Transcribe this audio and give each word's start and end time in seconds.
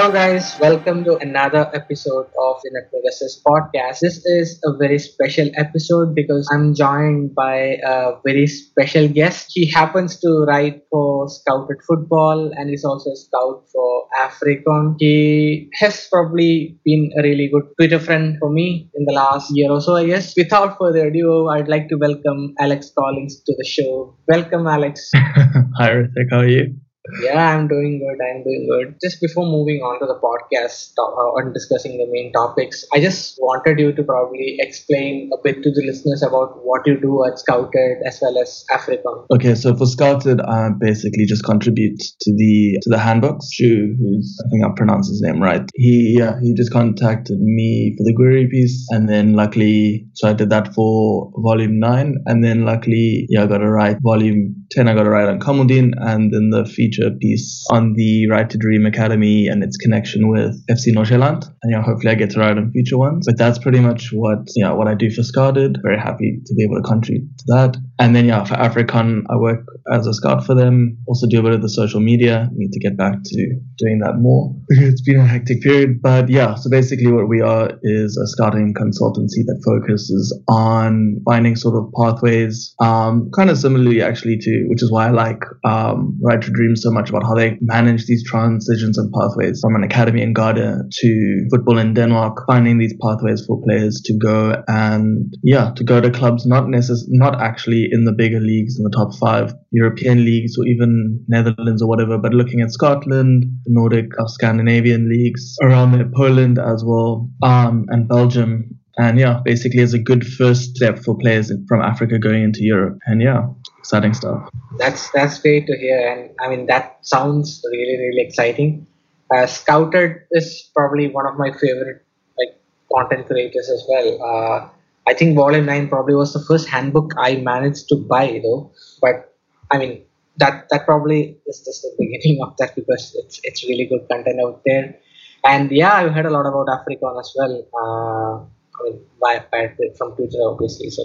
Hello, 0.00 0.14
guys. 0.14 0.58
Welcome 0.58 1.04
to 1.04 1.18
another 1.18 1.70
episode 1.74 2.24
of 2.40 2.56
the 2.64 2.70
Network 2.72 3.04
podcast. 3.46 3.98
This 4.00 4.24
is 4.24 4.58
a 4.64 4.72
very 4.78 4.98
special 4.98 5.50
episode 5.56 6.14
because 6.14 6.48
I'm 6.50 6.74
joined 6.74 7.34
by 7.34 7.76
a 7.84 8.12
very 8.24 8.46
special 8.46 9.08
guest. 9.08 9.48
He 9.50 9.70
happens 9.70 10.18
to 10.20 10.46
write 10.48 10.84
for 10.90 11.28
Scouted 11.28 11.84
Football 11.86 12.50
and 12.56 12.72
is 12.72 12.82
also 12.82 13.10
a 13.10 13.16
scout 13.16 13.66
for 13.70 14.06
AfRecon. 14.18 14.94
He 14.98 15.68
has 15.74 16.08
probably 16.10 16.78
been 16.82 17.10
a 17.18 17.22
really 17.22 17.50
good 17.52 17.68
Twitter 17.78 17.98
friend 17.98 18.38
for 18.40 18.50
me 18.50 18.88
in 18.94 19.04
the 19.04 19.12
last 19.12 19.50
year 19.54 19.70
or 19.70 19.82
so, 19.82 19.96
I 19.96 20.06
guess. 20.06 20.32
Without 20.34 20.78
further 20.78 21.08
ado, 21.08 21.48
I'd 21.48 21.68
like 21.68 21.90
to 21.90 21.96
welcome 21.96 22.54
Alex 22.58 22.90
Collings 22.98 23.42
to 23.42 23.54
the 23.54 23.66
show. 23.66 24.16
Welcome, 24.26 24.66
Alex. 24.66 25.10
Hi, 25.14 25.90
Rithwik. 25.90 26.30
How 26.30 26.38
are 26.38 26.48
you? 26.48 26.80
Yeah, 27.22 27.54
I'm 27.54 27.68
doing 27.68 27.98
good. 27.98 28.18
I'm 28.24 28.42
doing 28.44 28.68
good. 28.68 28.96
Just 29.02 29.20
before 29.20 29.46
moving 29.46 29.80
on 29.82 30.00
to 30.00 30.06
the 30.06 30.18
podcast 30.20 30.92
uh, 30.98 31.36
and 31.36 31.52
discussing 31.54 31.98
the 31.98 32.06
main 32.10 32.32
topics, 32.32 32.84
I 32.92 33.00
just 33.00 33.36
wanted 33.38 33.78
you 33.78 33.92
to 33.92 34.02
probably 34.02 34.56
explain 34.58 35.30
a 35.32 35.38
bit 35.42 35.62
to 35.62 35.70
the 35.70 35.82
listeners 35.86 36.22
about 36.22 36.60
what 36.62 36.86
you 36.86 37.00
do 37.00 37.24
at 37.26 37.38
Scouted 37.38 37.98
as 38.06 38.18
well 38.22 38.38
as 38.38 38.64
AfRecon. 38.70 39.26
Okay, 39.34 39.54
so 39.54 39.74
for 39.76 39.86
Scouted, 39.86 40.40
I 40.40 40.70
basically 40.78 41.26
just 41.26 41.44
contribute 41.44 41.98
to 41.98 42.32
the 42.36 42.78
to 42.82 42.90
the 42.90 42.98
handbooks. 42.98 43.48
Shu, 43.52 43.96
who's 43.98 44.38
I 44.44 44.48
think 44.50 44.64
I 44.64 44.68
pronounced 44.76 45.10
his 45.10 45.22
name 45.22 45.42
right. 45.42 45.68
He 45.74 46.16
yeah, 46.18 46.38
he 46.40 46.54
just 46.54 46.72
contacted 46.72 47.38
me 47.40 47.94
for 47.98 48.04
the 48.04 48.14
query 48.14 48.48
piece, 48.50 48.86
and 48.90 49.08
then 49.08 49.34
luckily, 49.34 50.06
so 50.14 50.28
I 50.28 50.32
did 50.32 50.50
that 50.50 50.74
for 50.74 51.32
volume 51.36 51.78
nine, 51.78 52.16
and 52.26 52.44
then 52.44 52.64
luckily, 52.64 53.26
yeah, 53.28 53.44
I 53.44 53.46
got 53.46 53.58
to 53.58 53.70
write 53.70 53.96
volume 54.02 54.59
ten. 54.70 54.88
I 54.88 54.94
got 54.94 55.04
to 55.04 55.10
write 55.10 55.28
on 55.28 55.40
Kamaldeen, 55.40 55.92
and 55.96 56.32
then 56.32 56.50
the 56.50 56.64
feature 56.64 57.10
piece 57.10 57.66
on 57.70 57.94
the 57.94 58.28
Right 58.28 58.48
to 58.50 58.58
Dream 58.58 58.86
Academy 58.86 59.46
and 59.48 59.62
its 59.62 59.76
connection 59.76 60.28
with 60.28 60.64
FC 60.68 60.92
Nordsjælland. 60.94 61.44
And 61.62 61.72
yeah, 61.72 61.82
hopefully 61.82 62.12
I 62.12 62.14
get 62.14 62.30
to 62.30 62.40
write 62.40 62.56
on 62.56 62.70
future 62.72 62.98
ones. 62.98 63.26
But 63.26 63.38
that's 63.38 63.58
pretty 63.58 63.80
much 63.80 64.10
what 64.12 64.48
yeah 64.56 64.72
what 64.72 64.88
I 64.88 64.94
do 64.94 65.10
for 65.10 65.22
Scouted. 65.22 65.78
Very 65.82 65.98
happy 65.98 66.40
to 66.44 66.54
be 66.54 66.62
able 66.62 66.76
to 66.76 66.82
contribute 66.82 67.28
to 67.38 67.44
that. 67.48 67.76
And 68.00 68.16
then 68.16 68.24
yeah, 68.24 68.44
for 68.44 68.54
AfRecon, 68.54 69.24
I 69.28 69.36
work 69.36 69.66
as 69.92 70.06
a 70.06 70.14
scout 70.14 70.46
for 70.46 70.54
them. 70.54 70.96
Also 71.06 71.26
do 71.26 71.38
a 71.40 71.42
bit 71.42 71.52
of 71.52 71.60
the 71.60 71.68
social 71.68 72.00
media. 72.00 72.48
Need 72.52 72.72
to 72.72 72.80
get 72.80 72.96
back 72.96 73.18
to 73.22 73.60
doing 73.76 74.00
that 74.00 74.14
more. 74.18 74.56
It's 74.70 75.02
been 75.02 75.18
a 75.18 75.26
hectic 75.26 75.60
period, 75.60 76.00
but 76.02 76.30
yeah. 76.30 76.54
So 76.54 76.70
basically, 76.70 77.12
what 77.12 77.28
we 77.28 77.42
are 77.42 77.70
is 77.82 78.16
a 78.16 78.26
scouting 78.26 78.72
consultancy 78.72 79.44
that 79.44 79.60
focuses 79.64 80.36
on 80.48 81.20
finding 81.26 81.56
sort 81.56 81.76
of 81.76 81.92
pathways, 81.92 82.74
um, 82.80 83.30
kind 83.36 83.50
of 83.50 83.58
similarly 83.58 84.00
actually 84.00 84.38
to, 84.38 84.64
which 84.68 84.82
is 84.82 84.90
why 84.90 85.08
I 85.08 85.10
like 85.10 85.42
um, 85.64 86.18
Right 86.22 86.40
to 86.40 86.50
Dream 86.50 86.76
so 86.76 86.90
much 86.90 87.10
about 87.10 87.24
how 87.24 87.34
they 87.34 87.58
manage 87.60 88.06
these 88.06 88.24
transitions 88.24 88.96
and 88.96 89.12
pathways 89.12 89.60
from 89.60 89.74
an 89.74 89.84
academy 89.84 90.22
in 90.22 90.32
Ghana 90.32 90.84
to 90.90 91.46
football 91.50 91.76
in 91.76 91.92
Denmark, 91.92 92.44
finding 92.46 92.78
these 92.78 92.94
pathways 93.02 93.44
for 93.44 93.60
players 93.62 94.00
to 94.06 94.16
go 94.16 94.62
and 94.68 95.34
yeah, 95.42 95.72
to 95.76 95.84
go 95.84 96.00
to 96.00 96.10
clubs 96.10 96.46
not 96.46 96.64
necess- 96.64 97.04
not 97.08 97.42
actually 97.42 97.89
in 97.90 98.04
the 98.04 98.12
bigger 98.12 98.40
leagues 98.40 98.78
in 98.78 98.84
the 98.84 98.90
top 98.90 99.14
five 99.18 99.52
European 99.70 100.24
leagues 100.24 100.56
or 100.58 100.66
even 100.66 101.24
Netherlands 101.28 101.82
or 101.82 101.88
whatever, 101.88 102.18
but 102.18 102.32
looking 102.32 102.60
at 102.60 102.70
Scotland, 102.72 103.44
Nordic 103.66 104.06
or 104.18 104.28
Scandinavian 104.28 105.08
leagues 105.08 105.56
around 105.62 105.92
there, 105.92 106.10
Poland 106.14 106.58
as 106.58 106.84
well, 106.84 107.30
um, 107.42 107.86
and 107.88 108.08
Belgium. 108.08 108.76
And 108.96 109.18
yeah, 109.18 109.40
basically 109.44 109.80
as 109.80 109.94
a 109.94 109.98
good 109.98 110.26
first 110.26 110.76
step 110.76 110.98
for 110.98 111.16
players 111.16 111.50
from 111.68 111.80
Africa 111.80 112.18
going 112.18 112.42
into 112.42 112.62
Europe. 112.62 112.98
And 113.06 113.22
yeah, 113.22 113.46
exciting 113.78 114.14
stuff. 114.14 114.48
That's 114.78 115.10
that's 115.10 115.38
great 115.40 115.66
to 115.66 115.76
hear, 115.76 115.98
and 115.98 116.30
I 116.38 116.48
mean 116.48 116.66
that 116.66 116.98
sounds 117.02 117.62
really 117.64 117.96
really 117.98 118.22
exciting. 118.22 118.86
Uh, 119.34 119.46
Scouted 119.46 120.22
is 120.32 120.70
probably 120.74 121.08
one 121.08 121.26
of 121.26 121.36
my 121.38 121.50
favorite 121.52 122.04
like 122.36 122.60
content 122.92 123.26
creators 123.26 123.70
as 123.70 123.84
well. 123.88 124.08
Uh, 124.22 124.68
I 125.06 125.14
think 125.14 125.36
Volume 125.36 125.66
Nine 125.66 125.88
probably 125.88 126.14
was 126.14 126.32
the 126.32 126.40
first 126.40 126.68
handbook 126.68 127.12
I 127.18 127.36
managed 127.36 127.88
to 127.88 127.96
buy 127.96 128.40
though, 128.42 128.72
but 129.00 129.34
I 129.70 129.78
mean 129.78 130.04
that 130.36 130.68
that 130.70 130.84
probably 130.84 131.38
is 131.46 131.60
just 131.64 131.82
the 131.82 131.94
beginning 131.98 132.42
of 132.42 132.56
that 132.58 132.74
because 132.74 133.16
it's 133.18 133.40
it's 133.42 133.64
really 133.68 133.86
good 133.86 134.08
content 134.08 134.40
out 134.40 134.62
there. 134.64 134.96
And 135.44 135.70
yeah, 135.70 135.94
I've 135.94 136.12
heard 136.12 136.26
a 136.26 136.30
lot 136.30 136.46
about 136.46 136.66
AfRecon 136.66 137.18
as 137.18 137.32
well. 137.36 137.54
Uh, 137.72 138.44
I 138.76 138.84
mean, 138.84 139.00
by, 139.20 139.44
by, 139.50 139.72
from 139.96 140.14
Twitter 140.16 140.38
obviously. 140.42 140.90
So 140.90 141.02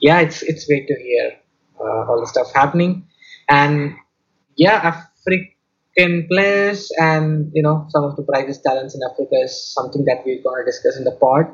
yeah, 0.00 0.20
it's 0.20 0.42
it's 0.42 0.66
great 0.66 0.86
to 0.88 0.94
hear 0.94 1.32
uh, 1.80 2.08
all 2.08 2.20
the 2.20 2.26
stuff 2.26 2.52
happening, 2.54 3.06
and 3.48 3.94
yeah, 4.56 4.80
African 4.94 6.28
players 6.28 6.90
and 6.98 7.50
you 7.54 7.62
know 7.62 7.86
some 7.88 8.04
of 8.04 8.16
the 8.16 8.22
brightest 8.22 8.62
talents 8.64 8.94
in 8.94 9.00
Africa 9.10 9.36
is 9.42 9.74
something 9.74 10.04
that 10.04 10.22
we're 10.24 10.42
going 10.42 10.64
to 10.64 10.66
discuss 10.66 10.96
in 10.96 11.04
the 11.04 11.12
pod, 11.12 11.46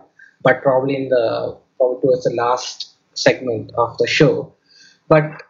but 0.43 0.63
probably 0.63 0.97
in 0.97 1.09
the 1.09 1.59
probably 1.81 2.01
towards 2.03 2.25
the 2.25 2.35
last 2.35 2.95
segment 3.15 3.73
of 3.77 3.97
the 3.99 4.07
show. 4.07 4.55
But 5.09 5.43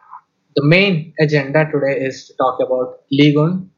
the 0.55 0.63
main 0.63 1.13
agenda 1.19 1.65
today 1.71 1.99
is 1.99 2.27
to 2.27 2.33
talk 2.35 2.59
about 2.65 3.01
Ligue 3.11 3.37
1 3.37 3.69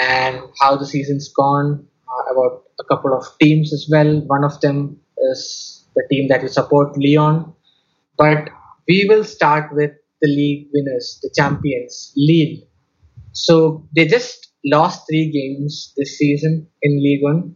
and 0.00 0.40
how 0.60 0.76
the 0.76 0.86
season's 0.86 1.28
gone, 1.28 1.86
uh, 2.08 2.32
about 2.32 2.64
a 2.80 2.84
couple 2.84 3.12
of 3.14 3.24
teams 3.40 3.72
as 3.72 3.88
well. 3.90 4.20
One 4.26 4.44
of 4.44 4.60
them 4.60 5.00
is 5.32 5.84
the 5.94 6.06
team 6.10 6.28
that 6.28 6.42
we 6.42 6.48
support, 6.48 6.96
Lyon. 6.96 7.52
But 8.16 8.50
we 8.88 9.06
will 9.08 9.24
start 9.24 9.74
with 9.74 9.92
the 10.20 10.28
league 10.28 10.68
winners, 10.72 11.18
the 11.22 11.30
champions, 11.34 12.12
Lille. 12.16 12.62
So 13.32 13.86
they 13.94 14.06
just 14.06 14.48
lost 14.64 15.06
three 15.08 15.30
games 15.30 15.92
this 15.96 16.18
season 16.18 16.66
in 16.82 17.02
Ligue 17.02 17.22
1. 17.22 17.54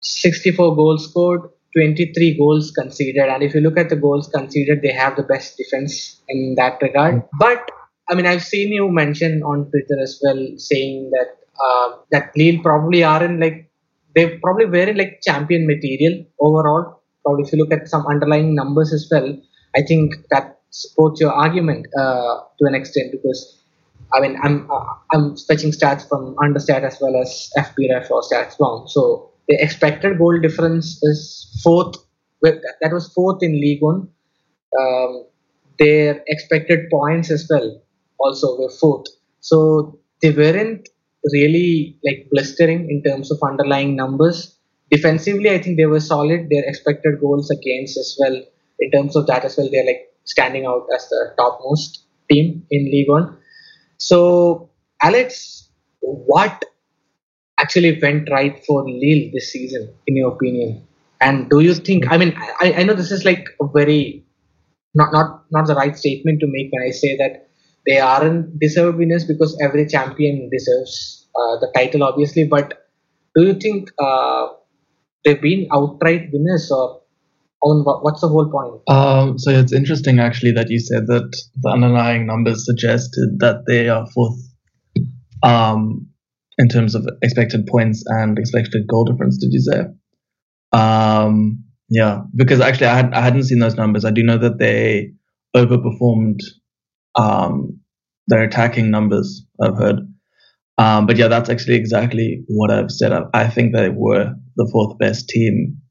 64 0.00 0.74
goals 0.74 1.08
scored, 1.08 1.42
23 1.76 2.36
goals 2.38 2.70
conceded. 2.70 3.28
And 3.28 3.42
if 3.42 3.54
you 3.54 3.60
look 3.60 3.78
at 3.78 3.88
the 3.88 3.96
goals 3.96 4.28
conceded, 4.28 4.82
they 4.82 4.92
have 4.92 5.16
the 5.16 5.22
best 5.22 5.56
defense 5.56 6.20
in 6.28 6.54
that 6.56 6.78
regard. 6.82 7.22
But 7.38 7.70
I 8.10 8.14
mean, 8.14 8.26
I've 8.26 8.42
seen 8.42 8.72
you 8.72 8.90
mention 8.90 9.42
on 9.42 9.70
Twitter 9.70 10.00
as 10.02 10.20
well, 10.22 10.46
saying 10.56 11.10
that 11.12 11.36
uh, 11.62 11.96
that 12.10 12.32
Lille 12.36 12.60
probably 12.62 13.04
are 13.04 13.24
in 13.24 13.40
like 13.40 13.70
they 14.14 14.38
probably 14.38 14.66
were 14.66 14.88
in 14.90 14.96
like 14.96 15.20
champion 15.22 15.66
material 15.66 16.24
overall. 16.40 17.02
Probably 17.24 17.44
if 17.44 17.52
you 17.52 17.58
look 17.58 17.72
at 17.72 17.88
some 17.88 18.06
underlying 18.06 18.54
numbers 18.54 18.92
as 18.92 19.08
well, 19.10 19.38
I 19.76 19.82
think 19.82 20.14
that 20.30 20.60
supports 20.70 21.20
your 21.20 21.32
argument 21.32 21.86
uh, 21.98 22.40
to 22.58 22.66
an 22.66 22.74
extent 22.74 23.12
because 23.12 23.62
I 24.12 24.20
mean 24.20 24.36
I'm 24.42 24.70
uh, 24.70 24.84
I'm 25.12 25.36
fetching 25.36 25.70
stats 25.70 26.08
from 26.08 26.34
Understat 26.36 26.82
as 26.82 26.98
well 27.00 27.16
as 27.16 27.50
FBref 27.56 28.10
or 28.10 28.22
StatsBomb. 28.22 28.90
So 28.90 29.31
the 29.48 29.56
expected 29.60 30.18
goal 30.18 30.40
difference 30.40 31.02
is 31.02 31.60
fourth. 31.62 31.96
That 32.42 32.92
was 32.92 33.12
fourth 33.12 33.42
in 33.42 33.52
Ligue 33.60 33.82
1. 33.82 34.08
Um, 34.80 35.26
their 35.78 36.22
expected 36.28 36.90
points 36.90 37.30
as 37.30 37.46
well 37.50 37.82
also 38.18 38.58
were 38.58 38.70
fourth. 38.70 39.06
So 39.40 39.98
they 40.20 40.30
weren't 40.30 40.88
really 41.32 41.98
like 42.04 42.28
blistering 42.30 42.90
in 42.90 43.02
terms 43.02 43.30
of 43.30 43.38
underlying 43.42 43.96
numbers. 43.96 44.56
Defensively, 44.90 45.50
I 45.50 45.58
think 45.58 45.76
they 45.76 45.86
were 45.86 46.00
solid. 46.00 46.48
Their 46.50 46.64
expected 46.64 47.20
goals 47.20 47.50
against 47.50 47.96
as 47.96 48.16
well 48.20 48.42
in 48.80 48.90
terms 48.90 49.16
of 49.16 49.26
that 49.26 49.44
as 49.44 49.56
well. 49.56 49.68
They're 49.70 49.86
like 49.86 50.12
standing 50.24 50.66
out 50.66 50.86
as 50.94 51.08
the 51.08 51.34
topmost 51.38 52.04
team 52.30 52.66
in 52.70 52.84
Ligue 52.86 53.08
1. 53.08 53.36
So, 53.98 54.70
Alex, 55.02 55.68
what 56.00 56.64
actually 57.62 57.98
went 58.00 58.28
right 58.30 58.64
for 58.66 58.82
Lille 58.84 59.30
this 59.32 59.52
season, 59.52 59.94
in 60.06 60.16
your 60.16 60.32
opinion? 60.32 60.86
And 61.20 61.48
do 61.48 61.60
you 61.60 61.74
think? 61.74 62.10
I 62.10 62.18
mean, 62.18 62.34
I, 62.60 62.74
I 62.78 62.82
know 62.82 62.94
this 62.94 63.12
is 63.12 63.24
like 63.24 63.46
a 63.60 63.66
very 63.72 64.24
not 64.94 65.12
not 65.12 65.44
not 65.50 65.66
the 65.66 65.74
right 65.74 65.96
statement 65.96 66.40
to 66.40 66.46
make 66.48 66.72
when 66.72 66.82
I 66.82 66.90
say 66.90 67.16
that 67.16 67.48
they 67.86 67.98
aren't 67.98 68.58
deserved 68.58 68.98
winners 68.98 69.24
because 69.24 69.56
every 69.60 69.86
champion 69.86 70.48
deserves 70.50 71.28
uh, 71.34 71.58
the 71.60 71.70
title, 71.74 72.02
obviously. 72.02 72.44
But 72.44 72.88
do 73.36 73.44
you 73.44 73.54
think 73.54 73.90
uh, 73.98 74.48
they've 75.24 75.40
been 75.40 75.68
outright 75.72 76.30
winners, 76.32 76.70
or 76.70 77.02
on 77.62 77.84
what's 77.84 78.20
the 78.20 78.28
whole 78.28 78.50
point? 78.50 78.82
Um, 78.88 79.38
so 79.38 79.50
it's 79.50 79.72
interesting 79.72 80.18
actually 80.18 80.52
that 80.52 80.70
you 80.70 80.80
said 80.80 81.06
that 81.06 81.30
the 81.60 81.68
underlying 81.70 82.26
numbers 82.26 82.66
suggested 82.66 83.38
that 83.38 83.64
they 83.66 83.88
are 83.88 84.06
fourth 84.14 84.40
um, 85.42 86.08
in 86.58 86.68
terms 86.68 86.94
of 86.94 87.06
expected 87.22 87.66
points 87.66 88.04
and 88.06 88.38
expected 88.38 88.86
goal 88.86 89.04
difference. 89.04 89.38
Did 89.38 89.52
you 89.52 89.60
say? 89.60 89.84
Um, 90.72 91.64
yeah, 91.88 92.22
because 92.34 92.60
actually 92.60 92.86
I, 92.86 92.96
had, 92.96 93.14
I 93.14 93.20
hadn't 93.20 93.44
seen 93.44 93.58
those 93.58 93.74
numbers. 93.74 94.04
I 94.04 94.10
do 94.10 94.22
know 94.22 94.38
that 94.38 94.58
they 94.58 95.12
overperformed 95.54 96.40
um, 97.14 97.80
their 98.28 98.42
attacking 98.42 98.90
numbers. 98.90 99.46
I've 99.60 99.76
heard. 99.76 100.00
Um, 100.78 101.06
but 101.06 101.16
yeah, 101.16 101.28
that's 101.28 101.50
actually 101.50 101.76
exactly 101.76 102.44
what 102.48 102.70
I've 102.70 102.90
said. 102.90 103.12
I, 103.12 103.24
I 103.34 103.48
think 103.48 103.74
they 103.74 103.90
were 103.90 104.34
the 104.56 104.68
fourth 104.72 104.98
best 104.98 105.28
team 105.28 105.82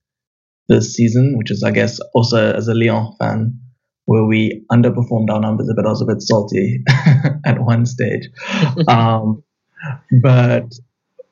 this 0.68 0.94
season, 0.94 1.38
which 1.38 1.52
is, 1.52 1.64
I 1.64 1.72
guess, 1.72 2.00
also 2.16 2.54
as 2.54 2.68
a 2.68 2.74
Lyon 2.74 3.14
fan, 3.20 3.60
where 4.06 4.26
we 4.26 4.66
underperformed 4.72 5.30
our 5.30 5.40
numbers 5.40 5.70
a 5.70 5.76
bit. 5.76 5.86
I 5.86 5.90
was 5.90 6.02
a 6.02 6.06
bit 6.06 6.22
salty 6.22 6.84
at 7.46 7.62
one 7.62 7.86
stage. 7.86 8.30
um, 8.88 9.44
but 10.22 10.66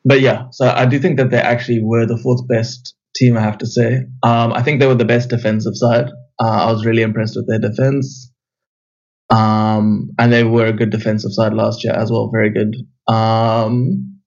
but 0.06 0.22
yeah, 0.22 0.48
so 0.52 0.68
I 0.68 0.86
do 0.86 1.00
think 1.00 1.18
that 1.18 1.30
they 1.30 1.38
actually 1.38 1.84
were 1.84 2.06
the 2.06 2.18
fourth 2.18 2.48
best 2.48 2.96
team. 3.16 3.38
I 3.38 3.42
have 3.42 3.58
to 3.60 3.66
say. 3.66 4.06
Um, 4.24 4.54
I 4.54 4.64
think 4.64 4.80
they 4.80 4.88
were 4.88 4.96
the 4.96 5.06
best 5.06 5.30
defensive 5.30 5.76
side. 5.76 6.10
Uh, 6.40 6.68
I 6.68 6.72
was 6.72 6.86
really 6.86 7.02
impressed 7.02 7.36
with 7.36 7.48
their 7.48 7.60
defense. 7.60 8.32
Um, 9.30 10.10
and 10.18 10.34
they 10.34 10.44
were 10.44 10.66
a 10.66 10.74
good 10.74 10.90
defensive 10.90 11.34
side 11.34 11.54
last 11.54 11.84
year 11.84 11.94
as 11.94 12.12
well. 12.12 12.30
Very 12.32 12.50
good. 12.50 12.76
Um, 13.08 14.20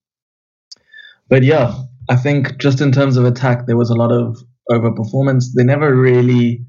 but 1.28 1.42
yeah, 1.42 1.74
I 2.08 2.16
think 2.16 2.58
just 2.58 2.80
in 2.80 2.92
terms 2.92 3.16
of 3.16 3.24
attack, 3.24 3.66
there 3.66 3.76
was 3.76 3.90
a 3.90 3.94
lot 3.94 4.12
of 4.12 4.36
overperformance. 4.70 5.46
They 5.56 5.64
never 5.64 5.94
really, 5.94 6.64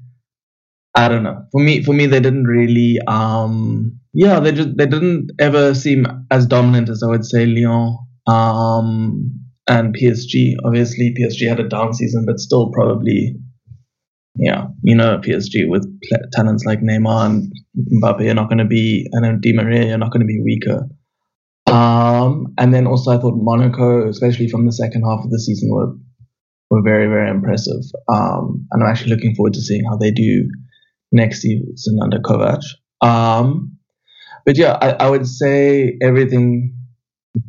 I 0.94 1.08
don't 1.08 1.22
know. 1.22 1.44
For 1.50 1.60
me, 1.60 1.82
for 1.82 1.92
me, 1.92 2.06
they 2.06 2.20
didn't 2.20 2.44
really, 2.44 2.98
um, 3.06 3.98
yeah, 4.12 4.38
they 4.40 4.52
just 4.52 4.76
they 4.76 4.86
didn't 4.86 5.32
ever 5.40 5.74
seem 5.74 6.06
as 6.30 6.46
dominant 6.46 6.88
as 6.88 7.02
I 7.02 7.08
would 7.08 7.24
say 7.24 7.46
Lyon 7.46 7.98
um, 8.26 9.40
and 9.68 9.94
PSG. 9.94 10.54
Obviously, 10.64 11.14
PSG 11.18 11.48
had 11.48 11.58
a 11.58 11.68
down 11.68 11.94
season, 11.94 12.24
but 12.26 12.38
still 12.38 12.70
probably 12.70 13.36
yeah, 14.36 14.66
you 14.82 14.96
know, 14.96 15.18
PSG 15.18 15.68
with 15.68 15.86
talents 16.32 16.64
like 16.64 16.80
Neymar 16.80 17.26
and 17.26 17.52
Mbappe 18.02 18.28
are 18.28 18.34
not 18.34 18.48
going 18.48 18.58
to 18.58 18.64
be, 18.64 19.08
and 19.12 19.40
Di 19.40 19.52
Maria 19.52 19.94
are 19.94 19.98
not 19.98 20.10
going 20.10 20.22
to 20.22 20.26
be 20.26 20.40
weaker. 20.44 20.88
Um, 21.66 22.48
and 22.58 22.74
then 22.74 22.86
also 22.86 23.12
I 23.12 23.18
thought 23.18 23.34
Monaco, 23.36 24.08
especially 24.08 24.48
from 24.48 24.66
the 24.66 24.72
second 24.72 25.02
half 25.02 25.24
of 25.24 25.30
the 25.30 25.40
season, 25.40 25.70
were 25.70 25.94
were 26.70 26.82
very 26.82 27.06
very 27.06 27.30
impressive. 27.30 27.82
Um, 28.12 28.66
and 28.70 28.82
I'm 28.82 28.88
actually 28.88 29.14
looking 29.14 29.34
forward 29.34 29.54
to 29.54 29.62
seeing 29.62 29.84
how 29.84 29.96
they 29.96 30.10
do 30.10 30.48
next 31.14 31.40
season 31.40 31.98
under 32.02 32.18
Kovac. 32.18 32.62
Um, 33.00 33.78
but 34.44 34.58
yeah, 34.58 34.76
I, 34.80 34.90
I 35.06 35.10
would 35.10 35.26
say 35.26 35.96
everything 36.02 36.74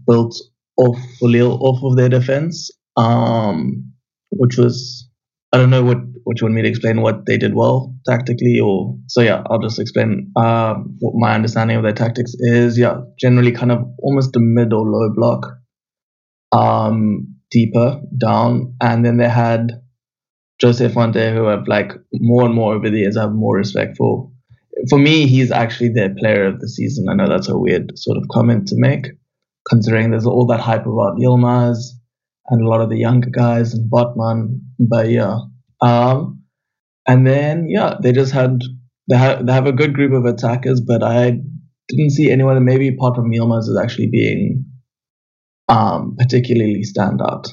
built 0.07 0.35
off 0.77 0.97
Lille, 1.21 1.57
off 1.61 1.83
of 1.83 1.97
their 1.97 2.09
defense, 2.09 2.69
um, 2.97 3.91
which 4.31 4.57
was 4.57 5.09
I 5.51 5.57
don't 5.57 5.69
know 5.69 5.83
what 5.83 5.97
what 6.25 6.41
you 6.41 6.45
want 6.45 6.55
me 6.55 6.63
to 6.63 6.67
explain 6.67 7.01
what 7.01 7.25
they 7.27 7.37
did 7.37 7.53
well 7.53 7.95
tactically 8.07 8.59
or 8.59 8.97
so 9.07 9.21
yeah 9.21 9.43
I'll 9.49 9.61
just 9.61 9.79
explain 9.79 10.31
uh, 10.35 10.73
what 10.99 11.13
my 11.15 11.35
understanding 11.35 11.77
of 11.77 11.83
their 11.83 11.93
tactics 11.93 12.33
is 12.39 12.77
yeah 12.77 13.01
generally 13.19 13.51
kind 13.51 13.71
of 13.71 13.85
almost 13.99 14.35
a 14.35 14.39
mid 14.39 14.73
or 14.73 14.85
low 14.85 15.13
block 15.13 15.45
um 16.51 17.35
deeper 17.51 18.01
down 18.19 18.75
and 18.81 19.05
then 19.05 19.17
they 19.17 19.29
had 19.29 19.71
Jose 20.61 20.87
Fonte 20.89 21.33
who 21.33 21.47
I've 21.47 21.67
like 21.67 21.91
more 22.13 22.45
and 22.45 22.53
more 22.53 22.73
over 22.73 22.89
the 22.89 22.99
years 22.99 23.17
I 23.17 23.23
have 23.23 23.33
more 23.33 23.55
respect 23.55 23.97
for 23.97 24.31
for 24.89 24.99
me 24.99 25.27
he's 25.27 25.51
actually 25.51 25.89
their 25.89 26.13
player 26.15 26.45
of 26.45 26.59
the 26.59 26.69
season 26.69 27.07
I 27.09 27.15
know 27.15 27.27
that's 27.27 27.49
a 27.49 27.57
weird 27.57 27.97
sort 27.97 28.17
of 28.17 28.23
comment 28.31 28.67
to 28.69 28.75
make 28.77 29.07
considering 29.69 30.11
there's 30.11 30.25
all 30.25 30.45
that 30.47 30.59
hype 30.59 30.85
about 30.85 31.17
Yilmaz 31.17 31.77
and 32.47 32.61
a 32.61 32.69
lot 32.69 32.81
of 32.81 32.89
the 32.89 32.97
younger 32.97 33.29
guys 33.29 33.73
and 33.73 33.91
Botman. 33.91 34.61
But 34.79 35.09
yeah, 35.09 35.37
um, 35.81 36.43
and 37.07 37.25
then 37.25 37.67
yeah, 37.69 37.95
they 38.01 38.11
just 38.11 38.31
had 38.31 38.61
they 39.09 39.17
have 39.17 39.45
they 39.45 39.53
have 39.53 39.67
a 39.67 39.71
good 39.71 39.93
group 39.93 40.13
of 40.13 40.25
attackers, 40.25 40.81
but 40.81 41.03
I 41.03 41.39
didn't 41.87 42.11
see 42.11 42.31
anyone, 42.31 42.63
maybe 42.63 42.89
apart 42.89 43.15
from 43.15 43.31
Yilmaz, 43.31 43.69
as 43.69 43.77
actually 43.81 44.09
being 44.11 44.65
um, 45.67 46.15
particularly 46.17 46.83
stand 46.83 47.21
out. 47.21 47.47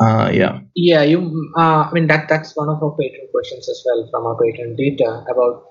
Uh, 0.00 0.30
yeah. 0.32 0.60
Yeah, 0.74 1.02
you. 1.02 1.52
Uh, 1.56 1.84
I 1.84 1.90
mean 1.92 2.06
that 2.06 2.28
that's 2.28 2.56
one 2.56 2.68
of 2.68 2.82
our 2.82 2.96
patron 2.96 3.28
questions 3.32 3.68
as 3.68 3.82
well 3.84 4.08
from 4.10 4.26
our 4.26 4.36
patron 4.42 4.74
data 4.76 5.24
about 5.30 5.64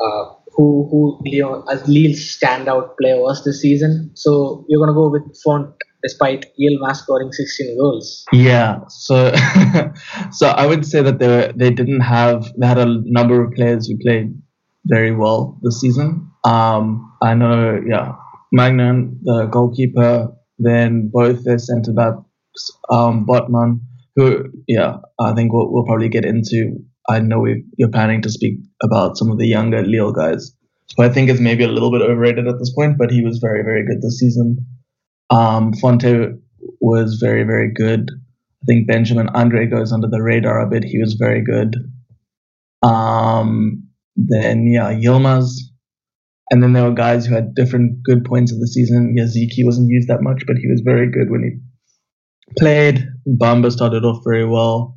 uh, 0.00 0.34
who 0.54 0.88
who 0.90 1.18
Leo 1.24 1.64
as 1.66 1.86
Lille's 1.88 2.20
standout 2.20 2.96
player 3.00 3.20
was 3.20 3.44
this 3.44 3.60
season. 3.60 4.10
So 4.14 4.64
you're 4.68 4.80
gonna 4.80 4.94
go 4.94 5.10
with 5.10 5.24
Fonte 5.42 5.74
despite 6.02 6.46
Yilmaz 6.60 6.96
scoring 6.96 7.32
16 7.32 7.78
goals. 7.78 8.24
Yeah, 8.32 8.80
so 8.88 9.34
so 10.30 10.48
I 10.48 10.66
would 10.66 10.86
say 10.86 11.02
that 11.02 11.18
they 11.18 11.26
were, 11.28 11.52
they 11.56 11.70
didn't 11.70 12.00
have 12.00 12.52
they 12.56 12.66
had 12.66 12.78
a 12.78 13.02
number 13.04 13.42
of 13.42 13.52
players 13.52 13.88
who 13.88 13.98
played 13.98 14.32
very 14.84 15.14
well 15.14 15.58
this 15.62 15.80
season. 15.80 16.30
Um, 16.44 17.12
I 17.22 17.34
know, 17.34 17.82
yeah, 17.84 18.12
Maignan, 18.54 19.18
the 19.24 19.46
goalkeeper, 19.46 20.32
then 20.58 21.10
both 21.12 21.44
their 21.44 21.58
centre 21.58 21.92
backs, 21.92 22.18
um, 22.90 23.26
Botman, 23.26 23.80
who, 24.14 24.44
yeah, 24.66 24.96
I 25.20 25.32
think 25.34 25.52
we'll, 25.52 25.72
we'll 25.72 25.84
probably 25.84 26.08
get 26.08 26.24
into. 26.24 26.78
I 27.08 27.20
know 27.20 27.40
we 27.40 27.64
you're 27.76 27.90
planning 27.90 28.22
to 28.22 28.30
speak 28.30 28.58
about 28.82 29.16
some 29.16 29.30
of 29.30 29.38
the 29.38 29.46
younger 29.46 29.82
Lille 29.82 30.12
guys, 30.12 30.52
who 30.96 31.02
I 31.04 31.08
think 31.08 31.30
is 31.30 31.40
maybe 31.40 31.64
a 31.64 31.68
little 31.68 31.90
bit 31.90 32.02
overrated 32.02 32.46
at 32.48 32.58
this 32.58 32.72
point, 32.74 32.98
but 32.98 33.10
he 33.10 33.22
was 33.22 33.38
very, 33.38 33.62
very 33.62 33.84
good 33.86 34.02
this 34.02 34.18
season. 34.18 34.58
Um, 35.30 35.72
Fonte 35.72 36.38
was 36.80 37.18
very, 37.20 37.44
very 37.44 37.72
good. 37.72 38.10
I 38.62 38.64
think 38.66 38.88
Benjamin 38.88 39.28
Andre 39.28 39.66
goes 39.66 39.92
under 39.92 40.08
the 40.08 40.22
radar 40.22 40.60
a 40.60 40.68
bit. 40.68 40.84
He 40.84 40.98
was 40.98 41.14
very 41.14 41.42
good. 41.42 41.76
Um, 42.82 43.88
then, 44.16 44.66
yeah, 44.66 44.92
Yilmaz. 44.92 45.50
And 46.50 46.62
then 46.62 46.72
there 46.72 46.84
were 46.84 46.94
guys 46.94 47.26
who 47.26 47.34
had 47.34 47.54
different 47.54 48.02
good 48.04 48.24
points 48.24 48.52
of 48.52 48.60
the 48.60 48.68
season. 48.68 49.16
Yazici 49.18 49.64
wasn't 49.64 49.88
used 49.90 50.08
that 50.08 50.22
much, 50.22 50.44
but 50.46 50.56
he 50.56 50.68
was 50.68 50.82
very 50.84 51.10
good 51.10 51.30
when 51.30 51.42
he 51.42 51.50
played. 52.58 53.08
Bamba 53.26 53.70
started 53.72 54.04
off 54.04 54.22
very 54.24 54.46
well. 54.46 54.96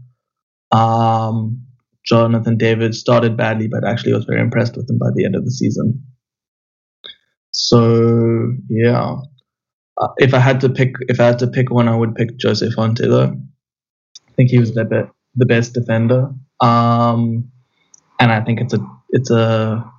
Um, 0.72 1.66
Jonathan 2.06 2.58
David 2.58 2.96
started 2.96 3.38
badly, 3.38 3.68
but 3.68 3.88
actually 3.88 4.14
was 4.14 4.26
very 4.26 4.42
impressed 4.42 4.76
with 4.76 4.90
him 4.90 4.98
by 4.98 5.10
the 5.16 5.26
end 5.26 5.36
of 5.36 5.46
the 5.46 5.52
season. 5.52 6.04
So 7.52 8.54
yeah, 8.70 9.16
uh, 10.00 10.08
if 10.18 10.34
I 10.34 10.40
had 10.40 10.62
to 10.62 10.70
pick, 10.70 10.94
if 11.08 11.20
I 11.20 11.26
had 11.26 11.40
to 11.40 11.48
pick 11.48 11.72
one, 11.72 11.88
I 11.88 11.96
would 11.96 12.16
pick 12.16 12.30
Jose 12.42 12.70
Fonte 12.72 13.02
though. 13.02 13.36
I 14.28 14.32
think 14.36 14.52
he 14.52 14.60
was 14.60 14.74
the 14.74 14.86
be- 14.86 15.12
the 15.36 15.46
best 15.46 15.74
defender, 15.74 16.30
um, 16.62 17.52
and 18.20 18.32
I 18.32 18.42
think 18.42 18.62
it's 18.62 18.74
a 18.74 18.80
it's 19.10 19.32
a 19.32 19.92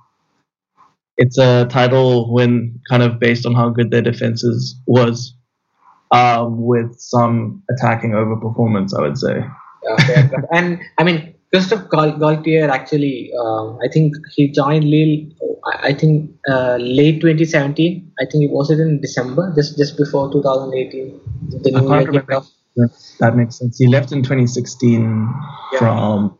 it's 1.17 1.37
a 1.37 1.65
title 1.67 2.33
win 2.33 2.79
kind 2.89 3.03
of 3.03 3.19
based 3.19 3.45
on 3.45 3.53
how 3.53 3.69
good 3.69 3.91
their 3.91 4.01
defenses 4.01 4.79
was, 4.87 5.35
um, 6.11 6.65
with 6.65 6.99
some 6.99 7.63
attacking 7.69 8.11
overperformance. 8.11 8.97
I 8.97 9.01
would 9.01 9.17
say. 9.17 9.45
Yeah, 9.83 10.29
and 10.53 10.79
I 10.97 11.03
mean 11.03 11.33
Christophe 11.53 11.89
Galtier 11.89 12.69
actually, 12.69 13.31
uh, 13.37 13.75
I 13.77 13.87
think 13.91 14.15
he 14.33 14.49
joined 14.51 14.85
Lille. 14.85 15.31
I 15.83 15.93
think 15.93 16.31
uh, 16.49 16.77
late 16.77 17.19
2017. 17.21 18.11
I 18.19 18.25
think 18.25 18.45
it 18.45 18.51
was 18.51 18.71
it 18.71 18.79
in 18.79 19.01
December, 19.01 19.51
just 19.55 19.77
just 19.77 19.97
before 19.97 20.31
2018. 20.31 21.19
The 21.61 21.71
new 21.71 22.13
year 22.13 22.87
That 23.19 23.35
makes 23.35 23.57
sense. 23.59 23.77
He 23.77 23.87
left 23.87 24.13
in 24.13 24.23
2016 24.23 25.33
yeah. 25.73 25.79
from 25.79 26.37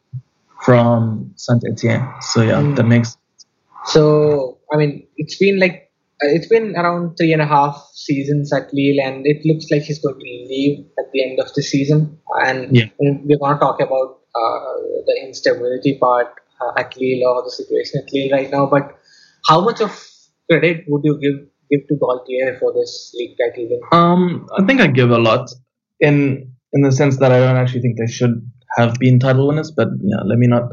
from 0.63 1.33
Saint 1.35 1.63
Etienne. 1.69 2.07
So 2.21 2.41
yeah, 2.41 2.61
mm. 2.61 2.75
that 2.77 2.85
makes. 2.85 3.17
So 3.85 4.59
I 4.71 4.77
mean, 4.77 5.05
it's 5.17 5.37
been 5.37 5.59
like 5.59 5.80
it's 6.21 6.47
been 6.47 6.75
around 6.75 7.15
three 7.15 7.33
and 7.33 7.41
a 7.41 7.45
half 7.45 7.89
seasons 7.93 8.53
at 8.53 8.73
Lille, 8.73 9.01
and 9.03 9.25
it 9.25 9.45
looks 9.45 9.65
like 9.71 9.83
he's 9.83 9.99
going 9.99 10.19
to 10.19 10.21
leave 10.21 10.85
at 10.99 11.11
the 11.13 11.23
end 11.23 11.39
of 11.39 11.53
the 11.53 11.63
season. 11.63 12.19
And 12.45 12.75
yeah. 12.75 12.85
we're 12.99 13.37
going 13.37 13.53
to 13.53 13.59
talk 13.59 13.79
about 13.79 14.19
uh, 14.35 14.73
the 15.05 15.19
instability 15.23 15.97
part 15.99 16.27
uh, 16.61 16.79
at 16.79 16.95
Lille 16.97 17.27
or 17.27 17.43
the 17.43 17.51
situation 17.51 18.01
at 18.03 18.13
Lille 18.13 18.31
right 18.31 18.51
now. 18.51 18.65
But 18.65 18.97
how 19.47 19.61
much 19.61 19.81
of 19.81 19.91
credit 20.49 20.85
would 20.87 21.01
you 21.03 21.19
give 21.19 21.47
give 21.71 21.87
to 21.87 21.95
Galtier 21.95 22.59
for 22.59 22.73
this 22.73 23.13
league 23.17 23.37
title 23.37 23.67
win? 23.69 23.81
Um, 23.91 24.47
I 24.57 24.65
think 24.65 24.81
I 24.81 24.87
give 24.87 25.11
a 25.11 25.17
lot 25.17 25.49
in 25.99 26.53
in 26.73 26.81
the 26.81 26.91
sense 26.91 27.17
that 27.17 27.31
I 27.31 27.39
don't 27.39 27.57
actually 27.57 27.81
think 27.81 27.97
they 27.97 28.11
should 28.11 28.49
have 28.77 28.93
been 28.95 29.19
title 29.19 29.47
winners, 29.47 29.71
but 29.71 29.87
yeah, 30.01 30.21
let 30.25 30.37
me 30.37 30.47
not 30.47 30.71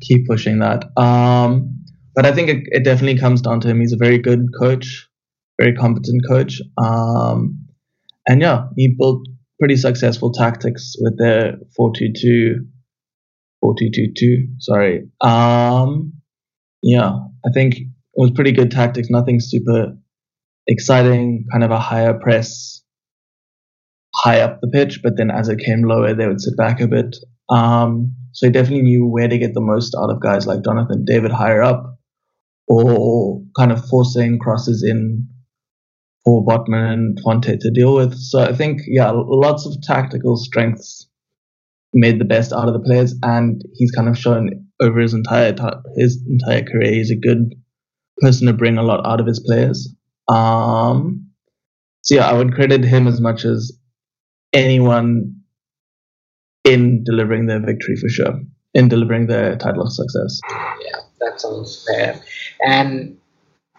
keep 0.00 0.26
pushing 0.26 0.58
that. 0.60 0.84
Um, 0.96 1.79
but 2.14 2.26
I 2.26 2.32
think 2.32 2.48
it, 2.48 2.64
it 2.66 2.84
definitely 2.84 3.18
comes 3.18 3.40
down 3.42 3.60
to 3.60 3.68
him. 3.68 3.80
He's 3.80 3.92
a 3.92 3.96
very 3.96 4.18
good 4.18 4.46
coach, 4.58 5.08
very 5.60 5.74
competent 5.74 6.22
coach. 6.28 6.60
Um, 6.76 7.66
and 8.28 8.40
yeah, 8.40 8.66
he 8.76 8.94
built 8.98 9.26
pretty 9.58 9.76
successful 9.76 10.32
tactics 10.32 10.94
with 10.98 11.18
their 11.18 11.56
4-2-2 11.78 12.66
4-2-2-2. 13.62 14.54
Sorry. 14.58 15.08
Um, 15.20 16.14
yeah, 16.82 17.10
I 17.44 17.50
think 17.52 17.74
it 17.76 17.86
was 18.14 18.30
pretty 18.30 18.52
good 18.52 18.70
tactics. 18.70 19.08
Nothing 19.10 19.38
super 19.40 19.96
exciting. 20.66 21.46
Kind 21.52 21.64
of 21.64 21.70
a 21.70 21.78
higher 21.78 22.14
press, 22.14 22.82
high 24.14 24.40
up 24.40 24.60
the 24.60 24.68
pitch, 24.68 25.00
but 25.02 25.16
then 25.16 25.30
as 25.30 25.48
it 25.48 25.58
came 25.58 25.82
lower, 25.82 26.14
they 26.14 26.26
would 26.26 26.40
sit 26.40 26.56
back 26.56 26.80
a 26.80 26.88
bit. 26.88 27.16
Um, 27.48 28.14
so 28.32 28.46
he 28.46 28.52
definitely 28.52 28.82
knew 28.82 29.06
where 29.06 29.28
to 29.28 29.38
get 29.38 29.54
the 29.54 29.60
most 29.60 29.94
out 30.00 30.10
of 30.10 30.22
guys 30.22 30.46
like 30.46 30.64
Jonathan 30.64 31.04
David 31.04 31.32
higher 31.32 31.62
up, 31.62 31.98
or 32.70 33.42
kind 33.58 33.72
of 33.72 33.84
forcing 33.88 34.38
crosses 34.38 34.84
in 34.88 35.26
for 36.24 36.44
Botman 36.44 36.92
and 36.92 37.20
Fonte 37.20 37.58
to 37.60 37.70
deal 37.70 37.96
with. 37.96 38.14
So 38.14 38.40
I 38.40 38.54
think 38.54 38.82
yeah, 38.86 39.10
lots 39.10 39.66
of 39.66 39.74
tactical 39.82 40.36
strengths 40.36 41.08
made 41.92 42.20
the 42.20 42.24
best 42.24 42.52
out 42.52 42.68
of 42.68 42.74
the 42.74 42.80
players, 42.80 43.14
and 43.22 43.60
he's 43.74 43.90
kind 43.90 44.08
of 44.08 44.16
shown 44.16 44.66
over 44.80 45.00
his 45.00 45.14
entire 45.14 45.54
his 45.96 46.22
entire 46.28 46.62
career 46.62 46.92
he's 46.92 47.10
a 47.10 47.16
good 47.16 47.54
person 48.18 48.46
to 48.46 48.52
bring 48.52 48.78
a 48.78 48.82
lot 48.82 49.04
out 49.04 49.20
of 49.20 49.26
his 49.26 49.40
players. 49.40 49.92
Um, 50.28 51.30
so 52.02 52.14
yeah, 52.14 52.30
I 52.30 52.34
would 52.34 52.54
credit 52.54 52.84
him 52.84 53.08
as 53.08 53.20
much 53.20 53.44
as 53.44 53.72
anyone 54.52 55.40
in 56.64 57.02
delivering 57.02 57.46
their 57.46 57.60
victory 57.60 57.96
for 57.96 58.08
sure, 58.08 58.40
in 58.74 58.88
delivering 58.88 59.26
their 59.26 59.56
title 59.56 59.82
of 59.82 59.92
success. 59.92 60.38
Yeah, 60.50 61.00
that 61.20 61.40
sounds 61.40 61.86
fair. 61.86 62.20
And 62.60 63.18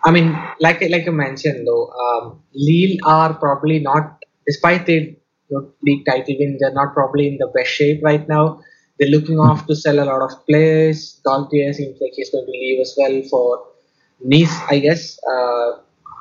I 0.03 0.11
mean, 0.11 0.37
like 0.59 0.81
like 0.89 1.05
you 1.05 1.11
mentioned 1.11 1.67
though, 1.67 1.89
um, 1.89 2.41
Lille 2.53 2.97
are 3.05 3.33
probably 3.33 3.79
not, 3.79 4.23
despite 4.47 4.85
the 4.85 5.15
league 5.83 6.05
title 6.05 6.35
win, 6.39 6.57
they're 6.59 6.73
not 6.73 6.93
probably 6.93 7.27
in 7.27 7.37
the 7.37 7.51
best 7.55 7.71
shape 7.71 8.01
right 8.03 8.27
now. 8.27 8.61
They're 8.99 9.09
looking 9.09 9.39
off 9.39 9.65
to 9.67 9.75
sell 9.75 9.99
a 9.99 10.05
lot 10.05 10.21
of 10.21 10.45
players. 10.45 11.19
Galtier 11.25 11.73
seems 11.73 11.99
like 11.99 12.13
he's 12.13 12.29
going 12.29 12.45
to 12.45 12.51
leave 12.51 12.79
as 12.79 12.93
well 12.97 13.21
for 13.29 13.71
Nice, 14.23 14.55
I 14.69 14.79
guess. 14.79 15.17
Uh, 15.27 15.71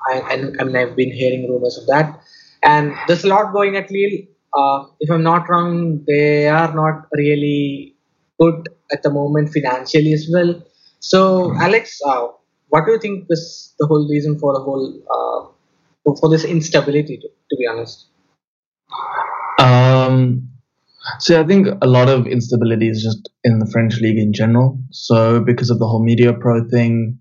I, 0.08 0.22
I, 0.30 0.64
mean, 0.64 0.76
I've 0.76 0.96
been 0.96 1.12
hearing 1.12 1.48
rumors 1.48 1.76
of 1.76 1.86
that. 1.88 2.20
And 2.62 2.94
there's 3.06 3.24
a 3.24 3.28
lot 3.28 3.52
going 3.52 3.76
at 3.76 3.90
Lille. 3.90 4.26
Uh, 4.56 4.86
if 5.00 5.10
I'm 5.10 5.22
not 5.22 5.48
wrong, 5.48 6.04
they 6.06 6.48
are 6.48 6.74
not 6.74 7.06
really 7.12 7.94
good 8.40 8.68
at 8.92 9.02
the 9.02 9.10
moment 9.10 9.52
financially 9.52 10.12
as 10.12 10.28
well. 10.32 10.62
So, 11.00 11.54
Alex, 11.58 11.98
uh, 12.06 12.28
what 12.68 12.86
do 12.86 12.92
you 12.92 12.98
think 12.98 13.26
is 13.30 13.74
the 13.78 13.86
whole 13.86 14.08
reason 14.08 14.38
for 14.38 14.52
the 14.54 14.60
whole 14.60 15.02
uh, 15.10 16.12
for, 16.20 16.28
this 16.28 16.44
instability? 16.44 17.16
To, 17.16 17.28
to 17.28 17.56
be 17.58 17.66
honest. 17.66 18.06
Um, 19.58 20.50
so 21.18 21.40
I 21.40 21.46
think 21.46 21.68
a 21.82 21.86
lot 21.86 22.08
of 22.08 22.26
instability 22.26 22.88
is 22.88 23.02
just 23.02 23.30
in 23.44 23.58
the 23.58 23.66
French 23.66 24.00
league 24.00 24.18
in 24.18 24.32
general. 24.32 24.78
So 24.90 25.40
because 25.40 25.70
of 25.70 25.78
the 25.78 25.86
whole 25.86 26.04
Mediapro 26.04 26.70
thing, 26.70 27.18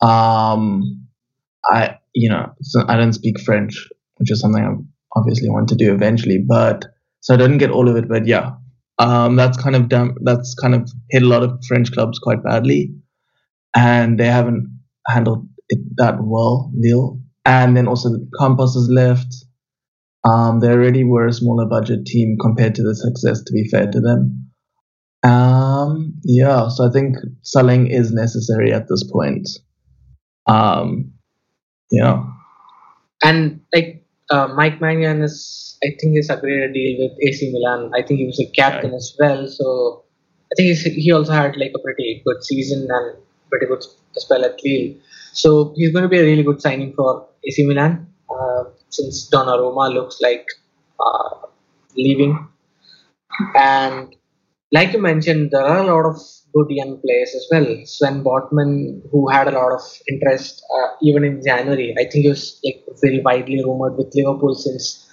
um, 0.00 1.06
I 1.64 1.98
you 2.14 2.28
know 2.28 2.52
so 2.62 2.84
I 2.86 2.96
don't 2.96 3.12
speak 3.14 3.40
French, 3.40 3.88
which 4.16 4.30
is 4.30 4.40
something 4.40 4.62
I 4.62 5.18
obviously 5.18 5.48
want 5.48 5.68
to 5.70 5.74
do 5.74 5.94
eventually. 5.94 6.38
But 6.38 6.84
so 7.20 7.34
I 7.34 7.36
didn't 7.38 7.58
get 7.58 7.70
all 7.70 7.88
of 7.88 7.96
it. 7.96 8.08
But 8.08 8.26
yeah, 8.26 8.52
um, 8.98 9.36
that's 9.36 9.56
kind 9.56 9.74
of. 9.74 9.88
That's 10.22 10.54
kind 10.54 10.74
of 10.74 10.90
hit 11.10 11.22
a 11.22 11.26
lot 11.26 11.42
of 11.42 11.64
French 11.66 11.92
clubs 11.92 12.18
quite 12.18 12.42
badly, 12.44 12.94
and 13.74 14.18
they 14.18 14.26
haven't 14.26 14.80
handled 15.06 15.48
it 15.68 15.78
that 15.96 16.16
well, 16.22 16.70
Lille. 16.74 17.20
And 17.44 17.76
then 17.76 17.88
also 17.88 18.10
the 18.10 18.28
Campos 18.38 18.74
has 18.74 18.88
left. 18.90 19.34
Um, 20.24 20.60
they 20.60 20.68
already 20.68 21.02
were 21.02 21.26
a 21.26 21.32
smaller 21.32 21.66
budget 21.66 22.06
team 22.06 22.36
compared 22.40 22.74
to 22.76 22.82
the 22.82 22.94
success, 22.94 23.42
to 23.42 23.52
be 23.52 23.68
fair 23.68 23.90
to 23.90 24.00
them. 24.00 24.50
Um, 25.24 26.14
yeah, 26.24 26.68
so 26.68 26.86
I 26.86 26.90
think 26.90 27.16
selling 27.42 27.88
is 27.88 28.12
necessary 28.12 28.72
at 28.72 28.88
this 28.88 29.04
point. 29.10 29.48
Um, 30.46 31.12
yeah. 31.90 32.24
And 33.24 33.60
like 33.74 34.04
uh, 34.30 34.48
Mike 34.48 34.80
Maignan 34.80 35.22
is, 35.22 35.78
I 35.84 35.88
think 36.00 36.14
he's 36.14 36.30
agreed 36.30 36.62
a 36.62 36.72
deal 36.72 36.98
with 36.98 37.18
AC 37.20 37.52
Milan. 37.52 37.90
I 37.94 38.02
think 38.02 38.20
he 38.20 38.26
was 38.26 38.40
a 38.40 38.50
captain 38.52 38.94
as 38.94 39.14
well. 39.18 39.48
So 39.48 40.04
I 40.52 40.54
think 40.56 40.78
he 40.78 41.12
also 41.12 41.32
had 41.32 41.56
like 41.56 41.72
a 41.74 41.82
pretty 41.82 42.22
good 42.24 42.42
season 42.44 42.88
and 42.90 43.16
pretty 43.52 43.66
good 43.66 43.84
spell 44.24 44.44
at 44.44 44.60
Lille. 44.64 44.96
So 45.32 45.74
he's 45.76 45.92
going 45.92 46.04
to 46.04 46.08
be 46.16 46.20
a 46.20 46.24
really 46.30 46.42
good 46.42 46.60
signing 46.62 46.94
for 46.94 47.28
AC 47.46 47.66
Milan 47.66 48.08
uh, 48.30 48.64
since 48.90 49.30
Donnarumma 49.30 49.92
looks 49.94 50.20
like 50.20 50.46
uh, 51.00 51.30
leaving. 51.96 52.48
And 53.56 54.14
like 54.72 54.92
you 54.92 55.00
mentioned, 55.02 55.50
there 55.52 55.64
are 55.64 55.78
a 55.80 55.84
lot 55.86 56.06
of 56.08 56.16
good 56.54 56.68
young 56.70 57.00
players 57.00 57.34
as 57.34 57.46
well. 57.50 57.66
Sven 57.86 58.22
Botman, 58.24 59.02
who 59.10 59.28
had 59.30 59.48
a 59.48 59.52
lot 59.52 59.72
of 59.72 59.82
interest 60.08 60.62
uh, 60.76 60.88
even 61.02 61.24
in 61.24 61.42
January, 61.44 61.94
I 61.98 62.02
think 62.04 62.24
he 62.24 62.28
was 62.28 62.60
like 62.64 62.84
very 63.02 63.20
widely 63.22 63.62
rumored 63.64 63.96
with 63.96 64.14
Liverpool 64.14 64.54
since 64.54 65.08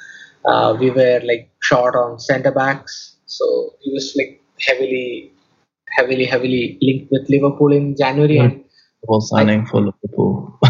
uh, 0.46 0.76
we 0.80 0.92
were 0.92 1.22
like 1.24 1.50
short 1.62 1.96
on 1.96 2.20
centre 2.20 2.52
backs. 2.52 3.18
So 3.26 3.74
he 3.82 3.94
was 3.94 4.16
like 4.18 4.42
heavily, 4.62 5.34
heavily, 5.98 6.26
heavily 6.26 6.78
linked 6.82 7.12
with 7.12 7.30
Liverpool 7.30 7.72
in 7.72 7.96
January. 7.98 8.38
Mm. 8.38 8.46
And 8.46 8.64
well, 9.04 9.22
signing 9.22 9.62
I, 9.62 9.66
for 9.66 9.82
Liverpool. 9.82 10.60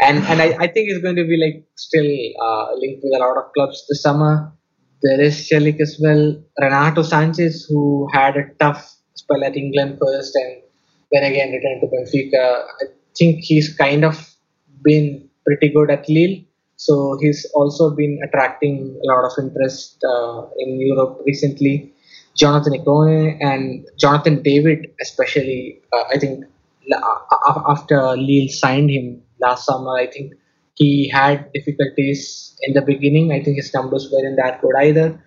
and 0.00 0.24
and 0.24 0.42
I, 0.42 0.56
I 0.58 0.66
think 0.68 0.88
he's 0.88 1.02
going 1.02 1.16
to 1.16 1.24
be 1.24 1.36
like 1.36 1.66
still 1.76 2.10
uh, 2.42 2.74
linked 2.76 3.02
with 3.02 3.14
a 3.14 3.18
lot 3.18 3.36
of 3.36 3.52
clubs 3.52 3.84
this 3.88 4.02
summer. 4.02 4.52
There 5.02 5.20
is 5.20 5.48
Celik 5.48 5.80
as 5.80 5.98
well. 6.00 6.42
Renato 6.60 7.02
Sanches, 7.02 7.68
who 7.68 8.08
had 8.12 8.36
a 8.36 8.48
tough 8.58 8.96
spell 9.14 9.44
at 9.44 9.56
England 9.56 9.98
first 10.00 10.34
and 10.34 10.62
then 11.12 11.24
again 11.24 11.52
returned 11.52 11.82
to 11.82 11.86
Benfica. 11.86 12.64
I 12.82 12.86
think 13.16 13.40
he's 13.40 13.74
kind 13.74 14.04
of 14.04 14.34
been 14.82 15.28
pretty 15.46 15.68
good 15.68 15.90
at 15.90 16.08
Lille. 16.08 16.42
So 16.76 17.18
he's 17.20 17.46
also 17.54 17.94
been 17.94 18.18
attracting 18.24 19.00
a 19.02 19.06
lot 19.12 19.24
of 19.24 19.32
interest 19.42 20.02
uh, 20.04 20.42
in 20.58 20.80
Europe 20.80 21.20
recently. 21.26 21.92
Jonathan 22.38 22.72
Ikone 22.72 23.36
and 23.40 23.86
Jonathan 23.98 24.42
David, 24.42 24.86
especially, 25.00 25.80
uh, 25.92 26.04
I 26.14 26.18
think 26.18 26.44
after 27.68 28.16
Lille 28.16 28.48
signed 28.48 28.90
him 28.90 29.20
last 29.40 29.66
summer, 29.66 29.96
I 29.98 30.06
think 30.06 30.34
he 30.74 31.10
had 31.12 31.50
difficulties 31.52 32.56
in 32.62 32.74
the 32.74 32.82
beginning. 32.82 33.32
I 33.32 33.42
think 33.42 33.56
his 33.56 33.74
numbers 33.74 34.08
weren't 34.12 34.36
that 34.36 34.62
good 34.62 34.76
either, 34.78 35.20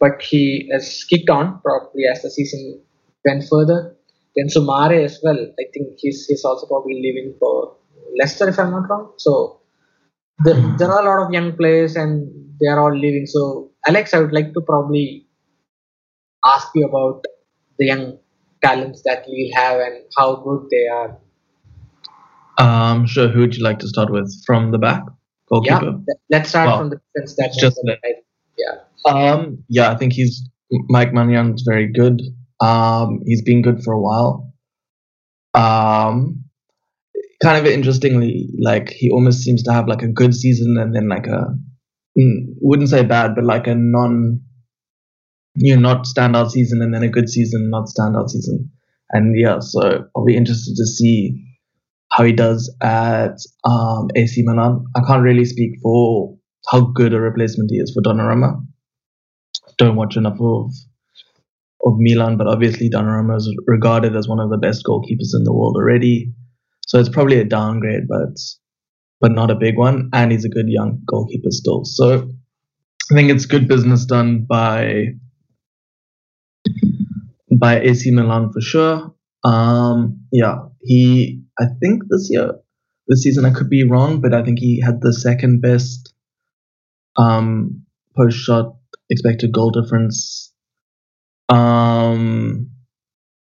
but 0.00 0.20
he 0.20 0.68
has 0.72 1.04
kicked 1.04 1.30
on 1.30 1.60
probably 1.60 2.04
as 2.10 2.22
the 2.22 2.30
season 2.30 2.80
went 3.24 3.44
further. 3.48 3.94
Then 4.36 4.48
Soumaré 4.48 5.04
as 5.04 5.20
well. 5.22 5.38
I 5.38 5.64
think 5.72 5.94
he's 5.98 6.26
he's 6.26 6.44
also 6.44 6.66
probably 6.66 6.94
leaving 6.94 7.34
for 7.38 7.76
Leicester 8.18 8.48
if 8.48 8.58
I'm 8.58 8.70
not 8.72 8.88
wrong. 8.90 9.12
So 9.16 9.60
the, 10.40 10.54
there 10.78 10.90
are 10.90 11.02
a 11.02 11.08
lot 11.08 11.26
of 11.26 11.32
young 11.32 11.56
players 11.56 11.96
and 11.96 12.28
they 12.60 12.66
are 12.66 12.80
all 12.80 12.96
leaving. 12.96 13.26
So 13.26 13.70
Alex, 13.86 14.14
I 14.14 14.20
would 14.20 14.32
like 14.32 14.52
to 14.54 14.60
probably 14.60 15.27
ask 16.44 16.68
you 16.74 16.86
about 16.86 17.24
the 17.78 17.86
young 17.86 18.18
talents 18.62 19.02
that 19.04 19.24
we'll 19.26 19.54
have 19.54 19.78
and 19.80 20.04
how 20.16 20.36
good 20.36 20.66
they 20.70 20.86
are 20.88 21.18
um, 22.58 23.06
sure. 23.06 23.28
Who 23.28 23.40
would 23.40 23.56
you 23.56 23.62
like 23.62 23.78
to 23.78 23.88
start 23.88 24.10
with? 24.10 24.32
From 24.44 24.72
the 24.72 24.78
back, 24.78 25.02
goalkeeper. 25.48 25.84
Yeah, 25.84 26.14
let's 26.30 26.48
start 26.50 26.66
well, 26.66 26.78
from 26.78 26.90
the 26.90 27.00
defense. 27.14 27.36
That's 27.38 27.56
just 27.56 27.80
yeah. 27.84 29.10
Um, 29.10 29.62
yeah, 29.68 29.90
I 29.90 29.96
think 29.96 30.12
he's 30.12 30.42
Mike 30.88 31.12
Maignan's 31.12 31.62
very 31.66 31.90
good. 31.90 32.20
Um, 32.60 33.20
he's 33.24 33.42
been 33.42 33.62
good 33.62 33.82
for 33.84 33.94
a 33.94 34.00
while. 34.00 34.52
Um, 35.54 36.44
kind 37.40 37.64
of 37.64 37.72
interestingly, 37.72 38.50
like 38.60 38.90
he 38.90 39.08
almost 39.10 39.42
seems 39.42 39.62
to 39.62 39.72
have 39.72 39.86
like 39.86 40.02
a 40.02 40.08
good 40.08 40.34
season 40.34 40.76
and 40.78 40.94
then 40.94 41.08
like 41.08 41.28
a 41.28 41.54
mm, 42.18 42.38
wouldn't 42.60 42.88
say 42.88 43.04
bad, 43.04 43.36
but 43.36 43.44
like 43.44 43.68
a 43.68 43.76
non, 43.76 44.40
you 45.58 45.74
know, 45.74 45.80
not 45.80 46.06
standout 46.06 46.50
season 46.50 46.80
and 46.82 46.94
then 46.94 47.02
a 47.02 47.08
good 47.08 47.28
season, 47.28 47.70
not 47.70 47.86
standout 47.86 48.28
season. 48.30 48.70
And 49.10 49.38
yeah, 49.38 49.58
so 49.60 50.04
I'll 50.14 50.24
be 50.24 50.36
interested 50.36 50.74
to 50.76 50.86
see 50.86 51.44
how 52.12 52.24
he 52.24 52.32
does 52.32 52.74
at 52.82 53.36
um, 53.64 54.08
AC 54.16 54.42
Milan. 54.44 54.84
I 54.96 55.00
can't 55.06 55.22
really 55.22 55.44
speak 55.44 55.72
for 55.82 56.36
how 56.70 56.80
good 56.80 57.12
a 57.12 57.20
replacement 57.20 57.70
he 57.70 57.78
is 57.78 57.92
for 57.92 58.02
Donnarumma. 58.02 58.60
Don't 59.76 59.96
watch 59.96 60.16
enough 60.16 60.38
of 60.40 60.72
of 61.84 61.94
Milan, 61.98 62.36
but 62.36 62.46
obviously 62.48 62.90
Donnarumma 62.90 63.36
is 63.36 63.54
regarded 63.66 64.16
as 64.16 64.28
one 64.28 64.40
of 64.40 64.50
the 64.50 64.58
best 64.58 64.84
goalkeepers 64.84 65.34
in 65.34 65.44
the 65.44 65.52
world 65.52 65.76
already. 65.76 66.32
So 66.86 66.98
it's 66.98 67.08
probably 67.08 67.38
a 67.38 67.44
downgrade, 67.44 68.08
but 68.08 68.38
but 69.20 69.32
not 69.32 69.50
a 69.50 69.56
big 69.56 69.76
one. 69.76 70.10
And 70.12 70.32
he's 70.32 70.44
a 70.44 70.48
good 70.48 70.68
young 70.68 71.00
goalkeeper 71.06 71.50
still. 71.50 71.84
So 71.84 72.28
I 73.10 73.14
think 73.14 73.30
it's 73.30 73.46
good 73.46 73.68
business 73.68 74.04
done 74.04 74.44
by 74.48 75.06
by 77.58 77.80
AC 77.80 78.10
Milan 78.10 78.52
for 78.52 78.60
sure. 78.60 79.14
Um, 79.44 80.26
yeah, 80.32 80.56
he 80.82 81.42
I 81.58 81.66
think 81.80 82.02
this 82.08 82.28
year, 82.30 82.52
this 83.06 83.22
season, 83.22 83.44
I 83.44 83.50
could 83.50 83.68
be 83.68 83.84
wrong, 83.84 84.20
but 84.20 84.34
I 84.34 84.42
think 84.42 84.58
he 84.58 84.80
had 84.80 85.00
the 85.00 85.12
second 85.12 85.60
best 85.60 86.14
um, 87.16 87.82
post 88.16 88.38
shot 88.38 88.76
expected 89.10 89.52
goal 89.52 89.70
difference 89.70 90.52
um, 91.48 92.70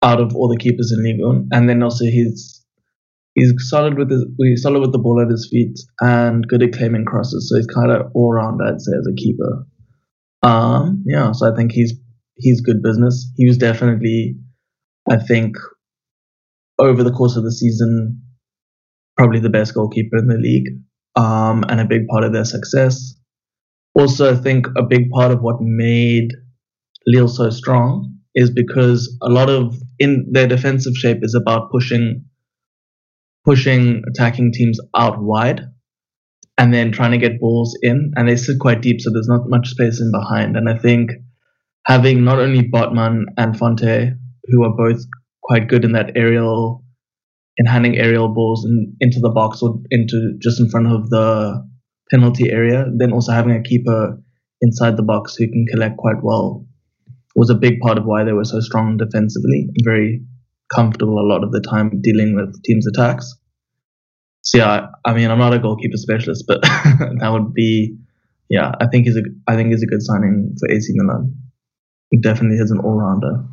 out 0.01 0.19
of 0.19 0.35
all 0.35 0.49
the 0.49 0.57
keepers 0.57 0.93
in 0.95 1.03
Ligue 1.03 1.23
1. 1.23 1.49
And 1.51 1.69
then 1.69 1.83
also 1.83 2.05
he's 2.05 2.65
he's 3.35 3.53
solid 3.69 3.97
with 3.97 4.09
his 4.09 4.25
he's 4.39 4.63
solid 4.63 4.81
with 4.81 4.91
the 4.91 4.99
ball 4.99 5.21
at 5.21 5.31
his 5.31 5.47
feet 5.49 5.79
and 6.01 6.47
good 6.47 6.63
at 6.63 6.73
claiming 6.73 7.05
crosses. 7.05 7.49
So 7.49 7.57
he's 7.57 7.67
kind 7.67 7.91
of 7.91 8.11
all 8.13 8.33
round, 8.33 8.59
I'd 8.65 8.81
say, 8.81 8.91
as 8.97 9.07
a 9.07 9.15
keeper. 9.15 9.67
Um, 10.43 11.03
yeah, 11.05 11.31
so 11.31 11.51
I 11.51 11.55
think 11.55 11.71
he's 11.71 11.93
he's 12.41 12.61
good 12.61 12.81
business. 12.81 13.31
He 13.35 13.47
was 13.47 13.57
definitely, 13.57 14.35
I 15.09 15.17
think, 15.17 15.55
over 16.79 17.03
the 17.03 17.11
course 17.11 17.35
of 17.35 17.43
the 17.43 17.51
season, 17.51 18.21
probably 19.17 19.39
the 19.39 19.49
best 19.49 19.73
goalkeeper 19.73 20.17
in 20.17 20.27
the 20.27 20.37
league 20.37 20.67
um, 21.15 21.63
and 21.69 21.79
a 21.79 21.85
big 21.85 22.07
part 22.07 22.23
of 22.23 22.33
their 22.33 22.45
success. 22.45 23.13
Also, 23.93 24.33
I 24.33 24.37
think 24.37 24.67
a 24.77 24.83
big 24.83 25.09
part 25.11 25.31
of 25.31 25.41
what 25.41 25.57
made 25.59 26.29
Lille 27.05 27.27
so 27.27 27.49
strong 27.49 28.17
is 28.35 28.49
because 28.49 29.17
a 29.21 29.29
lot 29.29 29.49
of 29.49 29.75
in 29.99 30.27
their 30.31 30.47
defensive 30.47 30.93
shape 30.95 31.19
is 31.21 31.35
about 31.35 31.71
pushing 31.71 32.25
pushing 33.43 34.03
attacking 34.07 34.51
teams 34.53 34.79
out 34.95 35.21
wide 35.21 35.61
and 36.57 36.73
then 36.73 36.91
trying 36.91 37.11
to 37.11 37.17
get 37.17 37.39
balls 37.39 37.77
in, 37.81 38.11
and 38.15 38.27
they 38.27 38.35
sit 38.35 38.59
quite 38.59 38.81
deep, 38.81 39.01
so 39.01 39.09
there's 39.11 39.27
not 39.27 39.49
much 39.49 39.69
space 39.69 39.99
in 39.99 40.11
behind. 40.11 40.55
And 40.55 40.69
I 40.69 40.77
think 40.77 41.11
having 41.85 42.23
not 42.23 42.39
only 42.39 42.69
Botman 42.69 43.25
and 43.37 43.57
Fonte, 43.57 44.13
who 44.45 44.63
are 44.63 44.75
both 44.75 45.01
quite 45.43 45.67
good 45.67 45.83
in 45.83 45.93
that 45.93 46.11
aerial, 46.15 46.83
in 47.57 47.65
handing 47.65 47.97
aerial 47.97 48.33
balls 48.33 48.65
in, 48.65 48.95
into 48.99 49.19
the 49.19 49.29
box 49.29 49.61
or 49.61 49.79
into 49.89 50.35
just 50.39 50.59
in 50.59 50.69
front 50.69 50.87
of 50.87 51.09
the 51.09 51.67
penalty 52.09 52.51
area, 52.51 52.85
then 52.97 53.11
also 53.11 53.31
having 53.31 53.55
a 53.55 53.63
keeper 53.63 54.21
inside 54.61 54.97
the 54.97 55.03
box 55.03 55.35
who 55.35 55.47
can 55.47 55.65
collect 55.71 55.97
quite 55.97 56.21
well 56.21 56.65
was 57.35 57.49
a 57.49 57.55
big 57.55 57.79
part 57.79 57.97
of 57.97 58.05
why 58.05 58.23
they 58.23 58.33
were 58.33 58.45
so 58.45 58.59
strong 58.59 58.97
defensively, 58.97 59.69
very 59.83 60.21
comfortable 60.73 61.19
a 61.19 61.27
lot 61.27 61.43
of 61.43 61.51
the 61.51 61.61
time 61.61 62.01
dealing 62.01 62.35
with 62.35 62.61
teams' 62.63 62.87
attacks. 62.87 63.35
So 64.41 64.57
yeah, 64.57 64.87
I 65.05 65.13
mean, 65.13 65.29
I'm 65.29 65.37
not 65.37 65.53
a 65.53 65.59
goalkeeper 65.59 65.97
specialist, 65.97 66.45
but 66.47 66.61
that 66.63 67.29
would 67.31 67.53
be, 67.53 67.97
yeah, 68.49 68.71
I 68.79 68.87
think 68.87 69.05
he's 69.05 69.15
a, 69.15 69.21
I 69.47 69.55
think 69.55 69.69
he's 69.71 69.83
a 69.83 69.87
good 69.87 70.01
signing 70.01 70.55
for 70.59 70.69
AC 70.69 70.87
Milan. 70.95 71.35
He 72.11 72.17
definitely 72.17 72.57
is 72.57 72.71
an 72.71 72.79
all-rounder. 72.79 73.45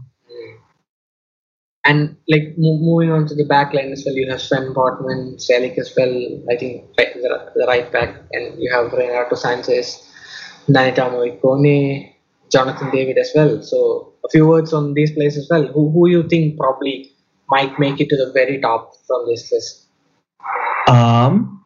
And 1.85 2.17
like 2.29 2.55
moving 2.59 3.11
on 3.11 3.27
to 3.29 3.35
the 3.35 3.47
back 3.47 3.73
line 3.73 3.93
as 3.93 4.03
well, 4.05 4.15
you 4.15 4.29
have 4.31 4.43
Sven 4.43 4.75
Botman, 4.75 5.37
Celik 5.37 5.79
as 5.79 5.95
well. 5.97 6.43
I 6.51 6.57
think 6.57 6.85
the, 6.97 7.53
the 7.55 7.65
right 7.67 7.91
back, 7.91 8.15
and 8.33 8.61
you 8.61 8.71
have 8.75 8.93
Renato 8.93 9.37
Sanches, 9.37 10.07
Nanita 10.69 11.09
Moikone, 11.09 12.13
Jonathan 12.51 12.91
David 12.91 13.17
as 13.17 13.31
well. 13.35 13.63
So 13.63 14.13
a 14.23 14.29
few 14.29 14.47
words 14.47 14.75
on 14.75 14.93
these 14.93 15.13
players 15.13 15.39
as 15.39 15.49
well. 15.49 15.67
Who 15.69 15.91
who 15.91 16.11
you 16.11 16.29
think 16.29 16.59
probably 16.59 17.13
might 17.49 17.79
make 17.79 18.01
it 18.01 18.11
to 18.11 18.17
the 18.17 18.33
very 18.35 18.61
top 18.61 18.93
from 19.07 19.25
this 19.27 19.51
list? 19.51 19.87
Um. 20.89 21.65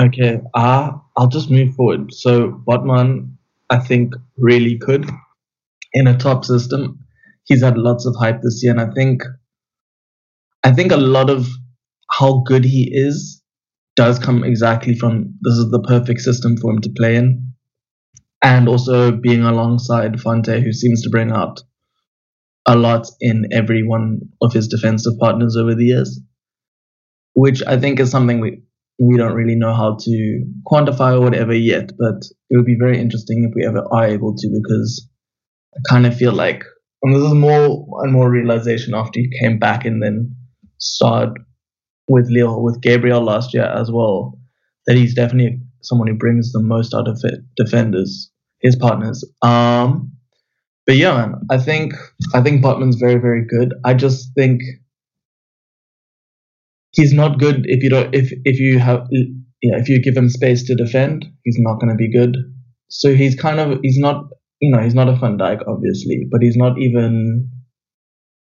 Okay. 0.00 0.40
Uh, 0.54 0.92
I'll 1.16 1.28
just 1.28 1.50
move 1.50 1.76
forward. 1.76 2.12
So 2.12 2.62
Botman, 2.66 3.36
I 3.70 3.78
think, 3.78 4.14
really 4.38 4.78
could 4.78 5.08
in 5.92 6.06
a 6.06 6.16
top 6.16 6.44
system. 6.44 6.98
He's 7.44 7.62
had 7.62 7.76
lots 7.76 8.06
of 8.06 8.14
hype 8.18 8.40
this 8.42 8.60
year, 8.62 8.72
and 8.72 8.80
I 8.80 8.92
think 8.94 9.22
I 10.64 10.72
think 10.72 10.92
a 10.92 10.96
lot 10.96 11.28
of 11.28 11.48
how 12.10 12.42
good 12.46 12.64
he 12.64 12.90
is 12.92 13.42
does 13.96 14.18
come 14.18 14.44
exactly 14.44 14.94
from 14.94 15.34
this 15.42 15.54
is 15.54 15.70
the 15.70 15.82
perfect 15.82 16.20
system 16.20 16.56
for 16.56 16.72
him 16.72 16.80
to 16.80 16.90
play 16.96 17.16
in. 17.16 17.52
And 18.42 18.68
also 18.68 19.12
being 19.12 19.42
alongside 19.42 20.20
Fonte, 20.20 20.62
who 20.62 20.72
seems 20.72 21.02
to 21.02 21.10
bring 21.10 21.30
out 21.30 21.60
a 22.66 22.76
lot 22.76 23.06
in 23.20 23.46
every 23.52 23.82
one 23.82 24.20
of 24.40 24.52
his 24.52 24.68
defensive 24.68 25.14
partners 25.18 25.56
over 25.56 25.74
the 25.74 25.84
years, 25.84 26.20
which 27.34 27.62
I 27.66 27.78
think 27.78 28.00
is 28.00 28.10
something 28.10 28.40
we, 28.40 28.62
we 29.00 29.16
don't 29.16 29.34
really 29.34 29.54
know 29.56 29.74
how 29.74 29.96
to 30.00 30.44
quantify 30.66 31.14
or 31.14 31.20
whatever 31.20 31.54
yet, 31.54 31.90
but 31.98 32.22
it 32.50 32.56
would 32.56 32.66
be 32.66 32.78
very 32.78 33.00
interesting 33.00 33.44
if 33.44 33.54
we 33.54 33.66
ever 33.66 33.84
are 33.92 34.06
able 34.06 34.34
to 34.36 34.48
because 34.48 35.08
I 35.74 35.78
kind 35.88 36.06
of 36.06 36.16
feel 36.16 36.32
like, 36.32 36.64
and 37.02 37.14
this 37.14 37.22
is 37.22 37.34
more 37.34 37.86
and 38.02 38.12
more 38.12 38.30
realization 38.30 38.94
after 38.94 39.20
he 39.20 39.30
came 39.40 39.58
back 39.58 39.84
and 39.84 40.02
then 40.02 40.34
started 40.78 41.34
with 42.08 42.28
Leo, 42.28 42.60
with 42.60 42.80
Gabriel 42.82 43.22
last 43.22 43.54
year 43.54 43.64
as 43.64 43.90
well, 43.90 44.38
that 44.86 44.96
he's 44.96 45.14
definitely 45.14 45.60
someone 45.82 46.08
who 46.08 46.14
brings 46.14 46.52
the 46.52 46.62
most 46.62 46.94
out 46.94 47.08
of 47.08 47.18
it, 47.24 47.40
defenders, 47.56 48.30
his 48.60 48.76
partners. 48.76 49.24
Um, 49.42 50.12
but 50.86 50.96
yeah, 50.96 51.14
man, 51.16 51.34
I 51.50 51.58
think 51.58 51.94
I 52.34 52.42
think 52.42 52.62
Botman's 52.62 52.96
very 52.96 53.20
very 53.20 53.44
good. 53.46 53.72
I 53.84 53.94
just 53.94 54.30
think 54.34 54.62
he's 56.92 57.12
not 57.12 57.38
good 57.38 57.64
if 57.68 57.82
you 57.82 57.90
don't 57.90 58.14
if 58.14 58.32
if 58.44 58.58
you 58.58 58.78
have 58.78 59.06
yeah 59.62 59.78
if 59.78 59.88
you 59.88 60.02
give 60.02 60.16
him 60.16 60.28
space 60.28 60.64
to 60.64 60.74
defend, 60.74 61.24
he's 61.44 61.58
not 61.58 61.80
going 61.80 61.90
to 61.90 61.96
be 61.96 62.10
good. 62.10 62.36
So 62.88 63.14
he's 63.14 63.34
kind 63.34 63.60
of 63.60 63.78
he's 63.82 63.98
not 63.98 64.24
you 64.62 64.70
know 64.70 64.80
he's 64.82 64.94
not 64.94 65.08
a 65.08 65.16
Van 65.16 65.36
Dijk 65.36 65.60
obviously, 65.68 66.26
but 66.30 66.40
he's 66.40 66.56
not 66.56 66.78
even 66.78 67.50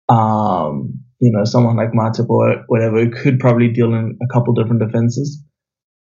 um 0.08 1.04
you 1.24 1.32
know, 1.32 1.44
someone 1.44 1.76
like 1.76 1.92
Matip 1.92 2.28
or 2.28 2.64
whatever 2.66 3.02
who 3.02 3.10
could 3.10 3.40
probably 3.40 3.68
deal 3.68 3.94
in 3.94 4.18
a 4.22 4.32
couple 4.32 4.52
different 4.52 4.82
defenses. 4.82 5.42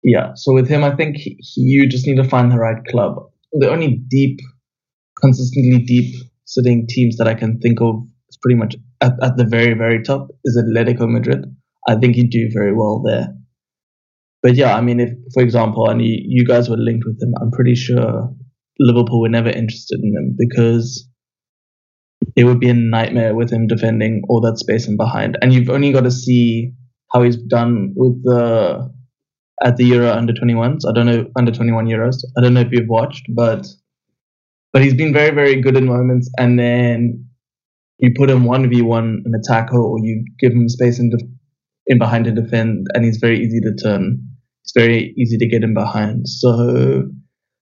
Yeah, 0.04 0.32
so 0.36 0.54
with 0.54 0.68
him, 0.68 0.84
I 0.84 0.96
think 0.96 1.18
he, 1.18 1.38
you 1.58 1.90
just 1.90 2.06
need 2.06 2.18
to 2.18 2.24
find 2.24 2.52
the 2.52 2.58
right 2.58 2.84
club. 2.86 3.16
The 3.54 3.70
only 3.72 4.04
deep, 4.08 4.40
consistently 5.20 5.84
deep 5.84 6.14
sitting 6.46 6.86
teams 6.88 7.18
that 7.18 7.28
I 7.28 7.34
can 7.34 7.60
think 7.60 7.82
of 7.82 7.96
is 8.30 8.38
pretty 8.42 8.56
much 8.56 8.76
at, 9.02 9.14
at 9.22 9.38
the 9.38 9.46
very, 9.46 9.74
very 9.74 10.04
top 10.04 10.28
is 10.46 10.62
Atletico 10.64 11.10
Madrid. 11.10 11.44
I 11.88 11.96
think 11.96 12.16
he'd 12.16 12.30
do 12.30 12.48
very 12.54 12.76
well 12.76 13.02
there. 13.04 13.30
But 14.44 14.56
yeah, 14.56 14.76
I 14.76 14.82
mean, 14.82 15.00
if, 15.00 15.10
for 15.34 15.42
example, 15.42 15.90
and 15.90 16.02
you, 16.02 16.18
you 16.24 16.46
guys 16.46 16.70
were 16.70 16.78
linked 16.78 17.06
with 17.06 17.22
him, 17.22 17.34
I'm 17.42 17.52
pretty 17.52 17.76
sure 17.76 18.32
Liverpool 18.80 19.22
were 19.22 19.30
never 19.30 19.50
interested 19.50 20.00
in 20.02 20.16
him 20.16 20.36
because 20.38 21.08
it 22.36 22.44
would 22.46 22.60
be 22.60 22.70
a 22.70 22.74
nightmare 22.74 23.36
with 23.36 23.52
him 23.52 23.68
defending 23.68 24.22
all 24.30 24.42
that 24.42 24.58
space 24.58 24.88
in 24.88 24.98
behind. 24.98 25.38
And 25.42 25.54
you've 25.54 25.70
only 25.70 25.92
got 25.92 26.04
to 26.04 26.12
see 26.12 26.72
how 27.12 27.24
he's 27.24 27.38
done 27.38 27.94
with 27.96 28.24
the 28.24 28.92
at 29.64 29.76
the 29.78 29.86
Euro 29.86 30.12
under 30.12 30.34
21s. 30.34 30.82
I 30.88 30.94
don't 30.94 31.06
know 31.06 31.26
under 31.38 31.52
21 31.52 31.88
Euros. 31.88 32.16
I 32.38 32.42
don't 32.42 32.54
know 32.54 32.62
if 32.62 32.72
you've 32.72 32.88
watched, 32.88 33.26
but 33.36 33.68
but 34.72 34.82
he's 34.82 34.94
been 34.94 35.14
very 35.14 35.32
very 35.32 35.62
good 35.62 35.76
in 35.76 35.86
moments. 35.86 36.30
And 36.38 36.58
then 36.58 37.26
you 38.00 38.12
put 38.16 38.30
him 38.30 38.46
one 38.46 38.70
v 38.70 38.82
one 38.82 39.24
an 39.26 39.34
attacker, 39.36 39.80
or 39.80 39.98
you 40.00 40.24
give 40.40 40.54
him 40.54 40.70
space 40.70 41.00
in 41.00 41.10
def- 41.10 41.28
in 41.88 41.98
behind 41.98 42.26
to 42.26 42.32
defend, 42.32 42.88
and 42.94 43.04
he's 43.04 43.18
very 43.18 43.40
easy 43.40 43.60
to 43.62 43.74
turn. 43.76 44.20
It's 44.64 44.74
very 44.76 45.14
easy 45.18 45.38
to 45.38 45.48
get 45.48 45.64
him 45.64 45.74
behind. 45.74 46.28
So 46.28 47.10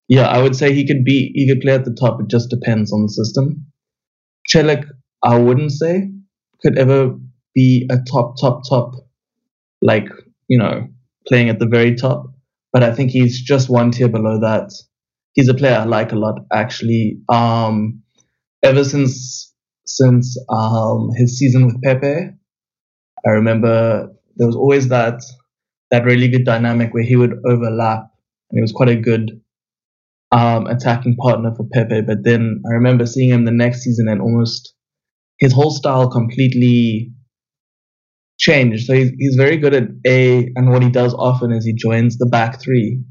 yeah, 0.07 0.27
I 0.27 0.41
would 0.41 0.55
say 0.55 0.73
he 0.73 0.87
could 0.87 1.03
be 1.03 1.31
he 1.33 1.47
could 1.47 1.61
play 1.61 1.73
at 1.73 1.85
the 1.85 1.95
top. 1.99 2.21
It 2.21 2.29
just 2.29 2.49
depends 2.49 2.93
on 2.93 3.03
the 3.03 3.09
system. 3.09 3.65
Celik, 4.49 4.85
I 5.23 5.37
wouldn't 5.37 5.71
say 5.71 6.09
could 6.61 6.77
ever 6.77 7.15
be 7.53 7.87
a 7.91 7.97
top, 8.09 8.35
top, 8.39 8.61
top, 8.69 8.91
like, 9.81 10.07
you 10.47 10.57
know, 10.57 10.87
playing 11.27 11.49
at 11.49 11.59
the 11.59 11.67
very 11.67 11.95
top. 11.95 12.25
But 12.73 12.83
I 12.83 12.93
think 12.93 13.11
he's 13.11 13.41
just 13.41 13.69
one 13.69 13.91
tier 13.91 14.09
below 14.09 14.39
that. 14.39 14.71
He's 15.33 15.49
a 15.49 15.53
player 15.53 15.75
I 15.75 15.83
like 15.85 16.11
a 16.11 16.15
lot, 16.15 16.39
actually. 16.53 17.19
Um, 17.29 18.01
ever 18.63 18.83
since 18.83 19.53
since 19.85 20.37
um, 20.49 21.09
his 21.15 21.37
season 21.37 21.65
with 21.65 21.81
Pepe, 21.81 22.31
I 23.25 23.29
remember 23.29 24.09
there 24.35 24.47
was 24.47 24.55
always 24.55 24.89
that 24.89 25.21
that 25.91 26.03
really 26.05 26.27
good 26.27 26.45
dynamic 26.45 26.93
where 26.93 27.03
he 27.03 27.15
would 27.15 27.35
overlap, 27.45 28.09
and 28.49 28.57
he 28.57 28.61
was 28.61 28.71
quite 28.71 28.89
a 28.89 28.95
good 28.95 29.41
um, 30.31 30.67
attacking 30.67 31.15
partner 31.15 31.53
for 31.55 31.65
Pepe. 31.71 32.01
But 32.01 32.23
then 32.23 32.61
I 32.69 32.73
remember 32.73 33.05
seeing 33.05 33.29
him 33.29 33.45
the 33.45 33.51
next 33.51 33.81
season 33.81 34.07
and 34.07 34.21
almost 34.21 34.73
his 35.39 35.53
whole 35.53 35.71
style 35.71 36.09
completely 36.09 37.11
changed. 38.39 38.85
So 38.85 38.93
he's, 38.93 39.11
he's 39.17 39.35
very 39.35 39.57
good 39.57 39.73
at 39.73 39.87
A, 40.05 40.51
and 40.55 40.71
what 40.71 40.83
he 40.83 40.89
does 40.89 41.13
often 41.13 41.51
is 41.51 41.65
he 41.65 41.73
joins 41.73 42.17
the 42.17 42.27
back 42.27 42.61
three. 42.61 43.03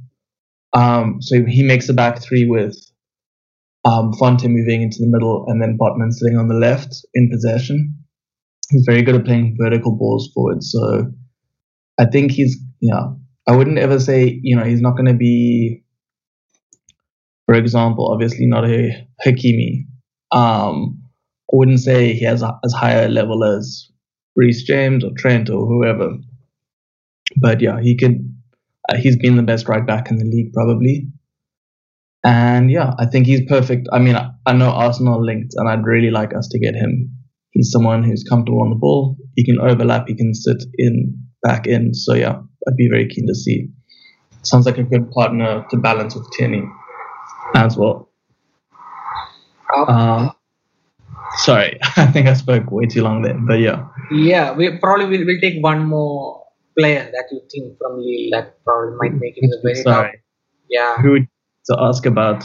Um, 0.73 1.19
so 1.21 1.45
he 1.45 1.63
makes 1.63 1.89
a 1.89 1.95
back 1.95 2.23
three 2.23 2.47
with 2.47 2.77
um, 3.85 4.13
Fonte 4.13 4.45
moving 4.49 4.83
into 4.83 4.99
the 5.01 5.09
middle 5.09 5.45
and 5.49 5.63
then 5.63 5.79
Botman 5.81 6.13
sitting 6.13 6.37
on 6.37 6.49
the 6.49 6.55
left 6.55 6.95
in 7.15 7.31
possession. 7.31 7.95
He's 8.71 8.85
very 8.85 9.03
good 9.03 9.15
at 9.15 9.25
playing 9.25 9.57
vertical 9.61 9.97
balls 9.97 10.31
forward. 10.35 10.63
So 10.63 11.13
I 11.99 12.05
think 12.07 12.33
he's, 12.33 12.59
yeah, 12.81 13.07
I 13.49 13.55
wouldn't 13.55 13.79
ever 13.79 14.01
say, 14.01 14.39
you 14.43 14.57
know, 14.57 14.65
he's 14.65 14.81
not 14.81 14.97
going 14.97 15.07
to 15.07 15.15
be 15.15 15.83
for 17.47 17.55
example, 17.55 18.11
obviously 18.13 18.47
not 18.47 18.65
a 18.65 19.07
Hakimi. 19.25 19.87
Um, 20.33 21.03
I 21.53 21.57
wouldn't 21.57 21.81
say 21.81 22.13
he 22.13 22.25
has 22.25 22.43
a, 22.43 22.59
as 22.65 22.73
high 22.73 22.93
a 22.93 23.09
level 23.09 23.45
as 23.45 23.89
Reece 24.35 24.65
James 24.65 25.05
or 25.05 25.13
Trent 25.17 25.49
or 25.49 25.65
whoever. 25.65 26.17
But 27.41 27.61
yeah, 27.61 27.81
he 27.81 27.97
can. 27.97 28.43
Uh, 28.89 28.97
he's 28.97 29.17
been 29.17 29.37
the 29.37 29.43
best 29.43 29.69
right 29.69 29.87
back 29.87 30.11
in 30.11 30.17
the 30.17 30.25
league 30.25 30.53
probably. 30.53 31.09
And 32.25 32.71
yeah, 32.71 32.95
I 32.99 33.07
think 33.07 33.27
he's 33.27 33.47
perfect. 33.49 33.89
I 33.93 34.01
mean, 34.01 34.17
I, 34.17 34.31
I 34.45 34.53
know 34.53 34.71
Arsenal 34.71 35.25
linked, 35.25 35.55
and 35.57 35.69
I'd 35.69 35.85
really 35.85 36.11
like 36.11 36.35
us 36.35 36.49
to 36.49 36.59
get 36.59 36.75
him. 36.75 37.13
He's 37.51 37.71
someone 37.71 38.03
who's 38.03 38.25
comfortable 38.25 38.63
on 38.63 38.71
the 38.71 38.77
ball. 38.77 39.17
He 39.37 39.45
can 39.45 39.61
overlap. 39.61 40.09
He 40.09 40.17
can 40.17 40.35
sit 40.35 40.65
in 40.79 41.17
back 41.43 41.69
in. 41.69 41.95
So 41.95 42.15
yeah, 42.15 42.41
I'd 42.69 42.77
be 42.77 42.89
very 42.91 43.09
keen 43.09 43.27
to 43.29 43.35
see. 43.35 43.69
Sounds 44.43 44.67
like 44.67 44.79
a 44.79 44.83
good 44.83 45.11
partner 45.13 45.65
to 45.71 45.77
balance 45.77 46.17
with 46.17 46.29
Tierney 46.33 46.65
as 47.55 47.77
well. 47.77 48.09
Uh, 49.75 50.31
sorry, 51.39 51.79
I 51.97 52.07
think 52.07 52.29
I 52.29 52.35
spoke 52.35 52.71
way 52.71 52.87
too 52.87 53.03
long 53.03 53.23
there, 53.23 53.39
but 53.39 53.61
yeah. 53.61 53.89
Yeah, 54.11 54.53
we 54.53 54.79
probably 54.79 55.07
will 55.07 55.27
we'll 55.27 55.41
take 55.41 55.63
one 55.63 55.85
more 55.85 56.45
player 56.79 57.11
that 57.13 57.25
you 57.33 57.41
think 57.51 57.79
from 57.79 57.99
Lille 57.99 58.31
that 58.33 58.63
probably 58.65 58.97
might 58.99 59.21
make 59.21 59.35
it 59.37 59.49
the 59.49 59.61
very 59.63 59.83
sorry. 59.83 60.11
top. 60.13 60.21
Yeah. 60.69 60.97
Who 60.99 61.21
to 61.21 61.77
ask 61.81 62.07
about? 62.07 62.45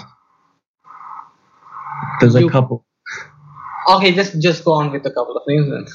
There's 2.20 2.36
you, 2.36 2.48
a 2.48 2.52
couple. 2.52 2.86
Okay, 3.90 4.14
just 4.14 4.40
just 4.42 4.64
go 4.64 4.74
on 4.74 4.92
with 4.92 5.06
a 5.06 5.12
couple 5.12 5.36
of 5.36 5.44
names 5.48 5.70
then. 5.70 5.86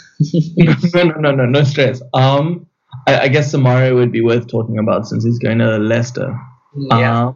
no, 0.94 1.02
no, 1.04 1.20
no, 1.20 1.30
no, 1.32 1.46
no 1.46 1.62
stress. 1.64 2.02
Um, 2.14 2.66
I, 3.06 3.20
I 3.20 3.28
guess 3.28 3.52
Soumaré 3.52 3.94
would 3.94 4.12
be 4.12 4.22
worth 4.22 4.48
talking 4.48 4.78
about 4.78 5.06
since 5.06 5.24
he's 5.24 5.38
going 5.38 5.58
to 5.58 5.78
Leicester. 5.78 6.38
Yeah. 6.76 7.28
Uh, 7.28 7.32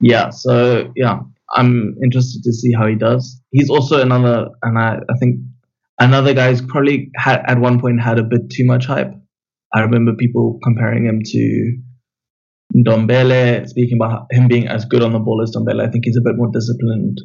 yeah. 0.00 0.30
So 0.30 0.92
yeah, 0.96 1.20
I'm 1.52 1.96
interested 2.02 2.42
to 2.42 2.52
see 2.52 2.72
how 2.72 2.86
he 2.86 2.94
does. 2.94 3.40
He's 3.50 3.70
also 3.70 4.00
another, 4.00 4.48
and 4.62 4.78
I, 4.78 4.96
I 4.96 5.14
think 5.18 5.40
another 5.98 6.34
guy 6.34 6.50
who's 6.50 6.62
probably 6.62 7.10
had 7.16 7.42
at 7.46 7.58
one 7.58 7.80
point 7.80 8.00
had 8.00 8.18
a 8.18 8.22
bit 8.22 8.50
too 8.50 8.64
much 8.64 8.86
hype. 8.86 9.12
I 9.74 9.80
remember 9.80 10.14
people 10.14 10.58
comparing 10.62 11.06
him 11.06 11.20
to 11.24 11.78
Ndombele, 12.74 13.68
speaking 13.68 13.98
about 14.00 14.26
him 14.30 14.48
being 14.48 14.68
as 14.68 14.84
good 14.84 15.02
on 15.02 15.12
the 15.12 15.18
ball 15.18 15.42
as 15.42 15.54
Ndombele. 15.54 15.86
I 15.86 15.90
think 15.90 16.04
he's 16.04 16.16
a 16.16 16.22
bit 16.24 16.36
more 16.36 16.50
disciplined 16.52 17.18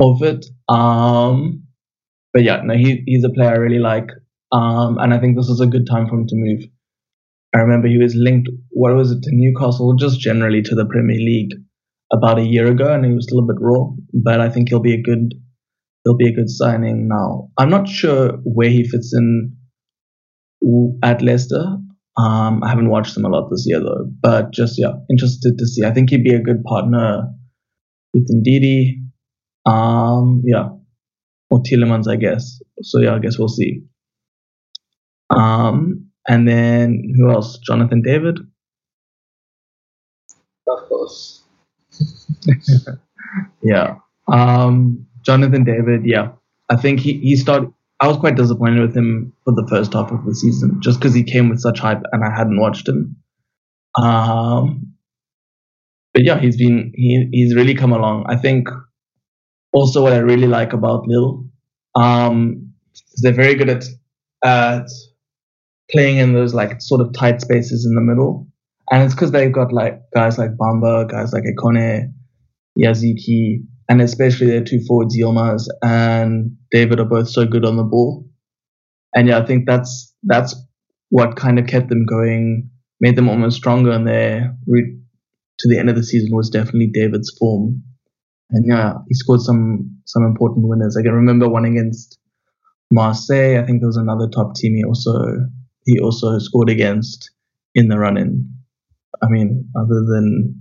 of 0.00 0.22
it. 0.22 0.46
Um, 0.68 1.64
but 2.32 2.42
yeah, 2.42 2.60
no, 2.64 2.74
he, 2.74 3.02
he's 3.06 3.24
a 3.24 3.30
player 3.30 3.50
I 3.50 3.56
really 3.56 3.78
like. 3.78 4.10
Um, 4.52 4.98
and 4.98 5.12
I 5.12 5.18
think 5.18 5.36
this 5.36 5.48
is 5.48 5.60
a 5.60 5.66
good 5.66 5.86
time 5.86 6.08
for 6.08 6.14
him 6.16 6.26
to 6.28 6.36
move. 6.36 6.62
I 7.54 7.58
remember 7.58 7.88
he 7.88 7.98
was 7.98 8.14
linked, 8.16 8.48
what 8.70 8.94
was 8.94 9.12
it, 9.12 9.22
to 9.22 9.30
Newcastle, 9.32 9.94
just 9.94 10.20
generally 10.20 10.62
to 10.62 10.74
the 10.74 10.86
Premier 10.86 11.16
League 11.16 11.52
about 12.14 12.38
a 12.38 12.44
year 12.44 12.66
ago, 12.66 12.92
and 12.92 13.04
he 13.04 13.12
was 13.12 13.26
a 13.28 13.34
little 13.34 13.46
bit 13.46 13.60
raw. 13.60 13.84
But 14.12 14.40
I 14.40 14.48
think 14.48 14.68
he'll 14.68 14.80
be 14.80 14.94
a 14.94 15.02
good, 15.02 15.34
he'll 16.04 16.16
be 16.16 16.28
a 16.28 16.34
good 16.34 16.48
signing 16.48 17.08
now. 17.08 17.50
I'm 17.58 17.70
not 17.70 17.88
sure 17.88 18.38
where 18.44 18.70
he 18.70 18.84
fits 18.84 19.12
in 19.14 19.56
at 21.02 21.20
Leicester. 21.20 21.64
Um, 22.16 22.62
I 22.62 22.68
haven't 22.68 22.90
watched 22.90 23.14
them 23.14 23.24
a 23.24 23.28
lot 23.28 23.50
this 23.50 23.64
year 23.66 23.80
though, 23.80 24.06
but 24.22 24.52
just 24.52 24.78
yeah, 24.78 24.92
interested 25.10 25.58
to 25.58 25.66
see. 25.66 25.84
I 25.84 25.92
think 25.92 26.10
he'd 26.10 26.22
be 26.22 26.34
a 26.34 26.40
good 26.40 26.62
partner 26.64 27.24
with 28.12 28.28
Ndidi. 28.30 29.00
Um, 29.66 30.42
yeah, 30.44 30.68
or 31.50 31.60
Tielemans, 31.62 32.08
I 32.08 32.16
guess. 32.16 32.60
So 32.82 33.00
yeah, 33.00 33.14
I 33.14 33.18
guess 33.18 33.38
we'll 33.38 33.48
see. 33.48 33.82
Um, 35.30 36.10
and 36.28 36.46
then 36.46 37.02
who 37.16 37.30
else? 37.30 37.58
Jonathan 37.58 38.02
David. 38.02 38.38
Of 40.68 40.88
course. 40.88 41.43
yeah. 43.62 43.96
Um, 44.28 45.06
Jonathan 45.24 45.64
David. 45.64 46.02
Yeah, 46.04 46.32
I 46.70 46.76
think 46.76 47.00
he 47.00 47.18
he 47.20 47.36
started. 47.36 47.72
I 48.00 48.08
was 48.08 48.16
quite 48.16 48.36
disappointed 48.36 48.80
with 48.80 48.96
him 48.96 49.32
for 49.44 49.54
the 49.54 49.66
first 49.68 49.92
half 49.92 50.10
of 50.10 50.24
the 50.24 50.34
season, 50.34 50.80
just 50.82 50.98
because 50.98 51.14
he 51.14 51.22
came 51.22 51.48
with 51.48 51.60
such 51.60 51.78
hype 51.78 52.02
and 52.12 52.24
I 52.24 52.36
hadn't 52.36 52.60
watched 52.60 52.88
him. 52.88 53.16
Um, 54.00 54.94
but 56.12 56.24
yeah, 56.24 56.38
he's 56.38 56.56
been 56.56 56.92
he 56.94 57.28
he's 57.32 57.54
really 57.54 57.74
come 57.74 57.92
along. 57.92 58.26
I 58.28 58.36
think 58.36 58.68
also 59.72 60.02
what 60.02 60.12
I 60.12 60.18
really 60.18 60.46
like 60.46 60.72
about 60.72 61.06
Lille, 61.06 61.44
um, 61.94 62.72
is 62.94 63.20
they're 63.22 63.32
very 63.32 63.54
good 63.54 63.68
at 63.68 63.84
at 64.44 64.88
playing 65.90 66.18
in 66.18 66.34
those 66.34 66.54
like 66.54 66.80
sort 66.80 67.00
of 67.00 67.12
tight 67.12 67.40
spaces 67.40 67.84
in 67.84 67.94
the 67.94 68.00
middle, 68.00 68.46
and 68.90 69.02
it's 69.02 69.14
because 69.14 69.32
they've 69.32 69.52
got 69.52 69.72
like 69.72 70.00
guys 70.14 70.38
like 70.38 70.50
Bamba, 70.56 71.08
guys 71.10 71.32
like 71.32 71.44
Ikone, 71.44 72.12
Yazici, 72.78 73.64
and 73.88 74.00
especially 74.00 74.46
their 74.48 74.64
two 74.64 74.80
forwards, 74.86 75.16
Yilmaz 75.16 75.66
and 75.82 76.56
David, 76.70 77.00
are 77.00 77.04
both 77.04 77.28
so 77.28 77.46
good 77.46 77.64
on 77.64 77.76
the 77.76 77.82
ball. 77.82 78.26
And 79.14 79.28
yeah, 79.28 79.38
I 79.38 79.46
think 79.46 79.66
that's 79.66 80.14
that's 80.24 80.54
what 81.10 81.36
kind 81.36 81.58
of 81.58 81.66
kept 81.66 81.88
them 81.88 82.04
going, 82.04 82.70
made 83.00 83.16
them 83.16 83.28
almost 83.28 83.56
stronger 83.56 83.92
in 83.92 84.04
their 84.04 84.56
route 84.66 84.98
to 85.58 85.68
the 85.68 85.78
end 85.78 85.88
of 85.88 85.96
the 85.96 86.02
season 86.02 86.34
was 86.34 86.50
definitely 86.50 86.90
David's 86.92 87.34
form. 87.38 87.82
And 88.50 88.66
yeah, 88.66 88.94
he 89.08 89.14
scored 89.14 89.40
some 89.40 89.98
some 90.04 90.24
important 90.24 90.68
winners. 90.68 90.96
I 90.96 91.02
can 91.02 91.12
remember 91.12 91.48
one 91.48 91.64
against 91.64 92.18
Marseille. 92.90 93.58
I 93.58 93.64
think 93.64 93.80
there 93.80 93.88
was 93.88 93.96
another 93.96 94.28
top 94.28 94.54
team 94.54 94.74
he 94.74 94.84
also 94.84 95.14
he 95.86 95.98
also 95.98 96.38
scored 96.38 96.68
against 96.70 97.30
in 97.74 97.88
the 97.88 97.98
run 97.98 98.16
in. 98.16 98.54
I 99.22 99.28
mean, 99.28 99.68
other 99.76 100.04
than 100.06 100.60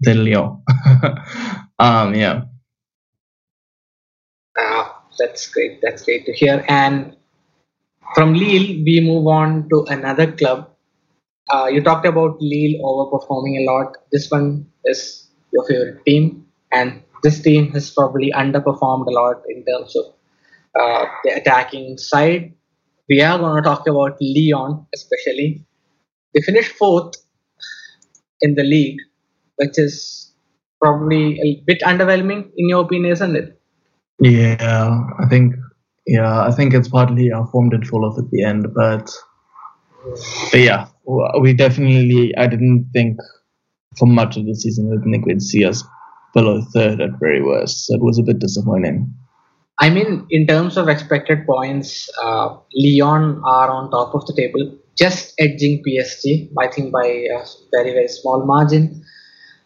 than 0.00 0.24
um, 1.78 2.14
yeah. 2.14 2.42
Ah, 4.58 5.02
that's 5.18 5.48
great. 5.48 5.80
That's 5.82 6.02
great 6.04 6.26
to 6.26 6.32
hear. 6.32 6.64
And 6.68 7.16
from 8.14 8.34
Lille, 8.34 8.82
we 8.84 9.00
move 9.04 9.26
on 9.26 9.68
to 9.70 9.84
another 9.88 10.32
club. 10.32 10.70
Uh, 11.50 11.66
you 11.66 11.82
talked 11.82 12.06
about 12.06 12.36
Lille 12.40 12.80
overperforming 12.82 13.58
a 13.60 13.64
lot. 13.70 13.96
This 14.12 14.30
one 14.30 14.66
is 14.84 15.30
your 15.52 15.64
favorite 15.66 16.04
team, 16.04 16.46
and 16.72 17.02
this 17.22 17.40
team 17.40 17.70
has 17.72 17.90
probably 17.90 18.32
underperformed 18.32 19.06
a 19.06 19.10
lot 19.10 19.42
in 19.48 19.64
terms 19.64 19.96
of 19.96 20.04
uh, 20.80 21.06
the 21.24 21.30
attacking 21.36 21.96
side. 21.98 22.54
We 23.08 23.22
are 23.22 23.38
going 23.38 23.62
to 23.62 23.66
talk 23.66 23.86
about 23.88 24.18
Lyon, 24.20 24.86
especially. 24.94 25.64
They 26.34 26.42
finished 26.42 26.72
fourth 26.72 27.14
in 28.40 28.54
the 28.54 28.62
league, 28.62 29.00
which 29.56 29.78
is 29.78 30.32
probably 30.80 31.38
a 31.40 31.62
bit 31.66 31.80
underwhelming 31.82 32.50
in 32.56 32.68
your 32.68 32.84
opinion, 32.84 33.12
isn't 33.12 33.36
it? 33.36 33.60
Yeah, 34.20 35.00
I 35.18 35.26
think 35.28 35.54
yeah, 36.06 36.42
I 36.42 36.50
think 36.50 36.74
it's 36.74 36.88
partly 36.88 37.30
our 37.30 37.46
form 37.48 37.68
did 37.70 37.86
fall 37.86 38.04
off 38.04 38.18
at 38.18 38.30
the 38.30 38.42
end, 38.42 38.66
but 38.74 39.10
but 40.50 40.60
yeah, 40.60 40.86
we 41.40 41.52
definitely 41.54 42.34
I 42.36 42.46
didn't 42.46 42.90
think 42.92 43.18
for 43.98 44.06
much 44.06 44.36
of 44.36 44.46
the 44.46 44.54
season 44.54 44.90
I 44.92 44.96
didn't 44.96 45.12
think 45.12 45.26
we'd 45.26 45.42
see 45.42 45.64
us 45.64 45.84
below 46.34 46.62
third 46.72 47.00
at 47.00 47.18
very 47.20 47.42
worst. 47.42 47.86
So 47.86 47.94
it 47.94 48.02
was 48.02 48.18
a 48.18 48.22
bit 48.22 48.38
disappointing. 48.38 49.12
I 49.80 49.90
mean, 49.90 50.26
in 50.30 50.46
terms 50.46 50.76
of 50.76 50.88
expected 50.88 51.46
points, 51.46 52.08
uh, 52.20 52.56
Lyon 52.74 53.40
are 53.44 53.70
on 53.70 53.90
top 53.90 54.14
of 54.14 54.26
the 54.26 54.34
table, 54.34 54.76
just 54.98 55.34
edging 55.38 55.82
PSG, 55.86 56.50
I 56.58 56.68
think 56.68 56.92
by 56.92 57.06
a 57.06 57.44
very, 57.72 57.92
very 57.92 58.08
small 58.08 58.44
margin. 58.44 59.04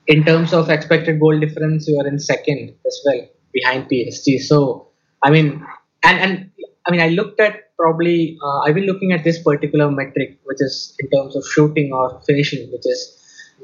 In 0.09 0.25
terms 0.25 0.53
of 0.53 0.69
expected 0.69 1.21
goal 1.21 1.39
difference, 1.39 1.87
you 1.89 1.99
are 1.99 2.07
in 2.07 2.19
second 2.19 2.75
as 2.87 3.01
well, 3.07 3.27
behind 3.53 3.89
PSG. 3.89 4.41
So, 4.41 4.89
I 5.23 5.31
mean, 5.31 5.65
and, 6.03 6.19
and 6.19 6.51
I 6.87 6.91
mean, 6.91 7.01
I 7.01 7.09
looked 7.09 7.41
at 7.41 7.77
probably, 7.79 8.37
uh, 8.45 8.61
I've 8.61 8.75
been 8.75 8.87
looking 8.87 9.13
at 9.13 9.25
this 9.25 9.43
particular 9.43 9.91
metric, 9.91 10.41
which 10.45 10.59
is 10.61 10.95
in 10.99 11.09
terms 11.11 11.37
of 11.37 11.45
shooting 11.47 11.93
or 11.93 12.21
finishing, 12.27 12.71
which 12.73 12.83
is 12.85 13.19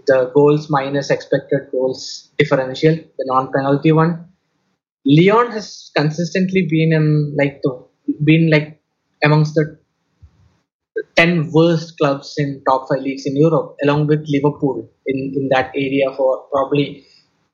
the 0.07 0.31
goals 0.35 0.71
minus 0.71 1.11
expected 1.11 1.71
goals 1.73 2.31
differential, 2.39 2.95
the 2.95 3.25
non 3.27 3.53
penalty 3.53 3.93
one 3.93 4.29
Lyon 5.09 5.51
has 5.53 5.91
consistently 5.97 6.67
been 6.69 6.93
in 6.93 7.35
like 7.37 7.63
the 7.63 7.85
been 8.25 8.51
like 8.51 8.81
amongst 9.25 9.55
the 9.55 9.78
ten 11.17 11.51
worst 11.53 11.97
clubs 11.99 12.35
in 12.39 12.63
top 12.69 12.89
five 12.89 13.03
leagues 13.03 13.27
in 13.27 13.37
Europe, 13.37 13.77
along 13.83 14.07
with 14.07 14.25
Liverpool 14.29 14.89
in, 15.07 15.33
in 15.37 15.49
that 15.51 15.71
area 15.75 16.11
for 16.17 16.45
probably 16.53 17.05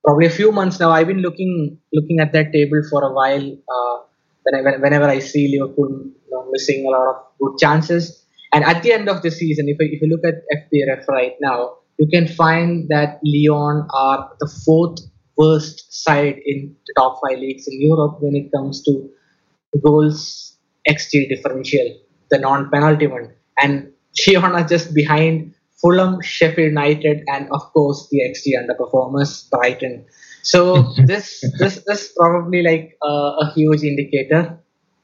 probably 0.05 0.27
a 0.27 0.31
few 0.31 0.53
months 0.53 0.81
now. 0.81 0.91
I've 0.91 1.07
been 1.07 1.23
looking 1.23 1.79
looking 1.93 2.21
at 2.21 2.33
that 2.33 2.53
table 2.53 2.83
for 2.91 3.03
a 3.03 3.13
while. 3.13 3.57
Uh, 3.69 3.97
whenever, 4.45 4.79
whenever 4.79 5.05
I 5.07 5.19
see 5.19 5.57
Liverpool 5.59 5.89
you 5.91 6.31
know, 6.31 6.47
missing 6.51 6.85
a 6.87 6.91
lot 6.91 7.09
of 7.09 7.17
good 7.41 7.59
chances, 7.59 8.25
and 8.53 8.65
at 8.65 8.83
the 8.83 8.93
end 8.93 9.09
of 9.09 9.23
the 9.23 9.31
season, 9.31 9.69
if, 9.69 9.77
if 9.81 10.01
you 10.01 10.09
look 10.09 10.25
at 10.25 10.43
FBref 10.57 11.09
right 11.09 11.35
now, 11.41 11.79
you 11.99 12.07
can 12.07 12.29
find 12.29 12.89
that 12.89 13.21
Lyon 13.25 13.87
are 13.95 14.31
the 14.41 14.51
fourth 14.65 14.99
worst 15.37 15.93
side 15.93 16.37
in 16.45 16.77
the 16.87 16.95
top 16.97 17.21
five 17.23 17.39
leagues 17.39 17.67
in 17.67 17.81
Europe 17.81 18.19
when 18.21 18.37
it 18.37 18.51
comes 18.55 18.83
to 18.85 19.11
goals 19.83 20.57
XG 20.89 21.29
differential, 21.29 21.99
the 22.31 22.39
non-penalty 22.39 23.07
one. 23.07 23.33
And 23.61 23.93
are 24.37 24.65
just 24.65 24.95
behind 24.95 25.55
Fulham, 25.81 26.21
Sheffield 26.23 26.69
United, 26.69 27.23
and 27.27 27.49
of 27.51 27.61
course 27.73 28.09
the 28.11 28.21
XG 28.21 28.53
underperformers, 28.59 29.51
Brighton. 29.51 30.07
So 30.43 30.83
this 31.07 31.45
this 31.59 31.83
is 31.89 32.13
probably 32.17 32.63
like 32.63 32.97
a, 33.03 33.13
a, 33.43 33.53
huge 33.55 33.83
indicator, 33.83 34.59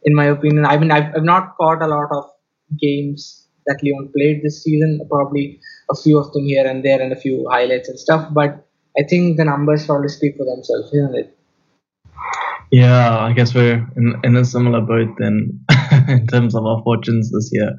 in 0.04 0.14
my 0.14 0.26
opinion. 0.26 0.64
I 0.64 0.78
mean, 0.78 0.90
I've, 0.90 1.14
I've 1.14 1.24
not 1.24 1.56
caught 1.56 1.82
a 1.82 1.86
lot 1.86 2.08
of 2.12 2.24
games 2.78 3.46
that 3.66 3.80
Lyon 3.82 4.10
played 4.16 4.42
this 4.42 4.62
season. 4.62 5.00
Probably 5.10 5.60
a 5.90 5.96
few 5.96 6.18
of 6.18 6.32
them 6.32 6.44
here 6.44 6.66
and 6.66 6.84
there, 6.84 7.00
and 7.00 7.12
a 7.12 7.16
few 7.16 7.46
highlights 7.50 7.88
and 7.88 7.98
stuff. 7.98 8.28
But 8.32 8.66
I 8.98 9.02
think 9.02 9.36
the 9.36 9.44
numbers 9.44 9.86
probably 9.86 10.08
speak 10.08 10.36
for 10.36 10.44
themselves, 10.44 10.88
isn't 10.94 11.14
it? 11.14 11.36
Yeah, 12.70 13.18
I 13.18 13.32
guess 13.32 13.54
we're 13.54 13.86
in, 13.96 14.14
in 14.22 14.36
a 14.36 14.44
similar 14.44 14.80
boat 14.80 15.16
then 15.18 15.64
in 16.08 16.26
terms 16.26 16.54
of 16.54 16.64
our 16.64 16.82
fortunes 16.82 17.30
this 17.30 17.50
year. 17.52 17.72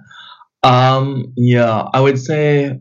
Um, 0.64 1.34
yeah, 1.36 1.88
I 1.94 2.00
would 2.00 2.20
say, 2.20 2.80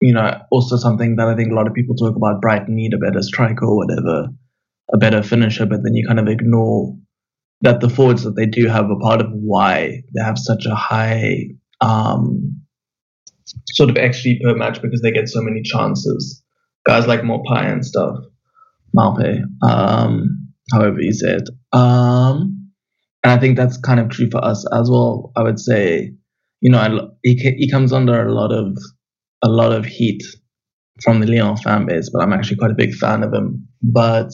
you 0.00 0.12
know, 0.12 0.40
also 0.50 0.76
something 0.76 1.16
that 1.16 1.28
I 1.28 1.36
think 1.36 1.52
a 1.52 1.54
lot 1.54 1.66
of 1.66 1.74
people 1.74 1.94
talk 1.94 2.16
about 2.16 2.40
Brighton 2.40 2.74
need 2.74 2.94
a 2.94 2.98
better 2.98 3.22
striker 3.22 3.64
or 3.64 3.76
whatever, 3.76 4.28
a 4.92 4.98
better 4.98 5.22
finisher, 5.22 5.66
but 5.66 5.80
then 5.84 5.94
you 5.94 6.06
kind 6.06 6.18
of 6.18 6.28
ignore 6.28 6.96
that 7.60 7.80
the 7.80 7.88
forwards 7.88 8.24
that 8.24 8.34
they 8.34 8.46
do 8.46 8.66
have 8.66 8.86
are 8.86 8.98
part 9.00 9.20
of 9.20 9.28
why 9.30 10.02
they 10.14 10.22
have 10.22 10.36
such 10.36 10.66
a 10.66 10.74
high 10.74 11.44
um, 11.80 12.60
sort 13.68 13.90
of 13.90 13.96
XG 13.96 14.42
per 14.42 14.54
match 14.54 14.82
because 14.82 15.00
they 15.00 15.12
get 15.12 15.28
so 15.28 15.40
many 15.40 15.62
chances 15.62 16.42
guys 16.84 17.06
like 17.06 17.20
Maupay 17.20 17.70
and 17.72 17.84
stuff. 17.84 18.16
Malpe, 18.96 19.42
um, 19.62 20.52
however 20.70 21.00
you 21.00 21.12
say 21.12 21.36
it. 21.36 21.48
Um, 21.72 22.61
and 23.22 23.32
I 23.32 23.38
think 23.38 23.56
that's 23.56 23.78
kind 23.78 24.00
of 24.00 24.10
true 24.10 24.28
for 24.30 24.44
us 24.44 24.66
as 24.72 24.90
well. 24.90 25.32
I 25.36 25.42
would 25.42 25.60
say, 25.60 26.12
you 26.60 26.70
know, 26.70 27.10
he 27.22 27.34
he 27.34 27.70
comes 27.70 27.92
under 27.92 28.26
a 28.26 28.32
lot 28.32 28.52
of 28.52 28.76
a 29.42 29.48
lot 29.48 29.72
of 29.72 29.84
heat 29.84 30.22
from 31.02 31.20
the 31.20 31.26
Lyon 31.26 31.56
fan 31.56 31.86
base, 31.86 32.10
but 32.12 32.22
I'm 32.22 32.32
actually 32.32 32.56
quite 32.56 32.70
a 32.70 32.76
big 32.76 32.94
fan 32.94 33.22
of 33.22 33.32
him. 33.32 33.68
But 33.82 34.30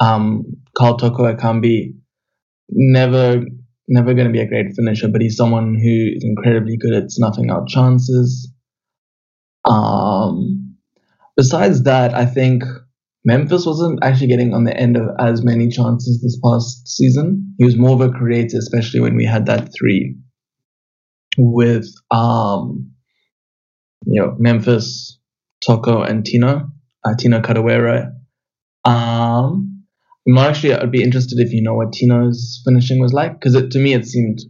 um, 0.00 0.44
Karl 0.76 0.96
Toko 0.96 1.32
Ekambi, 1.32 1.94
never 2.70 3.42
never 3.88 4.14
going 4.14 4.26
to 4.26 4.32
be 4.32 4.40
a 4.40 4.48
great 4.48 4.74
finisher, 4.74 5.08
but 5.08 5.20
he's 5.20 5.36
someone 5.36 5.74
who 5.74 6.10
is 6.16 6.24
incredibly 6.24 6.76
good 6.76 6.94
at 6.94 7.10
snuffing 7.10 7.50
out 7.50 7.68
chances. 7.68 8.50
Um, 9.66 10.76
besides 11.36 11.82
that, 11.84 12.14
I 12.14 12.24
think 12.26 12.64
Memphis 13.24 13.64
wasn't 13.64 14.00
actually 14.02 14.26
getting 14.26 14.52
on 14.52 14.64
the 14.64 14.76
end 14.76 14.96
of 14.96 15.08
as 15.18 15.42
many 15.42 15.68
chances 15.68 16.20
this 16.20 16.38
past 16.44 16.86
season. 16.86 17.54
He 17.58 17.64
was 17.64 17.76
more 17.76 17.92
of 17.92 18.00
a 18.00 18.10
creator, 18.10 18.58
especially 18.58 19.00
when 19.00 19.16
we 19.16 19.24
had 19.24 19.46
that 19.46 19.70
three 19.78 20.16
with 21.38 21.86
um, 22.10 22.92
you 24.06 24.20
know 24.20 24.36
Memphis, 24.38 25.18
Toko, 25.64 26.02
and 26.02 26.24
Tino, 26.24 26.68
uh, 27.04 27.14
Tino 27.18 27.40
Kadewere. 27.40 28.12
Um, 28.84 29.84
actually, 30.38 30.74
I'd 30.74 30.90
be 30.92 31.02
interested 31.02 31.38
if 31.38 31.52
you 31.52 31.62
know 31.62 31.74
what 31.74 31.92
Tino's 31.92 32.60
finishing 32.66 33.00
was 33.00 33.12
like, 33.12 33.40
because 33.40 33.54
to 33.54 33.78
me 33.78 33.94
it 33.94 34.06
seemed 34.06 34.40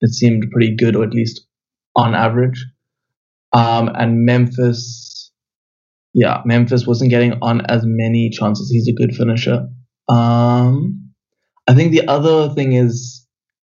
it 0.00 0.10
seemed 0.14 0.50
pretty 0.50 0.74
good, 0.74 0.96
or 0.96 1.04
at 1.04 1.14
least 1.14 1.46
on 1.94 2.14
average. 2.14 2.66
Um, 3.52 3.90
and 3.94 4.24
Memphis, 4.24 5.11
yeah, 6.14 6.42
Memphis 6.44 6.86
wasn't 6.86 7.10
getting 7.10 7.34
on 7.40 7.64
as 7.66 7.82
many 7.84 8.30
chances. 8.30 8.70
He's 8.70 8.88
a 8.88 8.92
good 8.92 9.14
finisher. 9.14 9.68
Um, 10.08 11.12
I 11.66 11.74
think 11.74 11.92
the 11.92 12.06
other 12.06 12.52
thing 12.54 12.72
is 12.72 13.26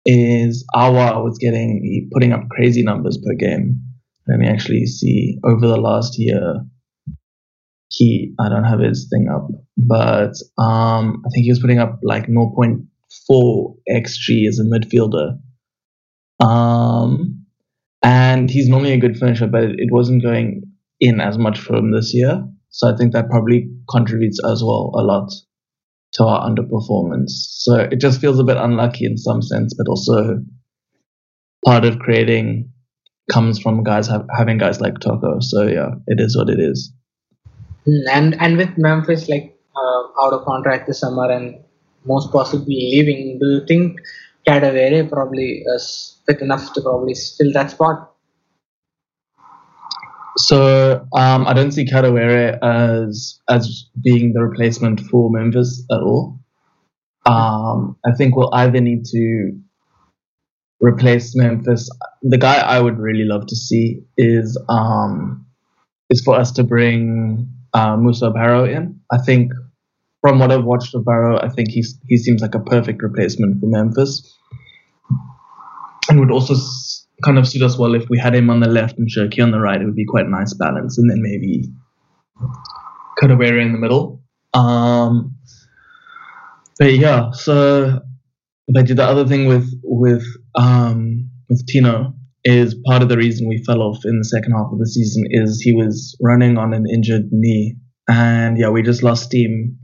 is 0.04 0.64
Aouar 0.74 1.22
was 1.22 1.38
getting 1.38 2.08
putting 2.12 2.32
up 2.32 2.48
crazy 2.50 2.82
numbers 2.82 3.18
per 3.18 3.34
game. 3.34 3.80
Let 4.26 4.38
me 4.38 4.48
actually 4.48 4.86
see 4.86 5.38
over 5.44 5.66
the 5.66 5.80
last 5.80 6.18
year. 6.18 6.64
He 7.90 8.34
I 8.40 8.48
don't 8.48 8.64
have 8.64 8.80
his 8.80 9.08
thing 9.12 9.28
up, 9.28 9.48
but 9.76 10.32
um, 10.56 11.22
I 11.26 11.28
think 11.30 11.44
he 11.44 11.50
was 11.50 11.60
putting 11.60 11.78
up 11.78 12.00
like 12.02 12.26
0.4 12.26 13.74
xg 13.90 14.48
as 14.48 14.58
a 14.58 14.64
midfielder. 14.64 15.38
Um, 16.40 17.44
and 18.02 18.50
he's 18.50 18.68
normally 18.68 18.94
a 18.94 18.98
good 18.98 19.18
finisher, 19.18 19.46
but 19.46 19.64
it 19.64 19.92
wasn't 19.92 20.22
going 20.22 20.71
in 21.02 21.20
as 21.20 21.36
much 21.36 21.58
him 21.68 21.90
this 21.90 22.14
year. 22.14 22.46
So 22.70 22.88
I 22.88 22.96
think 22.96 23.12
that 23.12 23.28
probably 23.28 23.68
contributes 23.90 24.38
as 24.46 24.62
well 24.62 24.92
a 24.94 25.02
lot 25.02 25.30
to 26.12 26.24
our 26.24 26.48
underperformance. 26.48 27.30
So 27.30 27.74
it 27.74 28.00
just 28.00 28.20
feels 28.20 28.38
a 28.38 28.44
bit 28.44 28.56
unlucky 28.56 29.04
in 29.04 29.18
some 29.18 29.42
sense, 29.42 29.74
but 29.74 29.88
also 29.88 30.38
part 31.64 31.84
of 31.84 31.98
creating 31.98 32.70
comes 33.30 33.58
from 33.58 33.82
guys 33.82 34.06
have, 34.08 34.26
having 34.36 34.58
guys 34.58 34.80
like 34.80 35.00
Toko. 35.00 35.40
So 35.40 35.66
yeah, 35.66 35.90
it 36.06 36.20
is 36.20 36.36
what 36.36 36.48
it 36.48 36.60
is. 36.60 36.92
Hmm, 37.84 38.08
and 38.10 38.40
and 38.40 38.56
with 38.56 38.78
Memphis 38.78 39.28
like 39.28 39.58
uh, 39.76 40.22
out 40.22 40.32
of 40.32 40.44
contract 40.44 40.86
this 40.86 41.00
summer 41.00 41.28
and 41.30 41.56
most 42.04 42.30
possibly 42.30 42.74
leaving, 42.94 43.38
do 43.40 43.46
you 43.46 43.66
think 43.66 43.98
Kadewere 44.46 45.08
probably 45.10 45.64
is 45.74 46.20
fit 46.26 46.40
enough 46.40 46.72
to 46.74 46.80
probably 46.80 47.14
fill 47.14 47.52
that 47.54 47.72
spot? 47.72 48.11
So 50.36 51.06
um, 51.14 51.46
I 51.46 51.52
don't 51.52 51.72
see 51.72 51.84
Kadewere 51.84 52.58
as 52.62 53.40
as 53.48 53.86
being 54.02 54.32
the 54.32 54.40
replacement 54.40 55.00
for 55.00 55.30
Memphis 55.30 55.84
at 55.90 56.00
all. 56.00 56.38
Um, 57.26 57.96
I 58.04 58.12
think 58.16 58.34
we'll 58.34 58.52
either 58.54 58.80
need 58.80 59.04
to 59.06 59.52
replace 60.80 61.36
Memphis. 61.36 61.88
The 62.22 62.38
guy 62.38 62.56
I 62.56 62.80
would 62.80 62.98
really 62.98 63.24
love 63.24 63.46
to 63.46 63.56
see 63.56 64.02
is 64.16 64.60
um, 64.68 65.46
is 66.10 66.22
for 66.22 66.34
us 66.34 66.50
to 66.52 66.64
bring 66.64 67.48
uh, 67.74 67.96
Musa 67.96 68.30
Barrow 68.30 68.64
in. 68.64 69.00
I 69.10 69.18
think 69.18 69.52
from 70.20 70.38
what 70.38 70.50
I've 70.50 70.64
watched 70.64 70.94
of 70.94 71.04
Barrow, 71.04 71.38
I 71.38 71.48
think 71.48 71.68
he's 71.70 71.98
he 72.08 72.16
seems 72.16 72.42
like 72.42 72.54
a 72.54 72.60
perfect 72.60 73.02
replacement 73.02 73.60
for 73.60 73.66
Memphis, 73.66 74.38
and 76.08 76.20
would 76.20 76.30
also 76.30 76.54
kind 77.24 77.38
of 77.38 77.48
suit 77.48 77.62
us 77.62 77.78
well 77.78 77.94
if 77.94 78.08
we 78.08 78.18
had 78.18 78.34
him 78.34 78.50
on 78.50 78.60
the 78.60 78.68
left 78.68 78.98
and 78.98 79.08
Cherki 79.08 79.42
on 79.42 79.50
the 79.50 79.60
right. 79.60 79.80
It 79.80 79.84
would 79.84 79.94
be 79.94 80.06
quite 80.06 80.26
a 80.26 80.30
nice 80.30 80.54
balance, 80.54 80.98
and 80.98 81.10
then 81.10 81.22
maybe 81.22 81.70
Kadewere 83.20 83.60
in 83.60 83.72
the 83.72 83.78
middle. 83.78 84.22
Um, 84.54 85.36
but 86.78 86.94
yeah, 86.94 87.30
so 87.32 88.00
but 88.72 88.86
the 88.86 89.02
other 89.02 89.26
thing 89.26 89.46
with 89.46 89.72
with 89.82 90.24
um, 90.54 91.30
with 91.48 91.66
Tino 91.66 92.14
is 92.44 92.74
part 92.86 93.02
of 93.02 93.08
the 93.08 93.16
reason 93.16 93.48
we 93.48 93.62
fell 93.64 93.82
off 93.82 94.04
in 94.04 94.18
the 94.18 94.24
second 94.24 94.52
half 94.52 94.72
of 94.72 94.78
the 94.78 94.86
season 94.86 95.24
is 95.30 95.60
he 95.60 95.72
was 95.72 96.16
running 96.20 96.58
on 96.58 96.74
an 96.74 96.84
injured 96.92 97.28
knee, 97.30 97.76
and 98.08 98.58
yeah, 98.58 98.70
we 98.70 98.82
just 98.82 99.02
lost 99.02 99.24
steam 99.24 99.78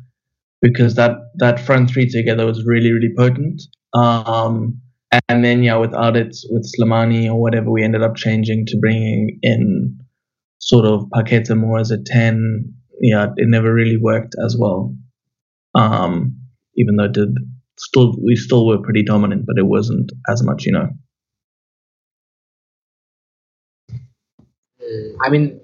because 0.61 0.97
that 0.97 1.13
that 1.37 1.61
front 1.61 1.91
three 1.91 2.09
together 2.09 2.47
was 2.47 2.65
really 2.65 2.93
really 2.93 3.13
potent. 3.17 3.63
Um, 3.95 4.81
and 5.29 5.45
then 5.45 5.63
yeah, 5.63 5.77
without 5.77 6.17
it, 6.17 6.37
with 6.51 6.71
Slimani 6.73 7.29
or 7.29 7.41
whatever, 7.41 7.71
we 7.71 7.83
ended 7.83 8.03
up 8.03 8.17
changing 8.17 8.67
to 8.67 8.79
bringing 8.79 9.39
in 9.43 9.99
sort 10.59 10.85
of 10.85 11.07
Paqueta 11.15 11.57
more 11.57 11.79
as 11.79 11.91
a 11.91 11.99
ten. 12.03 12.75
Yeah, 13.01 13.29
it 13.37 13.49
never 13.49 13.73
really 13.73 13.97
worked 13.97 14.35
as 14.45 14.57
well. 14.59 14.95
Um, 15.75 16.37
even 16.77 16.97
though 16.97 17.05
it 17.05 17.13
did 17.13 17.37
still 17.79 18.17
we 18.25 18.37
still 18.37 18.67
were 18.67 18.79
pretty 18.83 19.03
dominant, 19.03 19.47
but 19.47 19.59
it 19.59 19.67
wasn't 19.67 20.13
as 20.29 20.43
much, 20.43 20.67
you 20.67 20.73
know. 20.73 20.89
Hmm, 24.81 25.23
I 25.23 25.31
mean, 25.31 25.61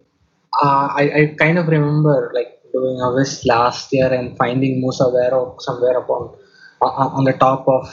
uh, 0.63 0.89
I, 0.91 1.03
I 1.15 1.35
kind 1.39 1.59
of 1.59 1.67
remember 1.69 2.31
like 2.35 2.61
doing 2.73 3.01
a 3.01 3.15
wish 3.15 3.45
last 3.45 3.93
year 3.93 4.13
and 4.13 4.37
finding 4.39 4.81
Musa 4.81 5.11
Barrow 5.11 5.57
somewhere 5.59 5.99
upon 5.99 6.35
uh, 6.81 6.87
on 6.87 7.25
the 7.25 7.33
top 7.33 7.67
of 7.69 7.87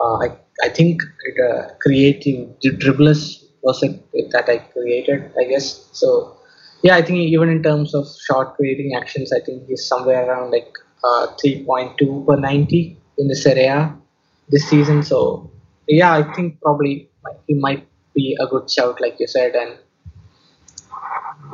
uh, 0.00 0.16
I 0.16 0.28
I 0.62 0.68
think 0.68 1.02
uh, 1.02 1.68
creating 1.80 2.56
dribblers 2.64 3.44
was 3.62 3.82
it 3.82 4.30
that 4.32 4.48
I 4.48 4.58
created 4.58 5.30
I 5.40 5.44
guess. 5.44 5.88
So 5.92 6.36
yeah 6.82 6.96
I 6.96 7.02
think 7.02 7.18
even 7.18 7.48
in 7.48 7.62
terms 7.62 7.94
of 7.94 8.06
shot 8.26 8.56
creating 8.56 8.94
actions 8.96 9.32
I 9.32 9.40
think 9.44 9.66
he's 9.68 9.86
somewhere 9.86 10.28
around 10.28 10.50
like 10.50 10.72
uh, 11.04 11.28
3.2 11.44 12.26
per 12.26 12.36
90 12.36 12.96
in 13.18 13.28
the 13.28 13.36
Serie 13.36 13.66
A 13.66 13.94
this 14.48 14.68
season. 14.68 15.02
So 15.02 15.50
yeah 15.86 16.12
I 16.12 16.32
think 16.34 16.60
probably 16.60 17.10
he 17.46 17.54
might 17.54 17.86
be 18.14 18.36
a 18.40 18.46
good 18.46 18.70
shout 18.70 19.00
like 19.00 19.16
you 19.20 19.26
said 19.26 19.54
and 19.54 19.78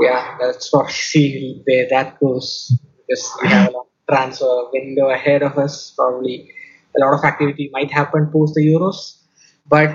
yeah 0.01 0.37
let's 0.41 0.71
probably 0.71 0.93
see 0.93 1.63
where 1.67 1.87
that 1.91 2.19
goes. 2.21 2.73
Because 3.07 3.31
we 3.43 3.49
have 3.49 3.75
a 3.75 3.83
transfer 4.11 4.71
window 4.73 5.11
ahead 5.11 5.43
of 5.43 5.59
us 5.59 5.93
probably 5.97 6.51
a 6.97 7.01
lot 7.05 7.19
of 7.19 7.25
activity 7.25 7.71
might 7.73 7.91
happen 7.91 8.31
post 8.33 8.55
the 8.55 8.63
Euros. 8.63 9.19
But 9.67 9.95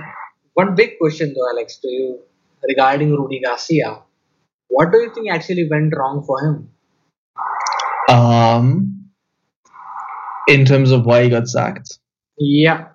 one 0.54 0.76
big 0.76 0.98
question, 1.00 1.34
though, 1.34 1.50
Alex, 1.52 1.78
to 1.78 1.88
you 1.88 2.20
regarding 2.68 3.12
Rudi 3.12 3.42
Garcia. 3.44 4.02
What 4.68 4.92
do 4.92 5.00
you 5.00 5.14
think 5.14 5.32
actually 5.32 5.68
went 5.70 5.94
wrong 5.96 6.24
for 6.26 6.40
him? 6.46 6.70
Um, 8.10 9.10
in 10.48 10.66
terms 10.66 10.92
of 10.92 11.06
why 11.06 11.24
he 11.24 11.30
got 11.30 11.48
sacked. 11.48 12.00
Yeah. 12.38 12.90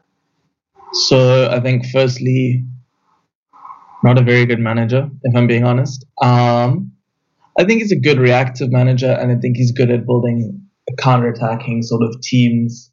So 0.92 1.50
I 1.50 1.60
think, 1.60 1.86
firstly, 1.86 2.64
not 4.02 4.18
a 4.18 4.22
very 4.22 4.44
good 4.44 4.60
manager, 4.60 5.08
if 5.22 5.36
I'm 5.36 5.46
being 5.46 5.64
honest. 5.64 6.04
Um, 6.20 6.92
I 7.58 7.64
think 7.64 7.80
he's 7.80 7.92
a 7.92 7.98
good 7.98 8.18
reactive 8.18 8.70
manager, 8.70 9.10
and 9.10 9.32
I 9.32 9.36
think 9.40 9.56
he's 9.56 9.72
good 9.72 9.90
at 9.90 10.06
building 10.06 10.60
counter-attacking 10.98 11.82
sort 11.82 12.02
of 12.02 12.20
teams 12.20 12.90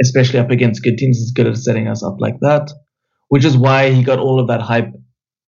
especially 0.00 0.38
up 0.38 0.50
against 0.50 0.82
good 0.82 0.98
teams, 0.98 1.18
is 1.18 1.32
good 1.34 1.46
at 1.46 1.56
setting 1.56 1.88
us 1.88 2.02
up 2.02 2.16
like 2.18 2.38
that, 2.40 2.70
which 3.28 3.44
is 3.44 3.56
why 3.56 3.90
he 3.90 4.02
got 4.02 4.18
all 4.18 4.40
of 4.40 4.48
that 4.48 4.60
hype 4.60 4.92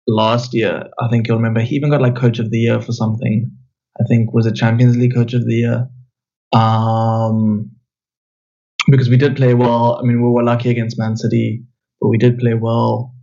last 0.06 0.54
year. 0.54 0.84
I 1.00 1.08
think 1.08 1.26
you'll 1.26 1.38
remember 1.38 1.60
he 1.60 1.76
even 1.76 1.90
got 1.90 2.02
like 2.02 2.16
coach 2.16 2.38
of 2.38 2.50
the 2.50 2.58
year 2.58 2.80
for 2.80 2.92
something. 2.92 3.50
I 4.00 4.04
think 4.08 4.32
was 4.32 4.46
a 4.46 4.52
Champions 4.52 4.96
League 4.96 5.14
coach 5.14 5.34
of 5.34 5.46
the 5.46 5.54
year. 5.54 5.88
Um, 6.52 7.70
because 8.88 9.08
we 9.08 9.16
did 9.16 9.36
play 9.36 9.54
well. 9.54 9.98
I 10.00 10.02
mean, 10.06 10.22
we 10.22 10.28
were 10.28 10.42
lucky 10.42 10.70
against 10.70 10.98
Man 10.98 11.16
City, 11.16 11.64
but 12.00 12.08
we 12.08 12.18
did 12.18 12.38
play 12.38 12.54
well. 12.54 13.14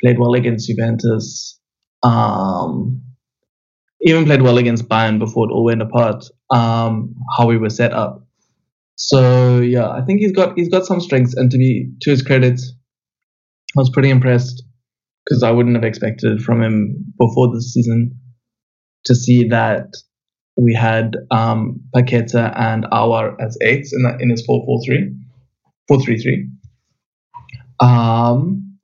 Played 0.00 0.18
well 0.18 0.34
against 0.34 0.68
Juventus. 0.68 1.60
Um, 2.02 3.02
even 4.00 4.24
played 4.24 4.42
well 4.42 4.58
against 4.58 4.88
Bayern 4.88 5.18
before 5.18 5.48
it 5.48 5.52
all 5.52 5.64
went 5.64 5.82
apart. 5.82 6.24
Um, 6.50 7.14
how 7.36 7.46
we 7.46 7.56
were 7.56 7.70
set 7.70 7.92
up. 7.92 8.26
So 8.96 9.60
yeah, 9.60 9.88
I 9.88 10.02
think 10.02 10.20
he's 10.20 10.32
got 10.32 10.56
he's 10.56 10.68
got 10.68 10.84
some 10.86 11.00
strengths, 11.00 11.34
and 11.34 11.50
to 11.50 11.58
be 11.58 11.90
to 12.02 12.10
his 12.10 12.22
credit, 12.22 12.60
I 13.76 13.80
was 13.80 13.90
pretty 13.90 14.10
impressed 14.10 14.62
because 15.24 15.42
I 15.42 15.50
wouldn't 15.50 15.76
have 15.76 15.84
expected 15.84 16.42
from 16.42 16.62
him 16.62 17.12
before 17.18 17.48
the 17.52 17.62
season 17.62 18.18
to 19.04 19.14
see 19.14 19.48
that 19.48 19.86
we 20.56 20.74
had 20.74 21.16
um, 21.30 21.80
Paqueta 21.94 22.52
and 22.56 22.84
Aouar 22.84 23.36
as 23.40 23.56
eights 23.62 23.92
in 23.92 24.02
that 24.02 24.20
in 24.20 24.30
his 24.30 24.46
4-4-3, 24.46 25.16
4-3-3. 25.90 26.50
Um, 27.80 28.78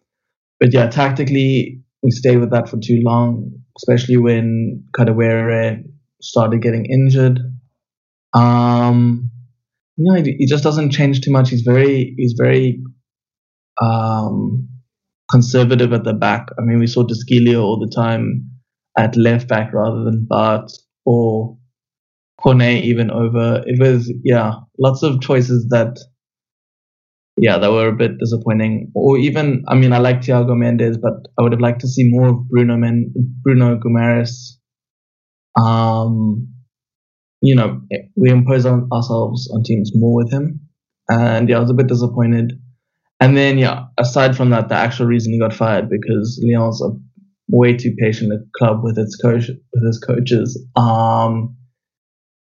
but 0.59 0.73
yeah, 0.73 0.89
tactically 0.89 1.83
we 2.03 2.11
stayed 2.11 2.39
with 2.39 2.51
that 2.53 2.69
for 2.69 2.79
too 2.79 3.01
long, 3.05 3.53
especially 3.77 4.17
when 4.17 4.85
Kadewere 4.97 5.83
started 6.23 6.63
getting 6.63 6.87
injured. 6.87 7.39
Um, 8.33 9.31
you 9.99 10.13
know, 10.13 10.23
he, 10.23 10.47
just 10.47 10.63
doesn't 10.63 10.91
change 10.91 11.21
too 11.21 11.33
much. 11.33 11.51
He's 11.51 11.63
very 11.63 12.15
he's 12.17 12.35
very 12.39 12.81
um, 13.83 14.69
conservative 15.31 15.93
at 15.93 16.05
the 16.05 16.15
back. 16.15 16.47
I 16.57 16.63
mean, 16.63 16.79
we 16.79 16.87
saw 16.87 17.03
Desquilio 17.03 17.63
all 17.63 17.81
the 17.81 17.93
time 17.95 18.49
at 18.97 19.17
left 19.17 19.49
back 19.49 19.73
rather 19.75 20.05
than 20.05 20.27
Bard 20.29 20.71
or 21.05 21.59
Cornet 22.41 22.85
even 22.85 23.11
over. 23.11 23.63
It 23.67 23.81
was 23.81 24.13
yeah, 24.23 24.53
lots 24.79 25.03
of 25.03 25.21
choices 25.21 25.67
that 25.71 25.99
yeah, 27.37 27.59
that 27.59 27.73
were 27.73 27.89
a 27.89 27.97
bit 27.97 28.19
disappointing. 28.19 28.91
Or 28.95 29.19
even, 29.19 29.65
I 29.69 29.75
mean, 29.75 29.93
I 29.93 29.99
like 29.99 30.21
Thiago 30.21 30.57
Mendes, 30.57 30.97
but 30.97 31.15
I 31.39 31.43
would 31.43 31.53
have 31.53 31.61
liked 31.61 31.81
to 31.81 31.89
see 31.89 32.09
more 32.09 32.29
of 32.29 32.49
Bruno 32.49 32.77
Men- 32.77 33.13
Bruno 33.43 33.79
Guimaraes. 33.79 34.59
Um, 35.61 36.49
you 37.41 37.55
know, 37.55 37.81
we 38.17 38.31
impose 38.31 38.67
on 38.67 38.89
ourselves 38.93 39.51
on 39.55 39.63
teams 39.63 39.93
more 39.95 40.17
with 40.17 40.33
him, 40.33 40.61
and 41.09 41.49
yeah, 41.49 41.57
I 41.57 41.61
was 41.61 41.71
a 41.71 41.75
bit 41.75 41.87
disappointed. 41.87 42.53
And 43.21 43.37
then 43.37 43.59
yeah, 43.59 43.87
aside 43.99 44.37
from 44.37 44.51
that, 44.51 44.69
the 44.69 44.77
actual 44.77 45.07
reason 45.07 45.33
he 45.33 45.41
got 45.41 45.53
fired 45.53 45.89
because 45.89 46.41
Lyon's 46.45 46.81
a 46.83 46.91
way 47.49 47.77
too 47.77 47.95
patient 47.99 48.33
a 48.33 48.39
club 48.57 48.83
with 48.83 48.99
its 48.99 49.17
coach 49.17 49.49
with 49.49 49.87
his 49.87 49.99
coaches. 49.99 50.65
Um, 50.77 51.57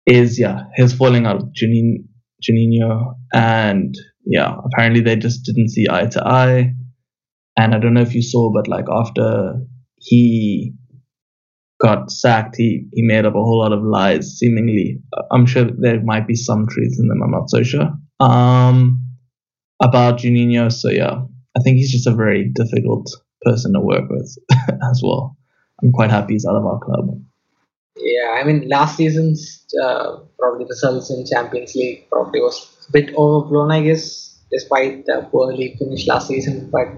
is 0.07 0.39
yeah, 0.39 0.65
his 0.75 0.93
falling 0.93 1.27
out 1.27 1.43
with 1.43 1.55
Juninho 1.55 3.15
and 3.33 3.95
yeah, 4.27 4.57
apparently 4.65 5.01
they 5.01 5.17
just 5.17 5.45
didn't 5.45 5.71
see 5.71 5.87
eye 5.91 6.07
to 6.07 6.27
eye. 6.27 6.73
And 7.57 7.75
I 7.75 7.79
don't 7.79 7.95
know 7.95 8.03
if 8.03 8.15
you 8.15 8.23
saw, 8.23 8.53
but 8.53 8.69
like 8.69 8.87
after 8.91 9.55
he 9.99 10.75
got 11.85 12.11
sacked, 12.11 12.57
he, 12.57 12.87
he 12.95 13.03
made 13.03 13.27
up 13.27 13.35
a 13.35 13.45
whole 13.45 13.61
lot 13.61 13.73
of 13.73 13.83
lies, 13.83 14.39
seemingly. 14.39 15.01
I'm 15.31 15.45
sure 15.45 15.67
there 15.79 16.03
might 16.03 16.27
be 16.27 16.35
some 16.35 16.67
truth 16.67 16.97
in 16.99 17.09
them, 17.09 17.23
I'm 17.23 17.31
not 17.31 17.51
so 17.51 17.63
sure. 17.63 17.91
Um, 18.21 19.05
about 19.83 20.19
Juninho, 20.19 20.73
so 20.73 20.91
yeah, 20.91 21.23
I 21.57 21.61
think 21.63 21.77
he's 21.77 21.93
just 21.93 22.07
a 22.07 22.15
very 22.15 22.49
difficult 22.49 23.11
person 23.43 23.75
to 23.75 23.81
work 23.81 24.09
with 24.09 24.35
as 24.91 25.03
well. 25.05 25.37
I'm 25.83 25.93
quite 25.93 26.11
happy 26.11 26.35
he's 26.35 26.47
out 26.47 26.57
of 26.57 26.65
our 26.65 26.79
club. 26.79 27.21
Yeah, 27.97 28.31
I 28.41 28.45
mean, 28.45 28.69
last 28.69 28.97
season's 28.97 29.67
uh, 29.83 30.17
probably 30.39 30.65
results 30.65 31.11
in 31.11 31.27
Champions 31.27 31.75
League 31.75 32.09
probably 32.11 32.41
was 32.41 32.87
a 32.89 32.93
bit 32.93 33.15
overblown, 33.15 33.71
I 33.71 33.83
guess, 33.83 34.39
despite 34.51 35.05
the 35.05 35.29
poor 35.31 35.53
league 35.53 35.79
finish 35.79 36.07
last 36.07 36.29
season. 36.29 36.71
But 36.71 36.89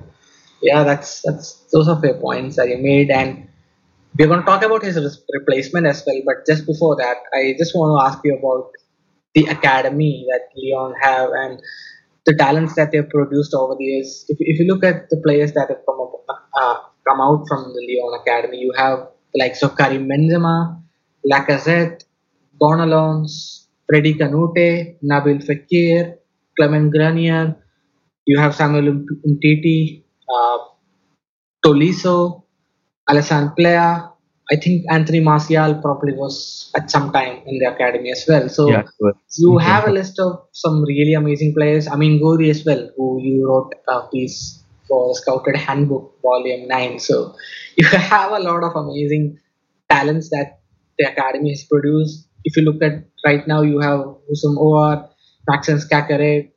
yeah, 0.62 0.85
that's 0.85 1.22
that's 1.22 1.64
those 1.72 1.88
are 1.88 2.01
fair 2.01 2.14
points 2.14 2.57
that 2.57 2.68
you 2.68 2.79
made, 2.79 3.11
and 3.11 3.45
we're 4.18 4.29
going 4.29 4.40
to 4.40 4.46
talk 4.46 4.62
about 4.62 4.83
his 4.83 4.96
replacement 5.33 5.87
as 5.87 6.02
well. 6.07 6.20
But 6.24 6.46
just 6.46 6.66
before 6.66 6.96
that, 6.96 7.16
I 7.35 7.55
just 7.59 7.74
want 7.74 7.92
to 7.92 8.07
ask 8.07 8.20
you 8.24 8.37
about 8.38 8.70
the 9.35 9.46
academy 9.46 10.26
that 10.31 10.48
Lyon 10.57 10.94
have 11.02 11.31
and 11.33 11.61
the 12.24 12.35
talents 12.35 12.74
that 12.76 12.92
they've 12.92 13.09
produced 13.09 13.55
over 13.55 13.74
the 13.79 13.85
years. 13.85 14.24
If, 14.29 14.38
if 14.40 14.59
you 14.59 14.66
look 14.66 14.85
at 14.85 15.09
the 15.11 15.20
players 15.24 15.52
that 15.52 15.68
have 15.68 15.85
come 15.87 16.00
up, 16.00 16.12
uh, 16.55 16.76
come 17.09 17.20
out 17.20 17.44
from 17.48 17.72
the 17.74 17.83
Lyon 17.88 18.20
academy, 18.20 18.59
you 18.59 18.72
have 18.76 19.09
the 19.35 19.40
likes 19.40 19.62
of 19.62 19.76
Karim 19.76 20.09
Benzema, 20.09 20.83
Lacazette, 21.31 22.05
Gonalons, 22.61 23.66
Freddy 23.87 24.14
Kanouté, 24.14 24.96
Nabil 25.05 25.44
Fekir, 25.44 26.16
Clement 26.59 26.90
Grenier. 26.90 27.57
You 28.24 28.40
have 28.40 28.55
Samuel 28.55 29.05
Umtiti, 29.26 30.02
uh, 30.29 30.59
Tolisso, 31.64 32.45
Alassane 33.08 33.54
Plea. 33.54 34.12
I 34.48 34.54
think 34.62 34.84
Anthony 34.90 35.20
Martial 35.20 35.74
probably 35.82 36.12
was 36.12 36.70
at 36.76 36.88
some 36.90 37.12
time 37.12 37.42
in 37.46 37.58
the 37.58 37.66
academy 37.66 38.12
as 38.12 38.24
well. 38.28 38.48
So 38.48 38.70
yeah, 38.70 38.84
you 39.36 39.58
have 39.58 39.88
a 39.88 39.90
list 39.90 40.20
of 40.20 40.46
some 40.52 40.84
really 40.84 41.14
amazing 41.14 41.52
players. 41.52 41.88
I 41.88 41.96
mean, 41.96 42.20
Gouiri 42.22 42.50
as 42.50 42.64
well, 42.64 42.88
who 42.96 43.20
you 43.20 43.48
wrote 43.48 43.72
a 43.88 44.06
piece 44.06 44.62
for 44.86 45.14
Scouted 45.16 45.56
Handbook, 45.56 46.14
Volume 46.22 46.68
9. 46.68 46.98
So 47.00 47.34
you 47.76 47.86
have 47.88 48.30
a 48.30 48.38
lot 48.38 48.62
of 48.62 48.76
amazing 48.76 49.38
talents 49.90 50.30
that 50.30 50.60
the 50.98 51.10
academy 51.10 51.50
has 51.50 51.64
produced. 51.64 52.28
If 52.44 52.56
you 52.56 52.62
look 52.62 52.80
at 52.82 53.04
right 53.24 53.46
now, 53.48 53.62
you 53.62 53.80
have 53.80 54.00
Houssem 54.00 54.56
Aouar, 54.56 55.08
Maxence 55.48 55.88
Caqueret, 55.88 56.52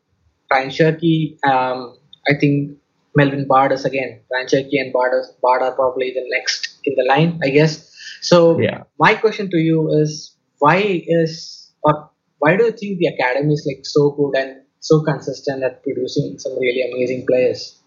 Ryan 0.51 0.69
Cherki. 0.69 1.43
Um, 1.43 1.97
I 2.27 2.37
think 2.39 2.77
Melvin 3.19 3.47
Bardas 3.47 3.85
again. 3.85 4.21
Ryan 4.31 4.47
Cherki 4.47 4.79
and 4.83 4.93
Bardas, 4.93 5.27
Bard 5.41 5.61
are 5.61 5.75
probably 5.75 6.11
the 6.15 6.25
next 6.35 6.79
in 6.83 6.93
the 6.95 7.05
line, 7.07 7.39
I 7.43 7.49
guess. 7.49 7.93
So 8.21 8.59
yeah. 8.59 8.83
my 8.99 9.15
question 9.15 9.49
to 9.51 9.57
you 9.57 9.89
is, 10.01 10.35
why 10.59 10.77
is 11.07 11.71
or 11.83 12.09
why 12.39 12.55
do 12.57 12.65
you 12.65 12.71
think 12.71 12.99
the 12.99 13.07
academy 13.07 13.53
is 13.53 13.65
like 13.67 13.85
so 13.85 14.11
good 14.11 14.35
and 14.35 14.61
so 14.79 15.01
consistent 15.01 15.63
at 15.63 15.83
producing 15.83 16.39
some 16.39 16.53
really 16.59 16.83
amazing 16.91 17.25
players? 17.27 17.81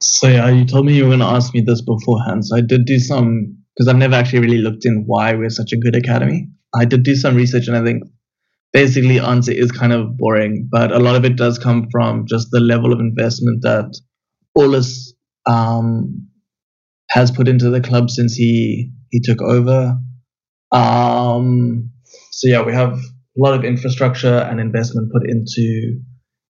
So 0.00 0.28
yeah, 0.28 0.48
you 0.50 0.64
told 0.64 0.86
me 0.86 0.94
you 0.94 1.04
were 1.04 1.10
going 1.10 1.20
to 1.20 1.26
ask 1.26 1.54
me 1.54 1.60
this 1.60 1.80
beforehand. 1.80 2.44
So 2.46 2.56
I 2.56 2.60
did 2.60 2.84
do 2.84 2.98
some 2.98 3.58
because 3.74 3.88
I've 3.88 3.96
never 3.96 4.14
actually 4.14 4.40
really 4.40 4.58
looked 4.58 4.84
in 4.84 5.04
why 5.06 5.34
we're 5.34 5.50
such 5.50 5.72
a 5.72 5.76
good 5.76 5.96
academy. 5.96 6.48
I 6.74 6.84
did 6.84 7.02
do 7.02 7.14
some 7.14 7.36
research 7.36 7.66
and 7.68 7.76
I 7.76 7.84
think 7.84 8.04
basically 8.74 9.20
answer 9.20 9.52
is 9.52 9.70
kind 9.70 9.92
of 9.92 10.18
boring, 10.18 10.68
but 10.70 10.92
a 10.92 10.98
lot 10.98 11.14
of 11.14 11.24
it 11.24 11.36
does 11.36 11.58
come 11.58 11.86
from 11.90 12.26
just 12.26 12.48
the 12.50 12.60
level 12.60 12.92
of 12.92 12.98
investment 12.98 13.62
that 13.62 13.98
Aulas 14.58 15.14
um, 15.46 16.28
has 17.08 17.30
put 17.30 17.48
into 17.48 17.70
the 17.70 17.80
club 17.80 18.10
since 18.10 18.34
he 18.34 18.90
he 19.10 19.20
took 19.20 19.40
over. 19.40 19.96
Um, 20.72 21.90
so 22.32 22.48
yeah, 22.48 22.62
we 22.62 22.72
have 22.72 22.94
a 22.98 23.40
lot 23.40 23.54
of 23.54 23.64
infrastructure 23.64 24.38
and 24.38 24.60
investment 24.60 25.12
put 25.12 25.30
into 25.30 26.00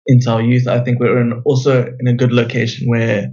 into 0.07 0.31
our 0.31 0.41
youth. 0.41 0.67
I 0.67 0.81
think 0.81 1.01
we're 1.01 1.21
in 1.21 1.43
also 1.45 1.87
in 2.01 2.09
a 2.09 2.15
good 2.15 2.33
location 2.33 2.89
where 2.89 3.29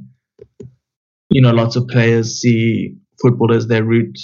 you 1.30 1.42
know 1.42 1.52
lots 1.52 1.78
of 1.78 1.88
players 1.88 2.42
see 2.42 2.96
football 3.22 3.54
as 3.54 3.68
their 3.68 3.86
route 3.86 4.20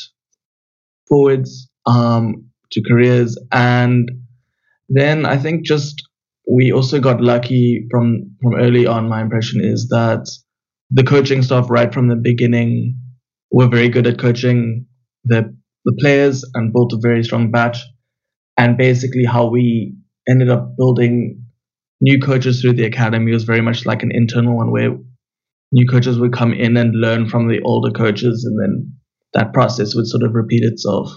forwards 1.08 1.70
um, 1.86 2.50
to 2.72 2.82
careers. 2.84 3.38
And 3.54 4.10
then 4.90 5.26
I 5.26 5.38
think 5.38 5.66
just 5.66 6.02
we 6.52 6.72
also 6.72 7.00
got 7.00 7.22
lucky 7.22 7.88
from 7.92 8.36
from 8.42 8.56
early 8.56 8.86
on. 8.88 9.10
My 9.10 9.22
impression 9.22 9.62
is 9.64 9.88
that 9.90 10.28
the 10.90 11.04
coaching 11.04 11.42
staff 11.42 11.70
right 11.70 11.94
from 11.94 12.08
the 12.08 12.16
beginning 12.16 12.98
were 13.52 13.68
very 13.68 13.90
good 13.90 14.08
at 14.08 14.20
coaching 14.20 14.86
the 15.26 15.54
the 15.86 15.96
players 16.00 16.44
and 16.54 16.74
built 16.74 16.94
a 16.94 17.00
very 17.02 17.24
strong 17.24 17.52
batch. 17.52 17.80
And 18.58 18.78
basically, 18.78 19.26
how 19.26 19.50
we 19.50 19.96
ended 20.28 20.50
up 20.50 20.76
building 20.78 21.44
new 22.02 22.20
coaches 22.20 22.62
through 22.62 22.74
the 22.74 22.86
academy 22.86 23.32
was 23.32 23.44
very 23.44 23.62
much 23.62 23.86
like 23.86 24.04
an 24.04 24.12
internal 24.14 24.56
one 24.58 24.72
where 24.72 24.98
new 25.72 25.88
coaches 25.88 26.20
would 26.20 26.34
come 26.34 26.54
in 26.54 26.78
and 26.78 26.96
learn 26.96 27.28
from 27.30 27.48
the 27.48 27.62
older 27.62 27.92
coaches 27.92 28.46
and 28.46 28.60
then 28.62 28.94
that 29.34 29.54
process 29.54 29.96
would 29.96 30.08
sort 30.08 30.24
of 30.24 30.34
repeat 30.34 30.64
itself. 30.64 31.10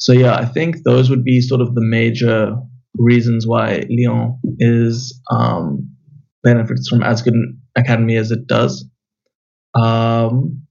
So 0.00 0.12
yeah, 0.12 0.34
I 0.34 0.46
think 0.46 0.82
those 0.84 1.10
would 1.10 1.24
be 1.24 1.42
sort 1.42 1.60
of 1.60 1.74
the 1.74 1.82
major 1.82 2.56
reasons 2.96 3.46
why 3.46 3.84
Lyon 3.90 4.38
is 4.58 5.20
um, 5.30 5.90
benefits 6.42 6.88
from 6.88 7.02
as 7.02 7.20
good 7.20 7.34
an 7.34 7.60
academy 7.76 8.16
as 8.16 8.30
it 8.30 8.46
does. 8.46 8.86
Um, 9.74 10.66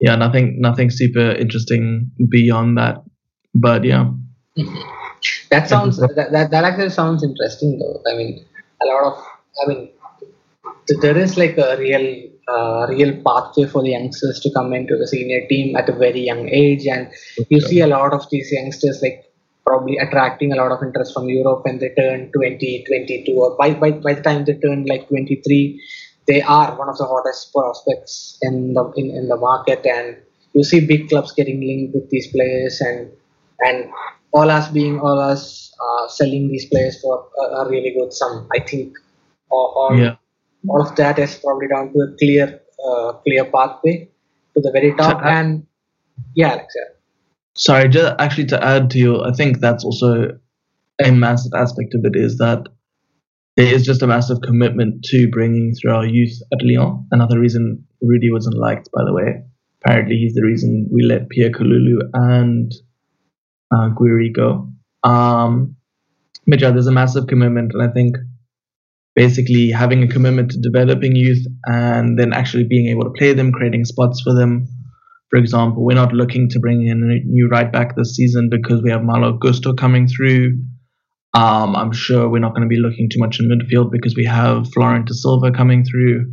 yeah, 0.00 0.14
nothing 0.14 0.60
nothing 0.60 0.90
super 0.90 1.32
interesting 1.32 2.12
beyond 2.30 2.78
that, 2.78 3.02
but 3.52 3.84
yeah. 3.84 4.10
That 5.50 5.68
sounds 5.68 5.98
that, 5.98 6.28
that 6.30 6.50
that 6.52 6.64
actually 6.64 6.90
sounds 6.90 7.24
interesting 7.24 7.80
though. 7.80 8.00
I 8.08 8.16
mean, 8.16 8.44
a 8.80 8.86
lot 8.86 9.12
of 9.12 9.24
I 9.64 9.68
mean, 9.68 9.90
there 11.00 11.18
is 11.18 11.36
like 11.36 11.58
a 11.58 11.76
real 11.78 12.27
uh, 12.48 12.86
real 12.88 13.12
pathway 13.22 13.66
for 13.66 13.82
the 13.82 13.90
youngsters 13.90 14.40
to 14.40 14.50
come 14.52 14.72
into 14.72 14.96
the 14.96 15.06
senior 15.06 15.46
team 15.48 15.76
at 15.76 15.88
a 15.88 15.92
very 15.92 16.20
young 16.20 16.48
age. 16.48 16.86
And 16.86 17.10
you 17.50 17.60
see 17.60 17.80
a 17.80 17.86
lot 17.86 18.12
of 18.12 18.28
these 18.30 18.50
youngsters 18.50 19.00
like 19.02 19.24
probably 19.66 19.98
attracting 19.98 20.52
a 20.52 20.56
lot 20.56 20.72
of 20.72 20.82
interest 20.82 21.12
from 21.12 21.28
Europe 21.28 21.64
when 21.64 21.78
they 21.78 21.90
turn 21.98 22.30
20, 22.32 22.84
22 22.86 23.32
or 23.32 23.56
by, 23.56 23.74
by, 23.74 23.90
by 23.90 24.14
the 24.14 24.22
time 24.22 24.44
they 24.44 24.54
turn 24.54 24.86
like 24.86 25.08
23 25.08 25.82
they 26.26 26.42
are 26.42 26.74
one 26.76 26.88
of 26.88 26.96
the 26.98 27.04
hottest 27.04 27.52
prospects 27.52 28.38
in 28.42 28.74
the 28.74 28.92
in, 28.96 29.10
in 29.16 29.28
the 29.28 29.36
market. 29.36 29.84
And 29.86 30.16
you 30.52 30.62
see 30.62 30.86
big 30.86 31.08
clubs 31.08 31.32
getting 31.32 31.60
linked 31.60 31.94
with 31.94 32.10
these 32.10 32.30
players 32.30 32.80
and 32.82 33.10
and 33.60 33.90
all 34.32 34.50
us 34.50 34.68
being 34.68 35.00
Aulas 35.00 35.70
uh, 35.80 36.08
selling 36.08 36.48
these 36.48 36.66
players 36.66 37.00
for 37.00 37.26
a, 37.38 37.42
a, 37.42 37.68
really 37.70 37.94
good 37.98 38.12
sum 38.12 38.46
I 38.54 38.60
think. 38.60 38.92
Or, 39.50 39.74
or 39.74 39.96
yeah 39.96 40.16
all 40.68 40.82
of 40.82 40.96
that 40.96 41.18
is 41.18 41.36
probably 41.36 41.68
down 41.68 41.92
to 41.92 41.98
a 42.00 42.16
clear 42.18 42.60
uh, 42.84 43.12
clear 43.24 43.44
pathway 43.44 44.08
to 44.54 44.60
the 44.60 44.70
very 44.72 44.94
top. 44.96 45.20
So, 45.20 45.26
uh, 45.26 45.30
and 45.30 45.66
yeah, 46.34 46.52
Alex. 46.52 46.74
Yeah. 46.76 46.94
Sorry, 47.54 47.88
just 47.88 48.14
actually 48.20 48.46
to 48.46 48.64
add 48.64 48.90
to 48.90 48.98
you, 48.98 49.22
I 49.22 49.32
think 49.32 49.60
that's 49.60 49.84
also 49.84 50.38
a 51.04 51.10
massive 51.10 51.52
aspect 51.54 51.94
of 51.94 52.04
it 52.04 52.16
is 52.16 52.38
that 52.38 52.66
it 53.56 53.72
is 53.72 53.84
just 53.84 54.02
a 54.02 54.06
massive 54.06 54.38
commitment 54.42 55.02
to 55.06 55.28
bringing 55.28 55.74
through 55.74 55.92
our 55.92 56.06
youth 56.06 56.40
at 56.52 56.62
Lyon. 56.62 57.06
Another 57.10 57.40
reason 57.40 57.84
Rudi 58.00 58.30
wasn't 58.30 58.56
liked, 58.56 58.88
by 58.94 59.02
the 59.04 59.12
way, 59.12 59.42
apparently 59.82 60.16
he's 60.16 60.34
the 60.34 60.44
reason 60.44 60.88
we 60.92 61.02
let 61.02 61.28
Pierre 61.28 61.50
Kalulu 61.50 61.98
and 62.14 62.72
uh, 63.72 63.90
Gouiri 63.90 64.32
go. 64.32 64.68
Um, 65.02 65.76
but 66.46 66.60
yeah, 66.60 66.70
there's 66.70 66.86
a 66.86 66.92
massive 66.92 67.26
commitment, 67.26 67.72
and 67.74 67.82
I 67.82 67.92
think 67.92 68.16
basically 69.18 69.68
having 69.72 70.00
a 70.04 70.06
commitment 70.06 70.48
to 70.48 70.60
developing 70.60 71.16
youth 71.16 71.44
and 71.64 72.16
then 72.16 72.32
actually 72.32 72.62
being 72.62 72.86
able 72.86 73.02
to 73.02 73.10
play 73.18 73.32
them, 73.32 73.50
creating 73.50 73.84
spots 73.84 74.20
for 74.20 74.32
them. 74.32 74.64
For 75.30 75.40
example, 75.40 75.84
we're 75.84 75.96
not 75.96 76.12
looking 76.12 76.48
to 76.50 76.60
bring 76.60 76.86
in 76.86 77.02
a 77.02 77.28
new 77.28 77.48
right 77.48 77.70
back 77.70 77.96
this 77.96 78.14
season 78.14 78.48
because 78.48 78.80
we 78.80 78.90
have 78.90 79.02
Malo 79.02 79.36
Gusto 79.36 79.74
coming 79.74 80.06
through. 80.06 80.62
Um, 81.34 81.74
I'm 81.74 81.92
sure 81.92 82.28
we're 82.28 82.38
not 82.38 82.54
going 82.54 82.62
to 82.62 82.68
be 82.68 82.80
looking 82.80 83.08
too 83.10 83.18
much 83.18 83.40
in 83.40 83.50
midfield 83.50 83.90
because 83.90 84.14
we 84.14 84.24
have 84.24 84.72
Florent 84.72 85.08
da 85.08 85.14
Silva 85.14 85.50
coming 85.50 85.84
through. 85.84 86.32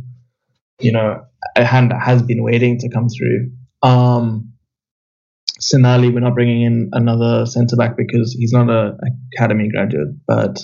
You 0.78 0.92
know, 0.92 1.24
a 1.56 1.64
hand 1.64 1.90
that 1.90 2.00
has 2.00 2.22
been 2.22 2.44
waiting 2.44 2.78
to 2.78 2.88
come 2.88 3.08
through. 3.08 3.50
Um, 3.82 4.52
Sinaly, 5.60 6.14
we're 6.14 6.20
not 6.20 6.34
bringing 6.34 6.62
in 6.62 6.90
another 6.92 7.46
centre 7.46 7.74
back 7.74 7.96
because 7.96 8.36
he's 8.38 8.52
not 8.52 8.70
a 8.70 8.96
academy 9.34 9.70
graduate, 9.70 10.14
but 10.28 10.60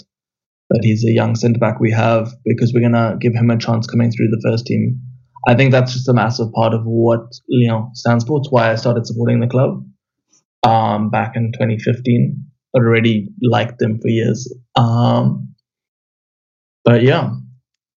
but 0.73 0.83
he's 0.83 1.05
a 1.05 1.13
young 1.13 1.37
centre 1.37 1.61
back 1.61 1.79
we 1.81 1.91
have 1.91 2.33
because 2.47 2.73
we're 2.73 2.81
gonna 2.81 3.19
give 3.21 3.35
him 3.35 3.51
a 3.51 3.59
chance 3.59 3.87
coming 3.87 4.11
through 4.11 4.29
the 4.29 4.41
first 4.43 4.65
team. 4.65 4.99
I 5.47 5.55
think 5.55 5.71
that's 5.71 5.93
just 5.93 6.09
a 6.09 6.15
massive 6.15 6.51
part 6.55 6.73
of 6.73 6.83
what 6.85 7.21
Lyon 7.51 7.95
stands 7.95 8.25
for. 8.25 8.39
It's 8.39 8.51
why 8.51 8.73
I 8.73 8.77
started 8.77 9.07
supporting 9.07 9.41
the 9.41 9.49
club 9.49 9.85
um, 10.63 11.11
back 11.11 11.37
in 11.37 11.53
2015. 11.53 12.43
I'd 12.75 12.79
already 12.79 13.29
liked 13.43 13.81
them 13.81 14.01
for 14.01 14.09
years. 14.09 14.51
Um, 14.75 15.55
but 16.85 17.03
yeah, 17.03 17.35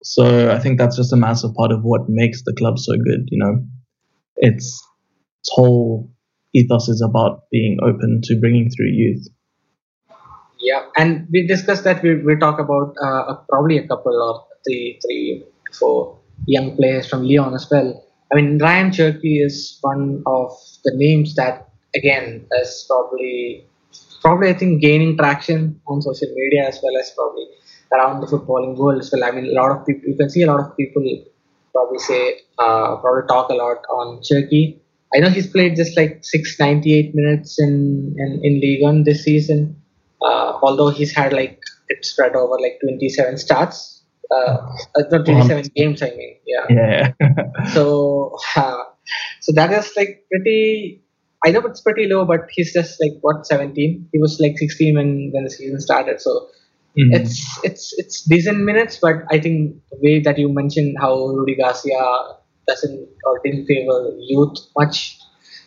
so 0.03 0.51
I 0.51 0.59
think 0.59 0.79
that's 0.79 0.97
just 0.97 1.13
a 1.13 1.17
massive 1.17 1.55
part 1.55 1.73
of 1.73 1.83
what 1.83 2.09
makes 2.09 2.43
the 2.43 2.55
club 2.55 2.79
so 2.79 2.93
good. 2.93 3.29
You 3.29 3.39
know, 3.45 3.67
its, 4.37 4.83
its 5.43 5.51
whole 5.53 6.11
ethos 6.55 6.89
is 6.89 7.03
about 7.03 7.43
being 7.51 7.79
open 7.83 8.21
to 8.25 8.41
bringing 8.41 8.71
through 8.71 8.93
youth. 8.93 9.27
Yeah, 10.63 10.87
and 10.97 11.27
we 11.33 11.47
discussed 11.47 11.85
that 11.85 12.03
we 12.03 12.23
we 12.23 12.37
talk 12.37 12.59
about 12.59 12.95
uh, 13.03 13.35
probably 13.49 13.79
a 13.79 13.87
couple 13.87 14.17
of 14.29 14.43
three, 14.65 14.99
three, 15.03 15.45
four 15.79 16.19
young 16.47 16.77
players 16.77 17.09
from 17.09 17.25
Lyon 17.25 17.55
as 17.55 17.69
well. 17.71 18.05
I 18.33 18.37
mean, 18.37 18.59
Ryan 18.59 18.91
Cherki 18.91 19.45
is 19.45 19.79
one 19.83 20.23
of 20.27 20.53
the 20.85 20.93
names 20.95 21.35
that 21.35 21.69
again 21.95 22.47
is 22.61 22.87
probably 22.89 23.67
probably 24.23 24.49
I 24.51 24.55
think 24.55 24.81
gaining 24.81 25.17
traction 25.17 25.81
on 25.87 26.01
social 26.01 26.29
media 26.35 26.69
as 26.69 26.81
well 26.83 26.97
as 26.99 27.11
probably 27.11 27.47
around 27.93 28.21
the 28.21 28.27
footballing 28.27 28.77
world 28.77 29.01
as 29.01 29.11
well. 29.13 29.25
I 29.25 29.31
mean, 29.33 29.47
a 29.47 29.61
lot 29.61 29.71
of 29.71 29.87
people, 29.87 30.09
you 30.09 30.17
can 30.17 30.31
see 30.31 30.43
a 30.43 30.47
lot 30.47 30.61
of 30.61 30.77
people 30.77 31.03
probably 31.73 31.99
say, 31.99 32.41
uh, 32.59 32.97
probably 32.97 33.27
talk 33.29 33.51
a 33.51 33.55
lot 33.55 33.79
on 33.91 34.23
Cherki. 34.23 34.79
I 35.15 35.19
know 35.21 35.29
he's 35.29 35.47
played 35.47 35.77
just 35.77 35.97
like 35.97 36.21
698 36.23 37.15
minutes 37.15 37.61
in, 37.61 38.15
in, 38.17 38.41
in 38.43 38.61
League 38.61 39.05
this 39.05 39.25
season, 39.25 39.82
uh, 40.25 40.59
although 40.63 40.91
he's 40.91 41.15
had 41.15 41.33
like 41.33 41.61
it 41.89 42.05
spread 42.05 42.35
over 42.35 42.59
like 42.61 42.79
27 42.83 43.39
starts. 43.39 44.05
Uh, 44.31 44.57
uh 44.97 45.03
not 45.11 45.27
27 45.27 45.65
games, 45.77 46.03
I 46.03 46.11
mean, 46.11 46.37
yeah. 46.47 46.67
Yeah. 46.71 47.13
so, 47.73 48.37
uh, 48.57 48.85
so 49.41 49.53
that 49.53 49.73
is 49.73 49.93
like 49.97 50.25
pretty. 50.31 51.03
I 51.45 51.51
know 51.51 51.61
it's 51.61 51.81
pretty 51.81 52.07
low, 52.07 52.25
but 52.25 52.43
he's 52.53 52.73
just 52.73 52.99
like 53.01 53.19
what 53.21 53.47
17. 53.47 54.09
He 54.13 54.19
was 54.21 54.39
like 54.41 54.57
16 54.57 54.95
when 54.95 55.31
when 55.33 55.45
the 55.45 55.51
season 55.51 55.81
started. 55.81 56.21
So 56.21 56.49
Mm-hmm. 56.93 57.15
It's 57.15 57.61
it's 57.65 57.95
it's 57.97 58.23
decent 58.29 58.59
minutes, 58.59 58.99
but 59.01 59.25
I 59.31 59.41
think 59.41 59.81
the 59.91 59.99
way 60.03 60.21
that 60.21 60.39
you 60.39 60.53
mentioned 60.53 60.97
how 61.01 61.27
Rudi 61.27 61.57
Garcia 61.57 62.05
doesn't 62.69 63.09
or 63.25 63.41
didn't 63.43 63.65
favor 63.65 64.13
youth 64.21 64.59
much, 64.77 65.19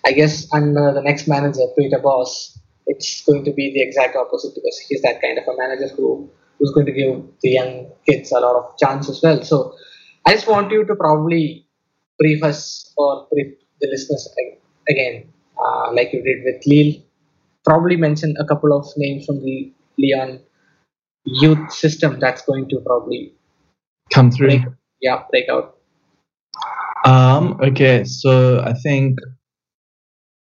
I 0.05 0.11
guess 0.11 0.47
under 0.53 0.93
the 0.93 1.01
next 1.01 1.27
manager 1.27 1.65
Peter 1.75 1.97
Bosz, 1.97 2.55
it's 2.87 3.23
going 3.25 3.43
to 3.45 3.51
be 3.51 3.73
the 3.73 3.81
exact 3.81 4.15
opposite 4.15 4.53
because 4.55 4.77
he's 4.87 5.01
that 5.01 5.21
kind 5.21 5.37
of 5.37 5.45
a 5.47 5.57
manager 5.57 5.87
who 5.95 6.29
who's 6.59 6.71
going 6.71 6.85
to 6.85 6.91
give 6.91 7.23
the 7.41 7.49
young 7.49 7.91
kids 8.07 8.31
a 8.31 8.39
lot 8.39 8.55
of 8.55 8.77
chance 8.77 9.09
as 9.09 9.19
well. 9.21 9.43
So 9.43 9.75
I 10.25 10.33
just 10.33 10.47
want 10.47 10.71
you 10.71 10.85
to 10.85 10.95
probably 10.95 11.67
brief 12.17 12.43
us 12.43 12.93
or 12.97 13.27
brief 13.31 13.57
the 13.81 13.87
listeners 13.87 14.33
again, 14.89 15.31
uh, 15.57 15.91
like 15.93 16.13
you 16.13 16.23
did 16.23 16.43
with 16.45 16.63
Lille. 16.65 17.03
Probably 17.65 17.97
mention 17.97 18.35
a 18.39 18.45
couple 18.45 18.77
of 18.77 18.85
names 18.95 19.25
from 19.25 19.43
the 19.43 19.73
Lyon 19.97 20.41
youth 21.25 21.71
system 21.71 22.19
that's 22.19 22.43
going 22.43 22.69
to 22.69 22.79
probably 22.85 23.33
come 24.13 24.31
through. 24.31 24.47
Break, 24.47 24.61
yeah, 25.01 25.23
break 25.29 25.49
out. 25.49 25.77
Um, 27.05 27.59
okay, 27.61 28.03
so 28.03 28.61
I 28.61 28.73
think 28.73 29.19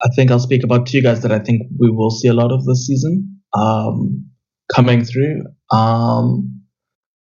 I 0.02 0.08
think 0.14 0.30
I'll 0.30 0.38
speak 0.38 0.64
about 0.64 0.86
two 0.86 1.02
guys 1.02 1.22
that 1.22 1.32
I 1.32 1.38
think 1.38 1.62
we 1.78 1.90
will 1.90 2.10
see 2.10 2.28
a 2.28 2.34
lot 2.34 2.52
of 2.52 2.64
this 2.64 2.86
season 2.86 3.40
um, 3.52 4.30
coming 4.72 5.04
through. 5.04 5.42
Um, 5.72 6.62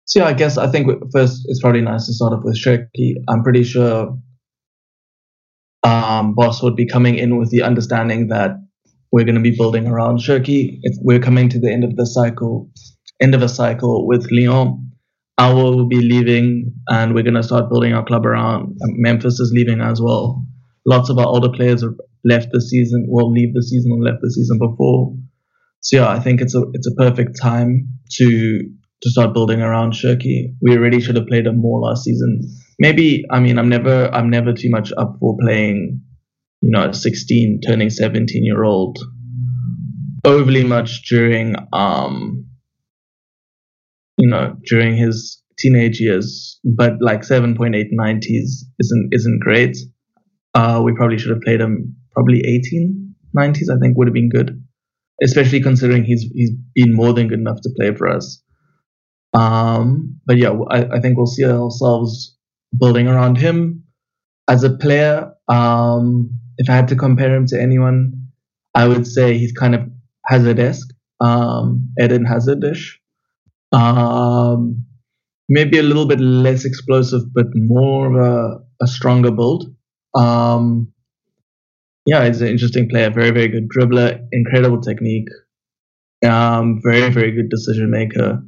so 0.06 0.20
yeah, 0.20 0.26
I 0.26 0.32
guess 0.32 0.58
I 0.58 0.66
think 0.66 0.88
first 1.12 1.42
it's 1.46 1.60
probably 1.60 1.80
nice 1.80 2.06
to 2.06 2.12
start 2.12 2.32
off 2.32 2.40
with 2.42 2.58
Cherki. 2.58 3.14
I'm 3.28 3.42
pretty 3.42 3.64
sure 3.64 4.18
um, 5.82 6.34
Bosz 6.34 6.62
would 6.62 6.76
be 6.76 6.86
coming 6.86 7.14
in 7.16 7.38
with 7.38 7.50
the 7.50 7.62
understanding 7.62 8.28
that 8.28 8.52
we're 9.12 9.24
going 9.24 9.36
to 9.36 9.40
be 9.40 9.56
building 9.56 9.86
around 9.86 10.18
Cherki. 10.18 10.80
we're 11.02 11.20
coming 11.20 11.48
to 11.50 11.60
the 11.60 11.72
end 11.72 11.84
of 11.84 11.94
the 11.96 12.06
cycle 12.06 12.70
end 13.20 13.34
of 13.34 13.42
a 13.42 13.48
cycle 13.48 14.06
with 14.06 14.26
Lyon. 14.30 14.90
Aouar 15.38 15.74
will 15.76 15.88
be 15.88 16.00
leaving, 16.00 16.72
and 16.88 17.14
we're 17.14 17.24
going 17.24 17.34
to 17.34 17.42
start 17.42 17.68
building 17.68 17.92
our 17.92 18.04
club 18.04 18.24
around. 18.24 18.76
Memphis 18.80 19.40
is 19.40 19.52
leaving 19.54 19.80
as 19.80 20.00
well. 20.00 20.44
Lots 20.86 21.10
of 21.10 21.18
our 21.18 21.26
older 21.26 21.50
players 21.50 21.82
have 21.82 21.94
left 22.24 22.48
the 22.52 22.60
season, 22.60 23.06
will 23.08 23.30
leave 23.30 23.54
the 23.54 23.62
season 23.62 23.92
or 23.92 24.02
left 24.02 24.18
the 24.22 24.30
season 24.30 24.58
before. 24.58 25.14
So 25.80 25.96
yeah, 25.96 26.08
I 26.08 26.20
think 26.20 26.40
it's 26.40 26.54
a 26.54 26.62
it's 26.72 26.86
a 26.86 26.94
perfect 26.94 27.38
time 27.40 27.88
to 28.12 28.60
to 29.02 29.10
start 29.10 29.34
building 29.34 29.60
around 29.60 29.92
Cherki. 29.92 30.54
We 30.62 30.76
already 30.76 31.00
should 31.00 31.16
have 31.16 31.26
played 31.26 31.46
him 31.46 31.60
more 31.60 31.80
last 31.80 32.04
season. 32.04 32.40
Maybe 32.78 33.24
I 33.30 33.40
mean 33.40 33.58
I'm 33.58 33.68
never 33.68 34.12
I'm 34.14 34.30
never 34.30 34.52
too 34.52 34.70
much 34.70 34.92
up 34.96 35.16
for 35.20 35.36
playing, 35.40 36.00
you 36.62 36.70
know, 36.70 36.88
a 36.88 36.94
16 36.94 37.60
turning 37.66 37.90
17 37.90 38.44
year 38.44 38.64
old 38.64 38.98
overly 40.24 40.64
much 40.64 41.02
during 41.08 41.54
um 41.72 42.46
you 44.16 44.28
know, 44.28 44.56
during 44.66 44.96
his 44.96 45.42
teenage 45.58 46.00
years, 46.00 46.60
but 46.64 46.94
like 47.00 47.22
7.8 47.22 47.86
90s 47.92 48.64
isn't 48.80 49.08
isn't 49.12 49.40
great. 49.40 49.76
Uh, 50.54 50.80
we 50.84 50.94
probably 50.94 51.18
should 51.18 51.30
have 51.30 51.40
played 51.40 51.60
him 51.60 51.96
probably 52.12 52.40
18 52.40 53.14
90s. 53.36 53.68
I 53.70 53.78
think 53.80 53.96
would 53.96 54.06
have 54.06 54.14
been 54.14 54.28
good, 54.28 54.62
especially 55.22 55.60
considering 55.60 56.04
he's 56.04 56.22
he's 56.32 56.52
been 56.74 56.94
more 56.94 57.12
than 57.12 57.28
good 57.28 57.40
enough 57.40 57.60
to 57.62 57.70
play 57.76 57.94
for 57.94 58.08
us. 58.08 58.42
Um, 59.32 60.20
but 60.26 60.36
yeah, 60.36 60.52
I, 60.70 60.96
I 60.96 61.00
think 61.00 61.16
we'll 61.16 61.26
see 61.26 61.44
ourselves 61.44 62.36
building 62.78 63.08
around 63.08 63.36
him 63.36 63.84
as 64.48 64.62
a 64.62 64.70
player. 64.70 65.32
Um, 65.48 66.30
if 66.56 66.70
I 66.70 66.74
had 66.74 66.88
to 66.88 66.96
compare 66.96 67.34
him 67.34 67.46
to 67.46 67.60
anyone, 67.60 68.28
I 68.74 68.86
would 68.86 69.06
say 69.06 69.36
he's 69.36 69.52
kind 69.52 69.74
of 69.74 69.82
Hazard-esque, 70.26 70.88
um, 71.20 71.90
Eden 72.00 72.24
Hazard-ish. 72.24 73.00
Um, 73.72 74.84
maybe 75.48 75.78
a 75.78 75.82
little 75.82 76.06
bit 76.06 76.20
less 76.20 76.64
explosive, 76.64 77.22
but 77.34 77.46
more 77.54 78.06
of 78.06 78.14
a, 78.14 78.84
a 78.84 78.86
stronger 78.86 79.32
build. 79.32 79.73
Um, 80.14 80.92
yeah, 82.06 82.26
he's 82.26 82.40
an 82.40 82.48
interesting 82.48 82.88
player. 82.88 83.10
Very, 83.10 83.30
very 83.30 83.48
good 83.48 83.68
dribbler, 83.68 84.20
incredible 84.32 84.80
technique. 84.80 85.28
Um, 86.24 86.80
very, 86.82 87.10
very 87.10 87.32
good 87.32 87.48
decision 87.50 87.90
maker. 87.90 88.42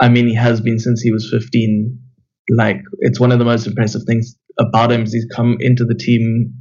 I 0.00 0.08
mean, 0.08 0.26
he 0.26 0.34
has 0.34 0.60
been 0.60 0.78
since 0.78 1.00
he 1.02 1.12
was 1.12 1.28
15. 1.30 1.98
Like, 2.50 2.80
it's 3.00 3.20
one 3.20 3.32
of 3.32 3.38
the 3.38 3.44
most 3.44 3.66
impressive 3.66 4.02
things 4.06 4.36
about 4.58 4.92
him 4.92 5.02
is 5.02 5.12
he's 5.12 5.26
come 5.34 5.56
into 5.60 5.84
the 5.84 5.94
team 5.94 6.54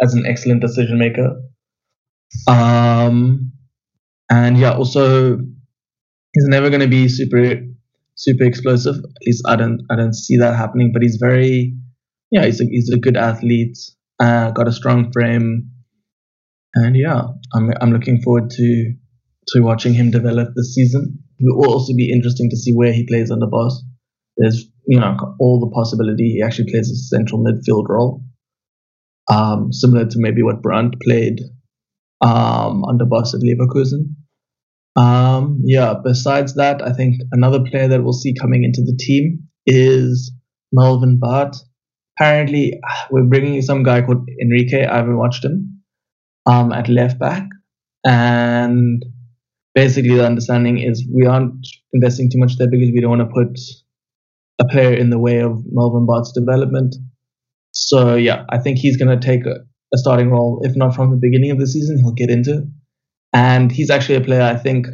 as 0.00 0.14
an 0.14 0.26
excellent 0.26 0.60
decision 0.60 0.98
maker. 0.98 1.40
Um, 2.48 3.52
and 4.30 4.58
yeah, 4.58 4.72
also 4.72 5.36
he's 6.32 6.48
never 6.48 6.70
going 6.70 6.80
to 6.80 6.88
be 6.88 7.08
super 7.08 7.56
super 8.14 8.44
explosive. 8.44 8.96
At 8.96 9.26
least 9.26 9.44
I 9.46 9.56
don't 9.56 9.80
I 9.90 9.96
don't 9.96 10.14
see 10.14 10.36
that 10.38 10.56
happening. 10.56 10.92
But 10.92 11.02
he's 11.02 11.18
very 11.20 11.74
yeah 12.32 12.44
he's 12.46 12.60
a 12.60 12.64
he's 12.64 12.90
a 12.92 12.98
good 12.98 13.16
athlete. 13.16 13.78
Uh, 14.18 14.50
got 14.50 14.68
a 14.68 14.72
strong 14.72 15.12
frame, 15.12 15.70
and 16.74 16.96
yeah, 16.96 17.22
I'm 17.54 17.70
I'm 17.80 17.92
looking 17.92 18.20
forward 18.20 18.50
to 18.50 18.94
to 19.48 19.60
watching 19.60 19.94
him 19.94 20.10
develop 20.10 20.48
this 20.56 20.74
season. 20.74 21.18
It 21.38 21.56
will 21.56 21.72
also 21.72 21.94
be 21.94 22.10
interesting 22.10 22.50
to 22.50 22.56
see 22.56 22.72
where 22.72 22.92
he 22.92 23.06
plays 23.06 23.30
under 23.30 23.46
Bosz. 23.46 23.74
There's 24.36 24.64
you 24.86 24.98
know 24.98 25.16
all 25.38 25.60
the 25.60 25.74
possibility 25.74 26.32
he 26.32 26.42
actually 26.42 26.70
plays 26.70 26.90
a 26.90 26.96
central 26.96 27.44
midfield 27.44 27.88
role, 27.88 28.24
um, 29.30 29.72
similar 29.72 30.06
to 30.06 30.16
maybe 30.18 30.42
what 30.42 30.62
Brandt 30.62 31.00
played 31.00 31.40
um, 32.20 32.84
under 32.84 33.04
Bosz 33.04 33.34
at 33.34 33.40
Leverkusen. 33.42 34.14
Um, 34.94 35.62
yeah, 35.64 35.94
besides 36.02 36.54
that, 36.54 36.82
I 36.82 36.92
think 36.92 37.16
another 37.32 37.60
player 37.60 37.88
that 37.88 38.02
we'll 38.02 38.12
see 38.12 38.34
coming 38.34 38.64
into 38.64 38.82
the 38.82 38.96
team 38.96 39.48
is 39.66 40.32
Melvin 40.70 41.18
Bard. 41.18 41.54
Apparently 42.18 42.78
we're 43.10 43.24
bringing 43.24 43.54
in 43.54 43.62
some 43.62 43.82
guy 43.82 44.02
called 44.02 44.28
Enrique. 44.40 44.86
I 44.86 44.96
haven't 44.96 45.18
watched 45.18 45.44
him 45.44 45.82
um, 46.46 46.72
at 46.72 46.88
left 46.88 47.18
back, 47.18 47.48
and 48.04 49.02
basically 49.74 50.16
the 50.16 50.26
understanding 50.26 50.78
is 50.78 51.06
we 51.12 51.26
aren't 51.26 51.66
investing 51.92 52.30
too 52.30 52.38
much 52.38 52.56
there 52.58 52.68
because 52.68 52.90
we 52.92 53.00
don't 53.00 53.18
want 53.18 53.22
to 53.22 53.34
put 53.34 53.58
a 54.60 54.68
player 54.68 54.94
in 54.94 55.10
the 55.10 55.18
way 55.18 55.40
of 55.40 55.62
Melvin 55.70 56.06
Bard's 56.06 56.32
development. 56.32 56.94
So 57.72 58.16
yeah, 58.16 58.44
I 58.50 58.58
think 58.58 58.78
he's 58.78 58.96
going 58.96 59.18
to 59.18 59.26
take 59.26 59.46
a, 59.46 59.56
a 59.94 59.98
starting 59.98 60.30
role, 60.30 60.60
if 60.62 60.76
not 60.76 60.94
from 60.94 61.10
the 61.10 61.16
beginning 61.16 61.50
of 61.50 61.58
the 61.58 61.66
season, 61.66 61.98
he'll 61.98 62.12
get 62.12 62.30
into. 62.30 62.66
And 63.32 63.72
he's 63.72 63.90
actually 63.90 64.16
a 64.16 64.20
player 64.20 64.42
I 64.42 64.56
think, 64.56 64.86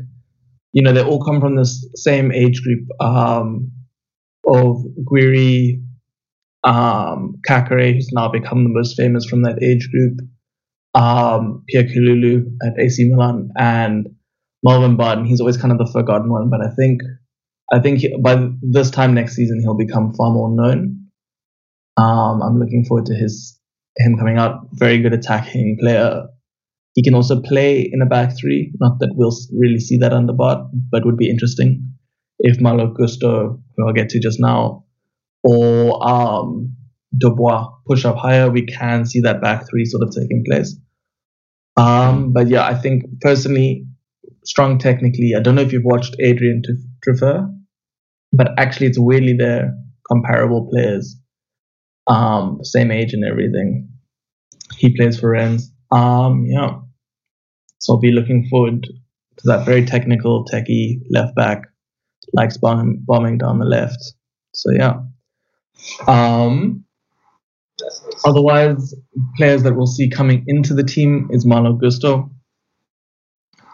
you 0.73 0.83
know, 0.83 0.93
they 0.93 1.03
all 1.03 1.25
come 1.25 1.41
from 1.41 1.57
this 1.57 1.85
same 1.97 2.31
age 2.31 2.63
group 2.63 2.87
um, 3.01 3.73
of 4.47 4.77
Gouiri, 5.11 5.83
um, 6.65 7.35
Caqueret, 7.47 7.95
who's 7.95 8.11
now 8.13 8.29
become 8.29 8.65
the 8.65 8.71
most 8.71 8.97
famous 8.97 9.25
from 9.25 9.43
that 9.43 9.63
age 9.63 9.89
group, 9.91 10.19
um, 10.95 11.65
Pierre 11.69 11.85
Kalulu 11.85 12.45
at 12.63 12.79
AC 12.79 13.09
Milan, 13.11 13.51
and 13.57 14.09
Melvin 14.63 14.97
Barton. 14.97 15.25
He's 15.25 15.41
always 15.41 15.57
kind 15.57 15.73
of 15.73 15.79
the 15.79 15.91
forgotten 15.93 16.31
one, 16.31 16.51
but 16.51 16.61
I 16.61 16.71
think 16.75 17.03
I 17.73 17.81
think 17.81 18.01
he, 18.01 18.17
by 18.21 18.49
this 18.63 18.91
time 18.91 19.15
next 19.15 19.35
season 19.35 19.61
he'll 19.61 19.77
become 19.77 20.13
far 20.15 20.33
more 20.33 20.51
known. 20.51 21.07
Um, 21.97 22.43
I'm 22.43 22.59
looking 22.59 22.85
forward 22.85 23.07
to 23.07 23.15
his 23.15 23.59
him 23.99 24.17
coming 24.17 24.39
out. 24.39 24.69
Very 24.73 24.99
good 24.99 25.13
attacking 25.13 25.79
player. 25.81 26.27
He 26.95 27.03
can 27.03 27.15
also 27.15 27.41
play 27.41 27.89
in 27.93 28.03
a 28.03 28.07
back 28.07 28.37
three. 28.37 28.73
Not 28.81 28.99
that 29.01 29.11
we'll 29.15 29.37
really 29.57 29.79
see 29.79 29.99
that 29.99 30.13
on 30.13 30.27
the 30.27 30.33
Bart, 30.33 30.67
but 30.91 31.05
would 31.05 31.17
be 31.17 31.31
interesting 31.31 31.95
if 32.41 32.61
Malo 32.61 32.93
Gusto, 32.93 33.61
who 33.77 33.87
I'll 33.87 33.93
get 33.93 34.09
to 34.11 34.21
just 34.21 34.41
now, 34.41 34.85
or 35.49 36.07
um, 36.07 36.77
Dubois 37.17 37.69
push 37.87 38.05
up 38.05 38.17
higher, 38.17 38.51
we 38.51 38.67
can 38.67 39.07
see 39.07 39.21
that 39.21 39.41
back 39.41 39.67
three 39.67 39.87
sort 39.87 40.03
of 40.03 40.11
taking 40.15 40.45
place. 40.47 40.77
Um, 41.75 42.35
but 42.35 42.49
yeah, 42.49 42.67
I 42.67 42.75
think 42.75 43.05
personally, 43.23 43.87
strong 44.45 44.79
technically. 44.79 45.33
I 45.35 45.41
don't 45.41 45.55
know 45.55 45.63
if 45.63 45.73
you've 45.73 45.87
watched 45.87 46.17
Adrien 46.23 46.61
Truffert, 47.03 47.49
but 48.31 48.49
actually, 48.59 48.89
it's 48.89 48.99
weirdly 48.99 49.37
they're 49.39 49.73
comparable 50.07 50.69
players, 50.71 51.17
um, 52.09 52.59
same 52.63 52.91
age 52.91 53.15
and 53.15 53.25
everything. 53.25 53.89
He 54.77 54.95
plays 54.95 55.19
for 55.19 55.31
Rennes. 55.31 55.73
Um, 55.91 56.45
yeah. 56.47 56.81
So 57.79 57.95
I'll 57.95 58.01
be 58.01 58.13
looking 58.13 58.49
forward 58.51 58.83
to 58.83 59.43
that 59.45 59.65
very 59.65 59.87
technical, 59.87 60.45
techie 60.45 61.01
left 61.09 61.35
back, 61.35 61.63
likes 62.35 62.59
bomb, 62.59 62.99
bombing 63.07 63.39
down 63.39 63.61
the 63.61 63.65
left. 63.65 64.13
So 64.53 64.73
yeah. 64.73 64.99
Um, 66.07 66.85
otherwise, 68.25 68.95
players 69.37 69.63
that 69.63 69.75
we'll 69.75 69.87
see 69.87 70.11
coming 70.11 70.45
into 70.47 70.75
the 70.75 70.85
team 70.85 71.29
is 71.31 71.47
Malo 71.47 71.75
Gusto. 71.75 72.31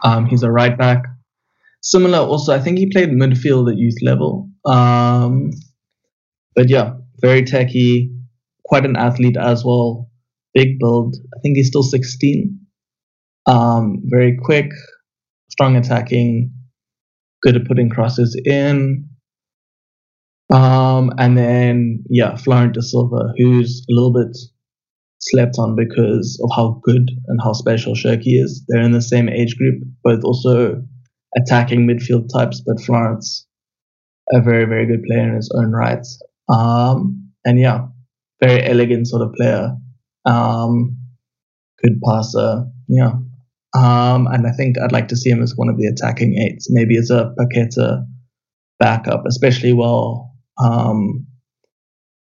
Um, 0.02 0.26
he's 0.26 0.42
a 0.42 0.50
right 0.50 0.76
back. 0.76 1.04
Similar, 1.82 2.18
also, 2.18 2.54
I 2.54 2.60
think 2.60 2.78
he 2.78 2.90
played 2.90 3.10
midfield 3.10 3.70
at 3.70 3.78
youth 3.78 3.98
level. 4.02 4.50
Um, 4.64 5.50
but 6.54 6.68
yeah, 6.68 6.94
very 7.20 7.42
techy, 7.42 8.14
quite 8.64 8.84
an 8.84 8.96
athlete 8.96 9.36
as 9.36 9.64
well. 9.64 10.10
Big 10.54 10.78
build. 10.78 11.16
I 11.34 11.40
think 11.42 11.56
he's 11.56 11.68
still 11.68 11.82
16. 11.82 12.58
Um, 13.46 14.02
very 14.04 14.38
quick, 14.42 14.70
strong 15.50 15.76
attacking, 15.76 16.52
good 17.42 17.56
at 17.56 17.66
putting 17.66 17.90
crosses 17.90 18.40
in. 18.44 19.08
Um, 20.52 21.12
and 21.18 21.36
then, 21.38 22.04
yeah, 22.08 22.36
Florent 22.36 22.74
da 22.74 22.80
Silva, 22.80 23.32
who's 23.36 23.84
a 23.88 23.92
little 23.92 24.12
bit 24.12 24.36
slept 25.20 25.56
on 25.58 25.74
because 25.74 26.38
of 26.44 26.50
how 26.54 26.80
good 26.84 27.10
and 27.28 27.40
how 27.42 27.52
special 27.52 27.94
Cherki 27.94 28.38
is. 28.40 28.64
They're 28.68 28.82
in 28.82 28.92
the 28.92 29.00
same 29.00 29.28
age 29.28 29.56
group, 29.56 29.82
both 30.02 30.22
also 30.22 30.82
attacking 31.36 31.86
midfield 31.86 32.28
types, 32.32 32.62
but 32.64 32.80
Florence, 32.80 33.46
a 34.32 34.40
very, 34.40 34.66
very 34.66 34.86
good 34.86 35.02
player 35.04 35.28
in 35.28 35.34
his 35.34 35.50
own 35.54 35.72
right. 35.72 36.06
Um, 36.48 37.30
and 37.44 37.58
yeah, 37.58 37.86
very 38.42 38.62
elegant 38.64 39.08
sort 39.08 39.22
of 39.22 39.32
player. 39.34 39.74
Um, 40.26 40.98
good 41.82 42.00
passer. 42.04 42.66
Yeah. 42.88 43.12
Um, 43.74 44.28
and 44.28 44.46
I 44.46 44.52
think 44.52 44.76
I'd 44.78 44.92
like 44.92 45.08
to 45.08 45.16
see 45.16 45.30
him 45.30 45.42
as 45.42 45.54
one 45.56 45.68
of 45.68 45.76
the 45.76 45.86
attacking 45.86 46.38
eights, 46.38 46.68
maybe 46.70 46.96
as 46.96 47.10
a 47.10 47.34
Paqueta 47.38 48.04
backup, 48.78 49.24
especially 49.26 49.72
while 49.72 50.33
um, 50.58 51.26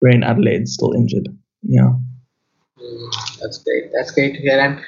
Reine 0.02 0.24
Adelaide 0.24 0.68
still 0.68 0.94
injured. 0.94 1.28
Yeah. 1.64 1.94
Mm, 2.80 3.40
that's 3.42 3.58
great. 3.64 3.92
That's 3.94 4.12
great 4.12 4.36
to 4.36 4.42
hear. 4.42 4.60
And 4.60 4.82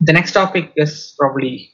the 0.00 0.12
next 0.12 0.32
topic 0.32 0.72
is 0.76 1.14
probably 1.18 1.70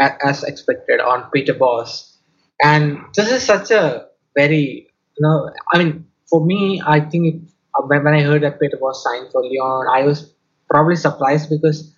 as 0.00 0.44
expected 0.44 1.00
on 1.00 1.30
Peter 1.32 1.54
Bosz. 1.54 2.16
And 2.62 2.98
this 3.14 3.30
is 3.30 3.42
such 3.42 3.70
a 3.70 4.06
very, 4.36 4.88
you 5.16 5.20
know, 5.20 5.50
I 5.72 5.78
mean, 5.78 6.06
for 6.28 6.44
me, 6.44 6.82
I 6.84 7.00
think 7.00 7.34
it, 7.34 7.40
uh, 7.74 7.86
when 7.86 8.06
I 8.06 8.22
heard 8.22 8.42
that 8.42 8.60
Peter 8.60 8.78
Bosz 8.80 8.96
signed 8.96 9.30
for 9.32 9.42
Lyon, 9.42 9.86
I 9.92 10.04
was 10.04 10.34
probably 10.68 10.96
surprised 10.96 11.50
because, 11.50 11.94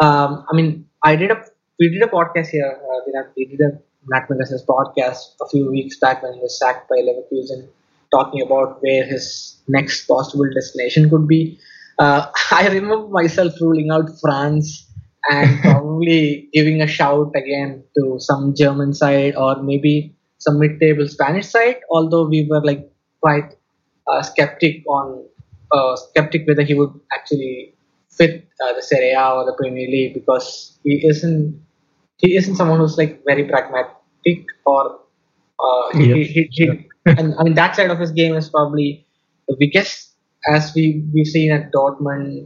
um, 0.00 0.44
I 0.50 0.56
mean, 0.56 0.86
I 1.02 1.16
did 1.16 1.30
a 1.30 1.44
we 1.78 1.90
did 1.90 2.02
a 2.02 2.10
podcast 2.10 2.48
here. 2.48 2.66
Uh, 2.66 3.30
we 3.36 3.46
did 3.46 3.60
a 3.60 3.78
Matt 4.08 4.28
Magasin's 4.28 4.64
podcast 4.64 5.34
a 5.40 5.48
few 5.48 5.70
weeks 5.70 5.98
back 5.98 6.22
when 6.22 6.34
he 6.34 6.40
was 6.40 6.58
sacked 6.58 6.88
by 6.88 6.96
Leverkusen, 6.96 7.68
talking 8.10 8.42
about 8.42 8.82
where 8.82 9.04
his 9.04 9.60
next 9.68 10.06
possible 10.06 10.48
destination 10.54 11.10
could 11.10 11.28
be. 11.28 11.58
Uh, 11.98 12.26
I 12.50 12.68
remember 12.68 13.08
myself 13.08 13.54
ruling 13.60 13.90
out 13.90 14.08
France 14.20 14.86
and 15.30 15.60
probably 15.62 16.48
giving 16.52 16.80
a 16.82 16.86
shout 16.86 17.32
again 17.36 17.84
to 17.98 18.16
some 18.18 18.54
German 18.56 18.94
side 18.94 19.36
or 19.36 19.62
maybe 19.62 20.14
some 20.38 20.58
mid-table 20.58 21.08
Spanish 21.08 21.46
side. 21.48 21.76
Although 21.90 22.28
we 22.28 22.46
were 22.50 22.64
like 22.64 22.90
quite 23.20 23.54
uh, 24.06 24.22
skeptic 24.22 24.84
on 24.88 25.24
uh, 25.72 25.96
skeptic 25.96 26.46
whether 26.46 26.62
he 26.62 26.74
would 26.74 26.92
actually 27.12 27.74
fit 28.10 28.48
uh, 28.64 28.72
the 28.72 28.82
Serie 28.82 29.12
A 29.12 29.30
or 29.32 29.44
the 29.44 29.54
Premier 29.58 29.86
League 29.86 30.14
because 30.14 30.78
he 30.82 31.06
isn't 31.06 31.60
he 32.18 32.36
isn't 32.36 32.56
someone 32.56 32.80
who's 32.80 32.98
like 32.98 33.22
very 33.24 33.44
pragmatic 33.44 33.94
or 34.64 35.00
uh, 35.60 35.98
he, 35.98 36.24
he, 36.24 36.48
he 36.50 36.64
and 37.06 37.34
I 37.38 37.42
mean 37.44 37.54
that 37.54 37.76
side 37.76 37.90
of 37.90 37.98
his 37.98 38.12
game 38.12 38.34
is 38.34 38.48
probably 38.48 39.06
the 39.48 39.56
weakest 39.58 40.14
as 40.46 40.72
we 40.74 41.04
we've 41.12 41.26
seen 41.26 41.52
at 41.52 41.72
Dortmund, 41.72 42.44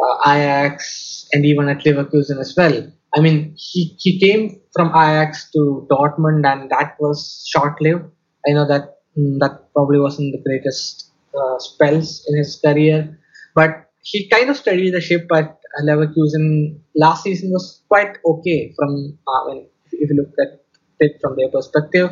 uh, 0.00 0.30
Ajax, 0.30 1.28
and 1.32 1.44
even 1.44 1.68
at 1.68 1.84
Leverkusen 1.84 2.40
as 2.40 2.54
well. 2.56 2.92
I 3.16 3.20
mean, 3.20 3.54
he, 3.56 3.96
he 3.98 4.18
came 4.18 4.60
from 4.74 4.88
Ajax 4.88 5.50
to 5.52 5.86
Dortmund, 5.90 6.46
and 6.50 6.70
that 6.70 6.96
was 7.00 7.46
short 7.48 7.80
lived. 7.80 8.04
I 8.48 8.52
know 8.52 8.66
that 8.66 8.96
mm, 9.18 9.38
that 9.40 9.72
probably 9.72 10.00
wasn't 10.00 10.32
the 10.32 10.42
greatest 10.42 11.10
uh, 11.34 11.58
spells 11.58 12.24
in 12.28 12.36
his 12.38 12.60
career, 12.64 13.18
but 13.54 13.90
he 14.02 14.28
kind 14.28 14.50
of 14.50 14.56
steadied 14.56 14.94
the 14.94 15.00
ship 15.00 15.26
at 15.34 15.58
Leverkusen. 15.82 16.78
Last 16.94 17.24
season 17.24 17.50
was 17.50 17.82
quite 17.88 18.18
okay 18.24 18.72
from 18.76 19.18
uh, 19.26 19.40
when 19.46 19.66
if 19.92 20.10
you 20.10 20.16
look 20.16 20.32
at 20.40 20.60
from 21.20 21.36
their 21.36 21.50
perspective 21.50 22.10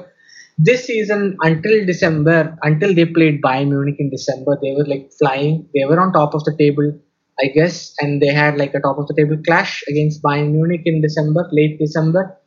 this 0.58 0.84
season 0.84 1.36
until 1.40 1.84
December, 1.84 2.56
until 2.62 2.94
they 2.94 3.06
played 3.06 3.42
Bayern 3.42 3.68
Munich 3.68 3.96
in 3.98 4.10
December, 4.10 4.58
they 4.62 4.72
were 4.72 4.84
like 4.84 5.10
flying. 5.18 5.68
They 5.74 5.84
were 5.84 6.00
on 6.00 6.12
top 6.12 6.34
of 6.34 6.44
the 6.44 6.56
table, 6.56 6.96
I 7.40 7.46
guess, 7.48 7.94
and 8.00 8.22
they 8.22 8.32
had 8.32 8.56
like 8.56 8.74
a 8.74 8.80
top 8.80 8.98
of 8.98 9.08
the 9.08 9.14
table 9.14 9.36
clash 9.44 9.82
against 9.88 10.22
Bayern 10.22 10.52
Munich 10.52 10.82
in 10.84 11.02
December, 11.02 11.48
late 11.52 11.78
December. 11.78 12.38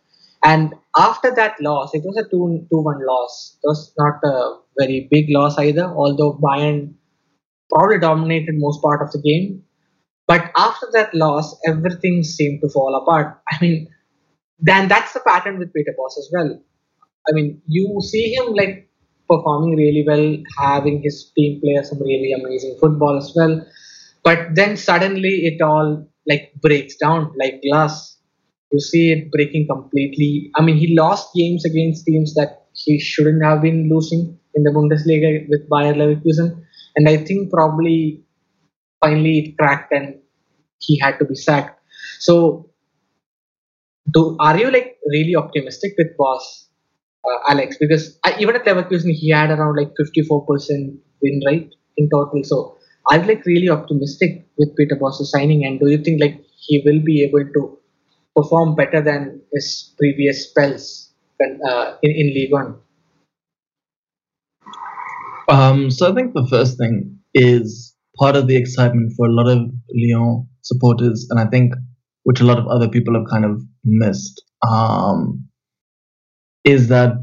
And 0.44 0.74
after 0.96 1.34
that 1.36 1.60
loss, 1.60 1.94
it 1.94 2.04
was 2.06 2.16
a 2.18 2.30
2 2.30 2.68
2 2.72 2.82
1 2.82 3.06
loss. 3.06 3.58
It 3.64 3.68
was 3.68 3.94
not 3.98 4.20
a 4.24 4.60
very 4.80 5.08
big 5.12 5.26
loss 5.30 5.58
either, 5.58 5.86
although 5.86 6.40
Bayern 6.42 6.94
probably 7.70 8.00
dominated 8.00 8.56
most 8.56 8.82
part 8.82 9.02
of 9.02 9.12
the 9.12 9.20
game. 9.20 9.64
But 10.28 10.52
after 10.56 10.88
that 10.94 11.14
loss, 11.14 11.58
everything 11.66 12.24
seemed 12.24 12.62
to 12.62 12.70
fall 12.70 12.96
apart. 12.96 13.42
I 13.52 13.58
mean, 13.62 13.90
then 14.60 14.88
that's 14.88 15.14
the 15.14 15.20
pattern 15.28 15.60
with 15.60 15.74
Peter 15.74 15.94
Bosz 15.98 16.18
as 16.18 16.30
well 16.34 16.60
I 17.30 17.34
mean, 17.34 17.62
you 17.68 18.00
see 18.02 18.34
him 18.34 18.54
like 18.54 18.90
performing 19.30 19.76
really 19.76 20.04
well, 20.08 20.38
having 20.58 21.02
his 21.04 21.32
team 21.36 21.60
play 21.62 21.78
some 21.84 22.00
really 22.00 22.32
amazing 22.34 22.78
football 22.80 23.18
as 23.18 23.34
well. 23.36 23.66
But 24.24 24.56
then 24.56 24.78
suddenly 24.78 25.46
it 25.46 25.62
all 25.62 26.08
like 26.28 26.54
breaks 26.62 26.96
down 26.96 27.34
like 27.40 27.62
glass. 27.62 28.18
You 28.72 28.80
see 28.80 29.12
it 29.12 29.32
breaking 29.32 29.68
completely. 29.70 30.52
I 30.56 30.62
mean, 30.62 30.78
he 30.78 30.96
lost 30.98 31.34
games 31.36 31.66
against 31.66 32.06
teams 32.06 32.34
that 32.36 32.66
he 32.74 33.00
shouldn't 33.00 33.44
have 33.44 33.62
been 33.62 33.90
losing 33.90 34.38
in 34.56 34.64
the 34.64 34.72
Bundesliga 34.72 35.48
with 35.50 35.70
Bayer 35.70 35.94
Leverkusen. 35.94 36.64
And 36.96 37.08
I 37.08 37.18
think 37.18 37.52
probably 37.52 38.24
finally 39.02 39.40
it 39.40 39.58
cracked 39.58 39.94
and 39.94 40.16
he 40.80 41.00
had 41.00 41.18
to 41.20 41.26
be 41.26 41.36
sacked. 41.36 41.80
So, 42.20 42.67
do 44.14 44.38
are 44.40 44.58
you 44.58 44.72
like 44.72 44.98
really 45.08 45.36
optimistic 45.36 45.94
with 45.98 46.16
Bosz 46.18 46.68
uh, 47.26 47.52
Alex 47.52 47.78
because 47.80 48.18
I, 48.24 48.36
even 48.40 48.56
at 48.56 48.66
Leverkusen 48.66 49.12
he 49.12 49.30
had 49.30 49.50
around 49.50 49.76
like 49.76 49.92
54% 50.00 50.98
win 51.22 51.42
rate 51.46 51.74
in 51.98 52.10
total. 52.10 52.44
So 52.44 52.78
I'm 53.10 53.28
like 53.28 53.46
really 53.46 53.70
optimistic 53.70 54.46
with 54.58 54.76
Peter 54.76 54.96
Bosz's 54.96 55.32
signing. 55.32 55.66
And 55.66 55.80
do 55.80 55.90
you 55.90 55.98
think 55.98 56.22
like 56.22 56.44
he 56.58 56.82
will 56.86 57.02
be 57.04 57.24
able 57.24 57.46
to 57.54 57.78
perform 58.36 58.76
better 58.76 59.02
than 59.02 59.42
his 59.54 59.94
previous 59.98 60.50
spells 60.50 61.12
uh, 61.42 61.96
in, 62.04 62.12
in 62.12 62.34
Ligue 62.34 62.52
1? 62.52 62.76
Um, 65.50 65.90
so 65.90 66.12
I 66.12 66.14
think 66.14 66.34
the 66.34 66.46
first 66.50 66.78
thing 66.78 67.20
is 67.34 67.96
part 68.20 68.36
of 68.36 68.48
the 68.48 68.56
excitement 68.58 69.14
for 69.16 69.28
a 69.28 69.32
lot 69.32 69.48
of 69.48 69.70
Lyon 69.94 70.48
supporters, 70.62 71.28
and 71.30 71.40
I 71.40 71.46
think 71.46 71.74
which 72.28 72.42
a 72.42 72.44
lot 72.44 72.60
of 72.60 72.68
other 72.68 72.90
people 72.90 73.14
have 73.14 73.24
kind 73.32 73.46
of 73.46 73.62
missed, 73.86 74.44
um, 74.70 75.48
is 76.66 76.90
that 76.90 77.14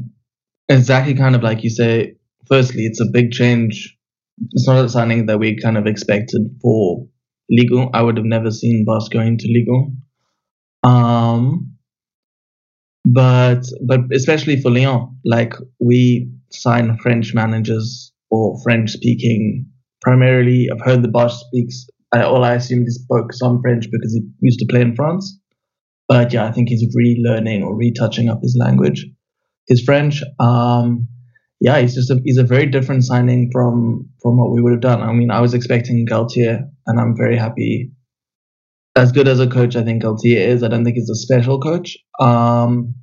exactly 0.67 1.13
kind 1.13 1.35
of 1.35 1.43
like 1.43 1.63
you 1.63 1.69
say. 1.69 2.15
Firstly, 2.47 2.85
it's 2.85 2.99
a 2.99 3.11
big 3.13 3.29
change. 3.29 3.95
It's 4.53 4.67
not 4.67 4.83
a 4.83 4.89
signing 4.89 5.27
that 5.27 5.37
we 5.37 5.61
kind 5.61 5.77
of 5.77 5.85
expected 5.85 6.41
for 6.59 7.07
Ligue 7.51 7.89
I 7.93 8.01
would 8.01 8.17
have 8.17 8.25
never 8.25 8.49
seen 8.49 8.83
Bosz 8.87 9.07
going 9.11 9.37
to 9.37 9.47
Ligue 9.47 9.93
Um, 10.81 11.77
but 13.05 13.61
but 13.85 13.99
especially 14.11 14.59
for 14.59 14.71
Lyon, 14.71 15.19
like 15.23 15.53
we 15.79 16.31
sign 16.51 16.97
French 16.97 17.35
managers 17.35 18.11
or 18.31 18.59
French 18.63 18.89
speaking 18.89 19.67
primarily. 20.01 20.67
I've 20.71 20.83
heard 20.83 21.03
the 21.03 21.09
Bosz 21.09 21.37
speaks. 21.47 21.85
I, 22.15 22.23
all 22.23 22.45
I 22.45 22.53
assumed 22.53 22.85
he 22.85 22.91
spoke 22.91 23.33
some 23.33 23.61
French 23.61 23.87
because 23.91 24.13
he 24.13 24.21
used 24.39 24.59
to 24.59 24.65
play 24.69 24.81
in 24.81 24.95
France. 24.95 25.37
But 26.07 26.31
yeah, 26.31 26.45
I 26.45 26.51
think 26.51 26.69
he's 26.69 26.95
relearning 26.95 27.63
or 27.63 27.75
retouching 27.75 28.29
up 28.29 28.41
his 28.41 28.55
language, 28.57 29.05
his 29.67 29.81
French. 29.81 30.23
Um, 30.39 31.09
yeah, 31.59 31.79
he's 31.79 31.95
just 31.95 32.11
a, 32.11 32.21
he's 32.23 32.37
a 32.37 32.43
very 32.43 32.67
different 32.67 33.03
signing 33.03 33.49
from 33.51 34.09
from 34.21 34.37
what 34.37 34.51
we 34.51 34.61
would 34.61 34.71
have 34.71 34.81
done. 34.81 35.01
I 35.01 35.11
mean, 35.11 35.29
I 35.29 35.41
was 35.41 35.53
expecting 35.53 36.05
Galtier, 36.05 36.69
and 36.87 36.99
I'm 36.99 37.17
very 37.17 37.35
happy. 37.37 37.91
As 38.95 39.11
good 39.11 39.27
as 39.27 39.41
a 39.41 39.47
coach, 39.47 39.75
I 39.75 39.83
think 39.83 40.03
Galtier 40.03 40.37
is. 40.37 40.63
I 40.63 40.69
don't 40.69 40.85
think 40.85 40.95
he's 40.95 41.09
a 41.09 41.15
special 41.15 41.59
coach. 41.59 41.97
Um, 42.19 42.95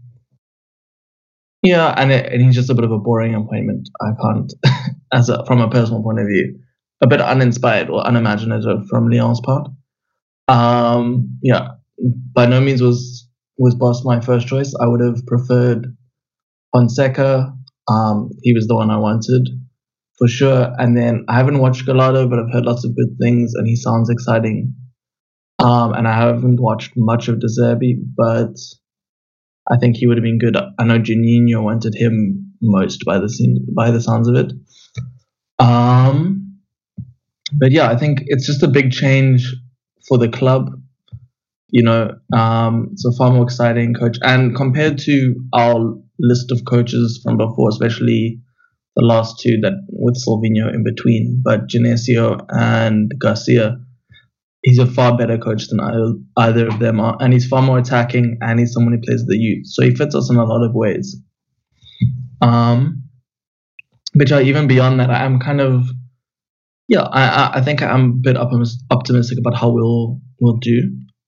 yeah, 1.62 1.92
and 1.98 2.10
it, 2.12 2.32
and 2.32 2.40
he's 2.40 2.54
just 2.54 2.70
a 2.70 2.74
bit 2.74 2.84
of 2.84 2.92
a 2.92 2.98
boring 2.98 3.34
appointment. 3.34 3.88
I 4.00 4.12
can't, 4.20 4.52
as 5.12 5.28
a, 5.28 5.44
from 5.44 5.60
a 5.60 5.68
personal 5.68 6.02
point 6.02 6.20
of 6.20 6.26
view, 6.26 6.58
a 7.02 7.06
bit 7.06 7.20
uninspired 7.20 7.90
or 7.90 8.06
unimaginative 8.06 8.86
from 8.88 9.08
Lyon's 9.08 9.40
part. 9.40 9.68
Um, 10.48 11.38
yeah, 11.42 11.72
by 12.34 12.46
no 12.46 12.60
means 12.60 12.82
was 12.82 13.28
was 13.58 13.74
Bosz 13.74 14.04
my 14.04 14.20
first 14.20 14.46
choice. 14.46 14.74
I 14.80 14.86
would 14.86 15.00
have 15.00 15.26
preferred 15.26 15.96
Fonseca. 16.72 17.52
Um, 17.88 18.30
he 18.42 18.52
was 18.52 18.66
the 18.66 18.74
one 18.74 18.90
I 18.90 18.98
wanted 18.98 19.48
for 20.18 20.28
sure. 20.28 20.72
And 20.78 20.96
then 20.96 21.24
I 21.28 21.36
haven't 21.36 21.58
watched 21.58 21.84
Gallardo, 21.84 22.28
but 22.28 22.38
I've 22.38 22.52
heard 22.52 22.64
lots 22.64 22.84
of 22.84 22.96
good 22.96 23.16
things, 23.20 23.54
and 23.54 23.66
he 23.66 23.76
sounds 23.76 24.08
exciting. 24.08 24.74
Um, 25.58 25.92
and 25.92 26.08
I 26.08 26.14
haven't 26.14 26.60
watched 26.60 26.92
much 26.96 27.28
of 27.28 27.40
De 27.40 27.46
Zerbi, 27.48 27.94
but 28.16 28.56
I 29.70 29.76
think 29.78 29.96
he 29.96 30.06
would 30.06 30.16
have 30.16 30.24
been 30.24 30.38
good. 30.38 30.56
I 30.56 30.84
know 30.84 30.98
Juninho 30.98 31.62
wanted 31.62 31.94
him 31.94 32.52
most 32.60 33.04
by 33.04 33.18
the 33.18 33.28
scene, 33.28 33.66
by 33.76 33.90
the 33.90 34.00
sounds 34.00 34.28
of 34.28 34.36
it. 34.36 34.52
Um, 35.58 36.41
but 37.58 37.72
yeah, 37.72 37.90
I 37.90 37.96
think 37.96 38.22
it's 38.26 38.46
just 38.46 38.62
a 38.62 38.68
big 38.68 38.92
change 38.92 39.54
for 40.08 40.18
the 40.18 40.28
club. 40.28 40.70
You 41.68 41.82
know, 41.82 42.10
um, 42.34 42.94
a 43.06 43.12
far 43.16 43.30
more 43.30 43.44
exciting 43.44 43.94
coach, 43.94 44.18
and 44.22 44.54
compared 44.54 44.98
to 44.98 45.34
our 45.54 45.94
list 46.18 46.52
of 46.52 46.64
coaches 46.66 47.20
from 47.22 47.38
before, 47.38 47.70
especially 47.70 48.40
the 48.94 49.02
last 49.02 49.40
two 49.40 49.58
that 49.62 49.72
with 49.88 50.22
Sylvinho 50.22 50.72
in 50.72 50.84
between, 50.84 51.40
but 51.42 51.68
Genesio 51.68 52.44
and 52.50 53.10
Garcia, 53.18 53.78
he's 54.62 54.78
a 54.78 54.86
far 54.86 55.16
better 55.16 55.38
coach 55.38 55.68
than 55.68 55.80
either, 55.80 56.12
either 56.36 56.68
of 56.68 56.78
them 56.78 57.00
are, 57.00 57.16
and 57.20 57.32
he's 57.32 57.46
far 57.46 57.62
more 57.62 57.78
attacking, 57.78 58.36
and 58.42 58.60
he's 58.60 58.74
someone 58.74 58.92
who 58.92 59.00
plays 59.00 59.24
the 59.24 59.38
youth, 59.38 59.66
so 59.66 59.82
he 59.82 59.94
fits 59.94 60.14
us 60.14 60.30
in 60.30 60.36
a 60.36 60.44
lot 60.44 60.62
of 60.62 60.74
ways. 60.74 61.16
Um, 62.42 63.04
but 64.14 64.28
yeah, 64.28 64.40
even 64.40 64.66
beyond 64.66 65.00
that, 65.00 65.10
I'm 65.10 65.40
kind 65.40 65.60
of 65.62 65.86
yeah, 66.92 67.04
I 67.04 67.58
I 67.58 67.62
think 67.62 67.80
I'm 67.82 68.10
a 68.10 68.20
bit 68.20 68.36
optimistic 68.36 69.38
about 69.38 69.58
how 69.58 69.70
we'll 69.70 70.20
we'll 70.42 70.58
do, 70.58 70.78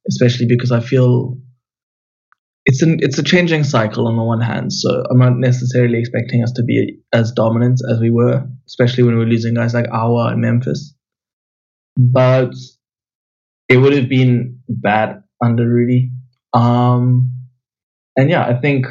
especially 0.06 0.44
because 0.46 0.70
I 0.70 0.80
feel 0.80 1.38
it's 2.66 2.82
an 2.82 2.98
it's 3.00 3.18
a 3.18 3.22
changing 3.22 3.64
cycle 3.64 4.06
on 4.06 4.14
the 4.14 4.22
one 4.22 4.42
hand. 4.42 4.74
So 4.74 5.04
I'm 5.10 5.18
not 5.18 5.38
necessarily 5.38 5.98
expecting 5.98 6.42
us 6.42 6.52
to 6.56 6.64
be 6.64 6.98
as 7.14 7.32
dominant 7.32 7.80
as 7.90 7.98
we 7.98 8.10
were, 8.10 8.44
especially 8.66 9.04
when 9.04 9.16
we 9.16 9.22
are 9.22 9.26
losing 9.26 9.54
guys 9.54 9.72
like 9.72 9.86
Aouar 9.86 10.32
and 10.32 10.42
Memphis. 10.42 10.94
But 11.96 12.52
it 13.70 13.78
would 13.78 13.94
have 13.94 14.10
been 14.10 14.60
bad 14.68 15.22
under 15.42 15.66
Rudi. 15.66 16.10
Um, 16.52 17.32
and 18.18 18.28
yeah, 18.28 18.44
I 18.44 18.60
think 18.60 18.86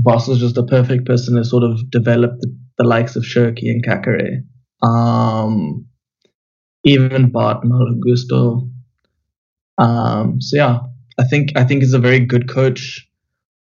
Bosz 0.00 0.28
is 0.28 0.40
just 0.40 0.58
a 0.58 0.64
perfect 0.64 1.06
person 1.06 1.36
to 1.36 1.44
sort 1.44 1.62
of 1.62 1.88
develop 1.90 2.32
the, 2.40 2.52
the 2.76 2.84
likes 2.84 3.14
of 3.14 3.22
Cherki 3.22 3.70
and 3.70 3.86
Caqueret. 3.86 4.42
Um, 4.82 5.86
even 6.84 7.30
Bard 7.30 7.58
Malo 7.64 7.94
Gusto. 8.00 8.68
Um, 9.78 10.40
so 10.40 10.56
yeah, 10.56 10.78
I 11.18 11.24
think 11.24 11.50
I 11.56 11.64
think 11.64 11.82
he's 11.82 11.94
a 11.94 11.98
very 11.98 12.20
good 12.20 12.48
coach. 12.48 13.06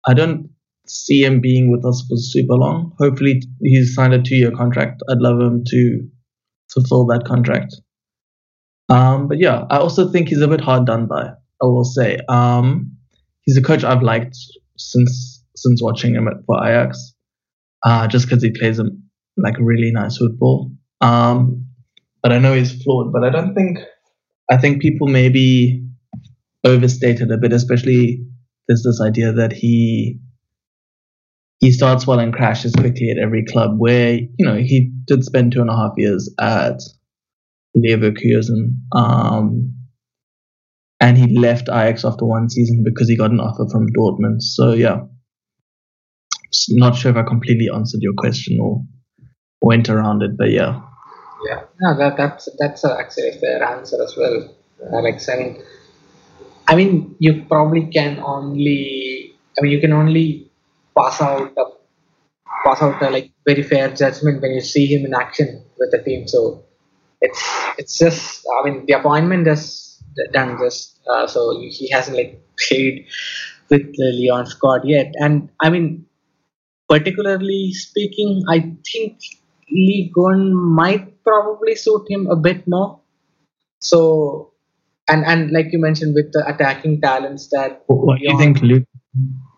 I 0.08 0.14
don't 0.14 0.50
see 0.88 1.22
him 1.22 1.40
being 1.40 1.72
with 1.72 1.86
us 1.86 2.04
for 2.08 2.18
super 2.18 2.56
long. 2.56 2.94
Hopefully, 2.98 3.42
he's 3.62 3.94
signed 3.94 4.14
a 4.14 4.22
two-year 4.22 4.52
contract. 4.52 5.02
I'd 5.10 5.20
love 5.20 5.40
him 5.40 5.64
to 5.68 6.08
fulfill 6.74 7.06
that 7.08 7.24
contract. 7.26 7.76
Um, 8.90 9.28
but 9.28 9.40
yeah, 9.40 9.66
I 9.70 9.78
also 9.78 10.12
think 10.12 10.30
he's 10.30 10.42
a 10.42 10.48
bit 10.48 10.62
hard 10.62 10.86
done 10.86 11.08
by. 11.08 11.32
I 11.62 11.66
will 11.66 11.86
say. 11.86 12.18
Um, 12.28 12.98
he's 13.44 13.58
a 13.58 13.62
coach 13.62 13.84
I've 13.84 14.02
liked 14.02 14.36
since 14.78 15.44
since 15.56 15.82
watching 15.82 16.16
him 16.16 16.28
at, 16.28 16.44
for 16.46 16.58
Ajax, 16.66 17.14
uh, 17.84 18.08
just 18.08 18.28
because 18.28 18.42
he 18.44 18.52
plays 18.52 18.80
a, 18.80 18.86
like 19.38 19.56
really 19.60 19.92
nice 19.92 20.18
football. 20.18 20.72
Um, 21.02 21.68
but 22.22 22.32
I 22.32 22.40
know 22.40 22.54
he's 22.54 22.82
flawed. 22.84 23.12
But 23.12 23.24
I 23.24 23.30
don't 23.30 23.54
think 23.54 23.80
I 24.50 24.58
think 24.58 24.82
people 24.82 25.08
maybe 25.08 25.84
overstated 26.64 27.32
a 27.32 27.38
bit, 27.38 27.54
especially 27.54 28.26
there's 28.68 28.84
this 28.84 29.02
idea 29.02 29.34
that 29.34 29.54
he 29.54 30.20
he 31.60 31.72
starts 31.72 32.08
well 32.08 32.20
and 32.20 32.34
crashes 32.34 32.74
quickly 32.74 33.10
at 33.12 33.18
every 33.18 33.46
club. 33.46 33.72
Where 33.78 34.14
you 34.14 34.46
know 34.46 34.56
he 34.58 34.92
did 35.06 35.24
spend 35.24 35.52
two 35.52 35.62
and 35.62 35.70
a 35.70 35.76
half 35.76 35.94
years 35.98 36.34
at 36.40 36.80
Leverkusen. 37.76 38.78
Um, 38.94 39.76
and 41.00 41.18
he 41.18 41.38
left 41.38 41.68
Ajax 41.68 42.06
after 42.06 42.26
one 42.26 42.50
season 42.50 42.84
because 42.86 43.10
he 43.10 43.18
got 43.18 43.32
an 43.32 43.40
offer 43.40 43.68
from 43.72 43.88
Dortmund. 43.88 44.42
So 44.42 44.74
yeah, 44.74 45.02
not 46.70 46.96
sure 46.96 47.12
if 47.12 47.18
I 47.18 47.24
completely 47.24 47.70
answered 47.74 48.02
your 48.02 48.14
question 48.18 48.60
or 48.62 48.84
went 49.62 49.90
around 49.90 50.22
it, 50.22 50.38
but 50.38 50.52
yeah. 50.52 50.82
Yeah, 51.46 51.64
no, 51.80 51.98
that 51.98 52.18
that's 52.18 52.50
that's 52.60 52.86
actually 52.86 53.30
a 53.30 53.34
fair 53.40 53.64
answer 53.64 54.02
as 54.04 54.16
well, 54.16 54.54
Alex. 54.94 55.28
Mean, 55.28 55.64
I 56.68 56.76
mean, 56.76 57.16
you 57.20 57.46
probably 57.46 57.88
can 57.88 58.20
only, 58.20 59.34
I 59.58 59.62
mean, 59.62 59.72
you 59.72 59.82
can 59.82 59.94
only 59.94 60.52
pass 60.98 61.22
out 61.22 61.54
a 61.58 61.64
pass 62.64 62.82
out 62.82 63.02
a 63.02 63.10
like 63.10 63.32
very 63.46 63.64
fair 63.64 63.90
judgment 63.94 64.42
when 64.42 64.52
you 64.52 64.62
see 64.62 64.86
him 64.86 65.06
in 65.06 65.14
action 65.14 65.64
with 65.80 65.92
the 65.92 66.02
team. 66.04 66.28
So 66.28 66.64
it's 67.22 67.44
it's 67.78 67.98
just 67.98 68.46
I 68.60 68.70
mean 68.70 68.86
the 68.88 68.94
appointment 68.94 69.48
is 69.48 70.02
done 70.34 70.58
just 70.60 71.00
uh, 71.10 71.28
so 71.28 71.60
he 71.60 71.90
hasn't 71.92 72.18
like 72.18 72.42
played 72.60 73.08
with 73.70 73.84
the 73.96 74.12
Lyon 74.20 74.46
squad 74.46 74.82
yet 74.86 75.14
and 75.20 75.50
I 75.62 75.70
mean 75.70 76.06
particularly 76.90 77.74
speaking 77.74 78.44
I 78.50 78.76
think 78.92 79.20
1 79.72 80.76
might 80.76 81.24
probably 81.24 81.76
suit 81.76 82.06
him 82.10 82.28
a 82.28 82.36
bit 82.36 82.64
more. 82.68 83.02
So 83.80 84.54
and 85.08 85.26
and 85.26 85.52
like 85.52 85.68
you 85.72 85.80
mentioned 85.80 86.14
with 86.16 86.32
the 86.34 86.46
attacking 86.48 87.02
talents 87.02 87.50
that 87.52 87.84
what 87.88 88.20
do 88.20 88.24
you 88.24 88.38
think 88.38 88.62
Luke 88.62 88.84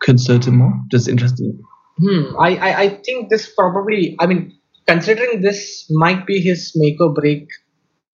could 0.02 0.20
suit 0.20 0.48
him 0.48 0.58
more? 0.58 0.74
Just 0.90 1.08
interested. 1.08 1.60
Hmm 2.00 2.36
I, 2.40 2.56
I 2.56 2.82
I 2.84 2.90
think 3.06 3.30
this 3.30 3.54
probably 3.54 4.16
I 4.20 4.26
mean 4.26 4.58
considering 4.88 5.42
this 5.42 5.86
might 5.90 6.26
be 6.26 6.40
his 6.42 6.72
make 6.76 7.00
or 7.02 7.14
break 7.14 7.48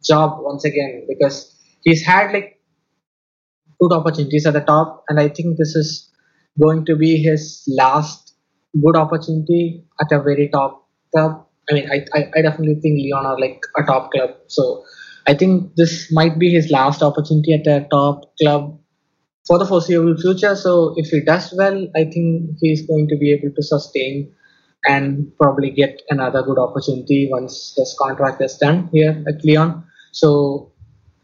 job 0.04 0.40
once 0.42 0.66
again 0.66 1.06
because 1.08 1.56
he's 1.84 2.06
had 2.06 2.32
like 2.32 2.60
good 3.80 3.94
opportunities 3.94 4.46
at 4.46 4.54
the 4.54 4.62
top 4.62 5.04
and 5.10 5.20
i 5.20 5.28
think 5.28 5.58
this 5.58 5.76
is 5.76 6.10
going 6.60 6.86
to 6.86 6.96
be 6.96 7.18
his 7.24 7.64
last 7.68 8.30
good 8.82 8.96
opportunity 8.96 9.86
at 10.02 10.12
a 10.12 10.22
very 10.22 10.50
top. 10.50 10.86
Club 11.12 11.48
i 11.70 11.74
mean 11.74 11.90
i 11.92 12.06
i, 12.18 12.32
I 12.36 12.42
definitely 12.42 12.80
think 12.82 13.00
lyon 13.04 13.26
are 13.26 13.40
like 13.40 13.62
a 13.78 13.84
top 13.84 14.12
club 14.12 14.32
so 14.48 14.84
i 15.28 15.34
think 15.34 15.76
this 15.76 16.12
might 16.12 16.40
be 16.40 16.50
his 16.52 16.72
last 16.72 17.02
opportunity 17.02 17.54
at 17.54 17.68
a 17.68 17.88
top 17.90 18.36
club 18.42 18.80
for 19.48 19.58
the 19.60 19.66
foreseeable 19.66 20.18
future 20.18 20.56
so 20.56 20.94
if 20.98 21.08
he 21.10 21.22
does 21.22 21.54
well 21.58 21.88
i 21.96 22.04
think 22.04 22.52
he's 22.62 22.86
going 22.88 23.08
to 23.08 23.18
be 23.18 23.32
able 23.34 23.54
to 23.56 23.64
sustain 23.64 24.30
and 24.86 25.32
probably 25.38 25.72
get 25.72 26.02
another 26.10 26.42
good 26.42 26.58
opportunity 26.58 27.28
once 27.32 27.74
his 27.78 27.96
contract 28.00 28.42
is 28.42 28.58
done 28.58 28.90
here 28.94 29.24
at 29.28 29.44
Lyon. 29.44 29.84
So, 30.12 30.72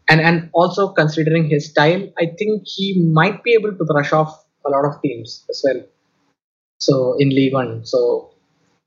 and 0.08 0.20
and 0.20 0.50
also 0.52 0.88
considering 0.88 1.48
his 1.48 1.70
style, 1.70 2.06
I 2.18 2.26
think 2.38 2.62
he 2.66 3.10
might 3.12 3.42
be 3.42 3.54
able 3.54 3.76
to 3.76 3.84
brush 3.84 4.12
off 4.12 4.44
a 4.66 4.70
lot 4.70 4.84
of 4.84 5.00
teams 5.02 5.44
as 5.48 5.62
well. 5.64 5.82
So 6.78 7.16
in 7.18 7.30
Ligue 7.30 7.54
1, 7.54 7.86
so 7.86 8.34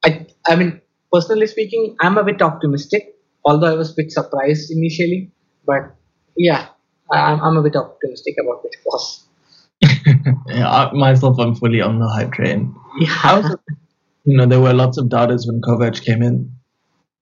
I 0.04 0.28
I 0.48 0.56
mean 0.56 0.82
personally 1.12 1.48
speaking, 1.48 1.96
I'm 2.00 2.18
a 2.18 2.24
bit 2.24 2.42
optimistic. 2.42 3.16
Although 3.46 3.72
I 3.72 3.76
was 3.76 3.92
a 3.92 3.96
bit 3.96 4.12
surprised 4.12 4.70
initially, 4.70 5.32
but 5.66 5.96
yeah, 6.36 6.68
I'm, 7.12 7.40
I'm 7.42 7.58
a 7.58 7.64
bit 7.64 7.76
optimistic 7.76 8.36
about 8.42 8.62
it. 8.66 8.76
Was 8.86 9.26
yeah, 10.48 10.70
I, 10.70 10.92
myself, 10.94 11.40
I'm 11.40 11.56
fully 11.56 11.82
on 11.82 12.00
the 12.00 12.08
hype 12.08 12.34
train. 12.34 12.76
yeah, 13.00 13.22
Also, 13.24 13.56
you 14.26 14.36
know, 14.36 14.46
there 14.46 14.60
were 14.60 14.74
lots 14.74 14.98
of 14.98 15.10
doubters 15.10 15.48
when 15.48 15.62
Kovac 15.62 16.04
came 16.04 16.22
in. 16.22 16.52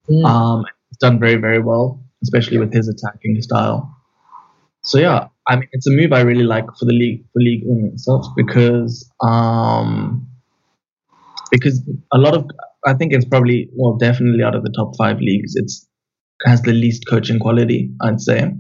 Mm. 0.09 0.25
Um, 0.25 0.65
he's 0.89 0.97
done 0.97 1.19
very, 1.19 1.35
very 1.35 1.59
well, 1.59 2.03
especially 2.23 2.57
with 2.57 2.73
his 2.73 2.87
attacking 2.87 3.41
style. 3.41 3.95
So 4.81 4.97
yeah, 4.97 5.27
I 5.47 5.57
mean, 5.57 5.69
it's 5.71 5.87
a 5.87 5.91
move 5.91 6.13
I 6.13 6.21
really 6.21 6.43
like 6.43 6.65
for 6.79 6.85
the 6.85 6.93
league, 6.93 7.25
for 7.33 7.39
Ligue 7.41 7.63
1 7.65 7.91
itself, 7.93 8.25
because 8.35 9.09
um, 9.21 10.27
because 11.51 11.81
a 12.13 12.17
lot 12.17 12.35
of, 12.35 12.49
I 12.87 12.93
think 12.93 13.13
it's 13.13 13.25
probably, 13.25 13.69
well, 13.75 13.97
definitely 13.97 14.43
out 14.43 14.55
of 14.55 14.63
the 14.63 14.73
top 14.75 14.93
five 14.97 15.19
leagues, 15.19 15.53
it's 15.55 15.87
has 16.45 16.61
the 16.61 16.73
least 16.73 17.03
coaching 17.09 17.39
quality. 17.39 17.91
I'd 18.01 18.21
say 18.21 18.51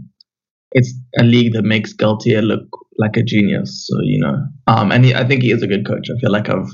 it's 0.71 0.93
a 1.19 1.23
league 1.23 1.53
that 1.53 1.63
makes 1.63 1.93
Galtier 1.93 2.43
look 2.43 2.67
like 2.97 3.17
a 3.17 3.23
genius. 3.23 3.87
So 3.87 4.01
you 4.01 4.19
know, 4.19 4.45
um, 4.67 4.91
and 4.91 5.05
he, 5.05 5.13
I 5.15 5.25
think 5.25 5.43
he 5.43 5.51
is 5.51 5.63
a 5.63 5.67
good 5.67 5.85
coach. 5.85 6.07
I 6.09 6.19
feel 6.19 6.31
like 6.31 6.49
I've 6.49 6.69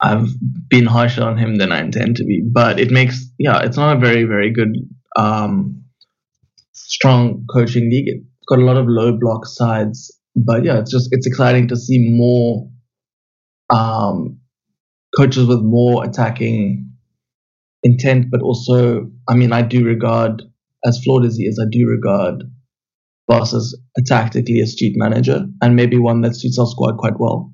I've 0.00 0.28
been 0.68 0.86
harsher 0.86 1.22
on 1.22 1.38
him 1.38 1.56
than 1.56 1.72
I 1.72 1.80
intend 1.80 2.16
to 2.16 2.24
be, 2.24 2.42
but 2.52 2.80
it 2.80 2.90
makes 2.90 3.24
yeah, 3.38 3.60
it's 3.62 3.76
not 3.76 3.96
a 3.96 4.00
very 4.00 4.24
very 4.24 4.52
good 4.52 4.74
um, 5.16 5.84
strong 6.72 7.46
coaching 7.52 7.88
league. 7.90 8.08
It's 8.08 8.46
got 8.48 8.58
a 8.58 8.64
lot 8.64 8.76
of 8.76 8.86
low 8.88 9.16
block 9.18 9.46
sides, 9.46 10.10
but 10.34 10.64
yeah, 10.64 10.78
it's 10.80 10.90
just 10.90 11.08
it's 11.12 11.26
exciting 11.26 11.68
to 11.68 11.76
see 11.76 12.10
more 12.10 12.68
um, 13.70 14.38
coaches 15.16 15.46
with 15.46 15.60
more 15.60 16.04
attacking 16.04 16.90
intent, 17.82 18.26
but 18.30 18.42
also 18.42 19.10
I 19.28 19.34
mean 19.34 19.52
I 19.52 19.62
do 19.62 19.84
regard 19.84 20.42
as 20.84 21.00
flawed 21.04 21.24
as 21.24 21.36
he 21.36 21.44
is, 21.44 21.60
I 21.62 21.68
do 21.70 21.86
regard 21.86 22.44
Bosz 23.30 23.54
as 23.54 23.74
a 23.96 24.02
tactically 24.02 24.60
astute 24.60 24.94
manager 24.96 25.46
and 25.60 25.76
maybe 25.76 25.96
one 25.96 26.22
that 26.22 26.34
suits 26.34 26.58
our 26.58 26.66
squad 26.66 26.98
quite 26.98 27.18
well. 27.18 27.52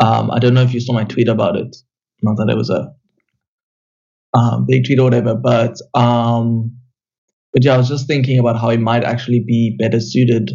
Um, 0.00 0.30
I 0.30 0.38
don't 0.38 0.54
know 0.54 0.62
if 0.62 0.74
you 0.74 0.80
saw 0.80 0.92
my 0.92 1.04
tweet 1.04 1.28
about 1.28 1.56
it. 1.56 1.76
Not 2.22 2.36
that 2.36 2.50
it 2.50 2.56
was 2.56 2.70
a 2.70 2.92
um, 4.32 4.66
big 4.66 4.84
tweet 4.84 4.98
or 4.98 5.04
whatever, 5.04 5.34
but 5.34 5.76
um, 5.94 6.76
but 7.52 7.64
yeah, 7.64 7.74
I 7.74 7.78
was 7.78 7.88
just 7.88 8.06
thinking 8.06 8.38
about 8.38 8.60
how 8.60 8.70
he 8.70 8.76
might 8.76 9.04
actually 9.04 9.42
be 9.46 9.76
better 9.78 10.00
suited 10.00 10.50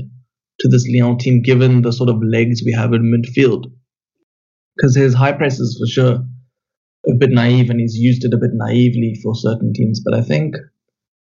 to 0.59 0.67
this 0.69 0.87
Lyon 0.87 1.17
team 1.17 1.41
given 1.41 1.81
the 1.81 1.91
sort 1.91 2.09
of 2.09 2.21
legs 2.23 2.61
we 2.65 2.71
have 2.71 2.93
in 2.93 3.11
midfield. 3.11 3.65
Because 4.75 4.95
his 4.95 5.13
high 5.13 5.31
press 5.31 5.59
is 5.59 5.77
for 5.79 5.87
sure 5.87 6.19
a 7.07 7.15
bit 7.15 7.29
naive 7.31 7.69
and 7.69 7.79
he's 7.79 7.95
used 7.95 8.25
it 8.25 8.33
a 8.33 8.37
bit 8.37 8.51
naively 8.53 9.19
for 9.21 9.35
certain 9.35 9.73
teams. 9.73 10.01
But 10.03 10.15
I 10.15 10.21
think, 10.21 10.55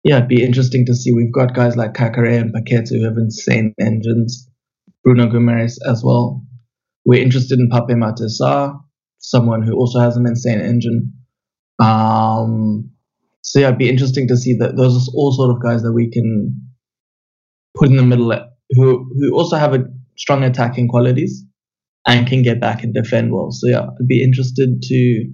yeah, 0.03 0.18
it'd 0.18 0.28
be 0.28 0.42
interesting 0.42 0.86
to 0.86 0.95
see. 0.95 1.12
We've 1.12 1.32
got 1.32 1.55
guys 1.55 1.76
like 1.76 1.95
Caqueret 1.95 2.40
and 2.40 2.55
Paqueta 2.55 2.90
who 2.90 3.05
have 3.05 3.16
insane 3.16 3.74
engines, 3.80 4.49
Bruno 5.03 5.26
Guimaraes 5.26 5.78
as 5.86 6.03
well. 6.05 6.42
We're 7.05 7.22
interested 7.22 7.59
in 7.59 7.68
Pape 7.68 7.97
Matar 7.97 8.30
Sarr, 8.30 8.80
someone 9.18 9.62
who 9.62 9.74
also 9.74 10.01
has 10.01 10.16
an 10.16 10.26
insane 10.26 10.61
engine. 10.61 11.12
Um, 11.82 12.90
so 13.42 13.59
yeah, 13.59 13.66
it'd 13.66 13.78
be 13.78 13.90
interesting 13.90 14.28
to 14.28 14.36
see 14.36 14.57
that 14.59 14.76
those 14.76 14.97
are 14.97 15.11
all 15.14 15.32
sort 15.32 15.55
of 15.55 15.62
guys 15.62 15.82
that 15.82 15.92
we 15.92 16.11
can 16.11 16.61
put 17.74 17.90
in 17.90 17.97
the 17.97 18.03
middle 18.03 18.32
who 18.70 19.11
who 19.18 19.34
also 19.34 19.57
have 19.57 19.74
a 19.74 19.84
strong 20.16 20.45
attacking 20.45 20.88
qualities 20.88 21.45
and 22.07 22.27
can 22.27 22.43
get 22.43 22.61
back 22.61 22.83
and 22.83 22.95
defend 22.95 23.33
well. 23.33 23.51
So 23.51 23.69
yeah, 23.69 23.83
I'd 23.83 24.09
be 24.09 24.23
interested 24.23 24.83
to 24.83 25.33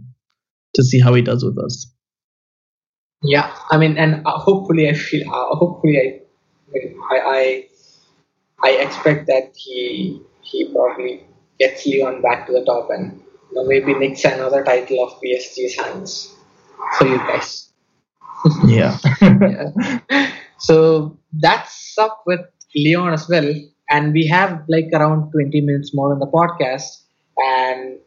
to 0.75 0.85
see 0.85 1.01
how 1.01 1.15
he 1.15 1.23
does 1.23 1.45
with 1.45 1.59
us. 1.59 1.93
yeah. 3.23 3.55
I 3.71 3.77
mean, 3.77 3.99
and 3.99 4.27
uh, 4.27 4.39
hopefully, 4.39 4.89
I 4.89 4.95
feel 4.95 5.29
uh, 5.29 5.55
hopefully 5.57 6.23
I, 7.11 7.17
I 7.17 7.65
I 8.63 8.71
expect 8.71 9.27
that 9.27 9.53
he 9.57 10.23
he 10.43 10.73
probably 10.73 11.27
gets 11.59 11.87
Lyon 11.87 12.23
back 12.23 12.47
to 12.47 12.53
the 12.53 12.65
top 12.65 12.89
and 12.91 13.21
you 13.51 13.57
know, 13.57 13.65
maybe 13.65 13.95
nicks 13.95 14.25
another 14.25 14.65
title 14.65 15.05
of 15.05 15.21
PSG's 15.21 15.77
hands 15.77 16.35
for 16.99 17.07
you 17.07 17.19
guys. 17.19 17.71
Yeah. 18.67 18.97
yeah. 19.21 20.33
So 20.59 21.19
that's 21.33 21.97
up 21.99 22.23
with 22.27 22.41
Lyon 22.75 23.13
as 23.13 23.29
well. 23.29 23.53
And 23.91 24.13
we 24.13 24.27
have 24.29 24.63
like 24.69 24.89
around 24.95 25.31
20 25.33 25.61
minutes 25.61 25.91
more 25.95 26.13
on 26.13 26.19
the 26.21 26.27
podcast. 26.27 27.03
And 27.37 27.99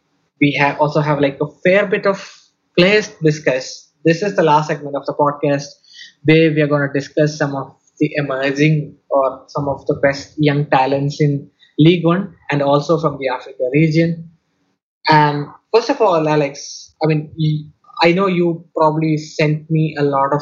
we 0.42 0.54
have 0.60 0.80
also 0.80 1.02
have 1.02 1.20
like 1.20 1.38
a 1.42 1.48
fair 1.64 1.86
bit 1.88 2.06
of 2.06 2.20
players 2.78 3.08
to 3.10 3.16
discuss. 3.24 3.92
This 4.06 4.22
is 4.22 4.36
the 4.36 4.44
last 4.44 4.68
segment 4.68 4.96
of 4.96 5.06
the 5.06 5.14
podcast 5.14 5.68
where 6.26 6.52
we 6.52 6.62
are 6.62 6.68
going 6.68 6.88
to 6.92 7.00
discuss 7.00 7.38
some 7.38 7.56
of 7.56 7.76
the 8.00 8.12
emerging 8.16 8.98
or 9.10 9.46
some 9.48 9.68
of 9.70 9.86
the 9.88 9.96
best 10.02 10.34
young 10.38 10.66
talents 10.70 11.22
in 11.22 11.50
Ligue 11.80 12.06
1 12.06 12.36
and 12.52 12.62
also 12.62 13.00
from 13.00 13.18
the 13.20 13.30
Africa 13.30 13.64
region. 13.74 14.32
And 15.10 15.48
first 15.74 15.90
of 15.90 16.02
all, 16.02 16.28
Alex, 16.28 16.94
I 17.04 17.08
mean, 17.08 17.74
I 18.04 18.12
know 18.14 18.28
you 18.28 18.66
probably 18.76 19.18
sent 19.18 19.70
me 19.70 19.96
a 19.98 20.04
lot 20.04 20.34
of 20.34 20.42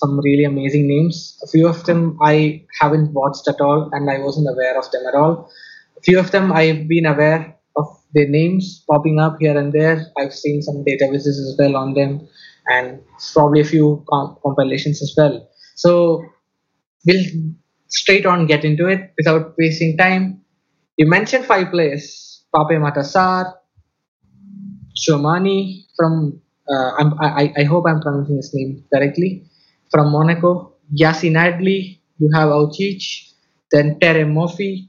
some 0.00 0.18
really 0.20 0.44
amazing 0.44 0.88
names. 0.88 1.38
A 1.42 1.46
few 1.46 1.68
of 1.68 1.84
them 1.84 2.18
I 2.22 2.64
haven't 2.80 3.12
watched 3.12 3.46
at 3.48 3.60
all, 3.60 3.90
and 3.92 4.10
I 4.10 4.18
wasn't 4.18 4.48
aware 4.48 4.78
of 4.78 4.90
them 4.90 5.02
at 5.06 5.14
all. 5.14 5.50
A 5.98 6.02
few 6.02 6.18
of 6.18 6.30
them 6.30 6.52
I've 6.52 6.88
been 6.88 7.06
aware 7.06 7.56
of 7.76 7.86
their 8.14 8.28
names 8.28 8.82
popping 8.90 9.20
up 9.20 9.36
here 9.40 9.56
and 9.56 9.72
there. 9.72 10.06
I've 10.18 10.34
seen 10.34 10.62
some 10.62 10.84
databases 10.84 11.38
as 11.44 11.56
well 11.58 11.76
on 11.76 11.94
them, 11.94 12.26
and 12.68 13.00
probably 13.34 13.60
a 13.60 13.70
few 13.74 14.04
com- 14.10 14.36
compilations 14.42 15.02
as 15.02 15.14
well. 15.16 15.48
So 15.76 16.24
we'll 17.06 17.24
straight 17.88 18.26
on 18.26 18.46
get 18.46 18.64
into 18.64 18.86
it 18.86 19.12
without 19.18 19.54
wasting 19.58 19.96
time. 19.96 20.42
You 20.96 21.08
mentioned 21.08 21.44
five 21.44 21.70
players: 21.70 22.44
Pape 22.54 22.78
Matassar, 22.80 23.54
Tchouameni 24.96 25.84
from 25.96 26.40
uh, 26.70 26.90
I'm, 26.98 27.14
I, 27.20 27.52
I 27.56 27.64
hope 27.64 27.84
I'm 27.88 28.00
pronouncing 28.00 28.36
his 28.36 28.50
name 28.54 28.84
correctly. 28.94 29.49
From 29.90 30.12
Monaco, 30.12 30.76
Yacine 30.94 31.36
Adli, 31.36 31.98
you 32.18 32.30
have 32.34 32.48
Aouchiche, 32.48 33.32
then 33.70 33.98
Terem 34.00 34.32
Moffi, 34.34 34.88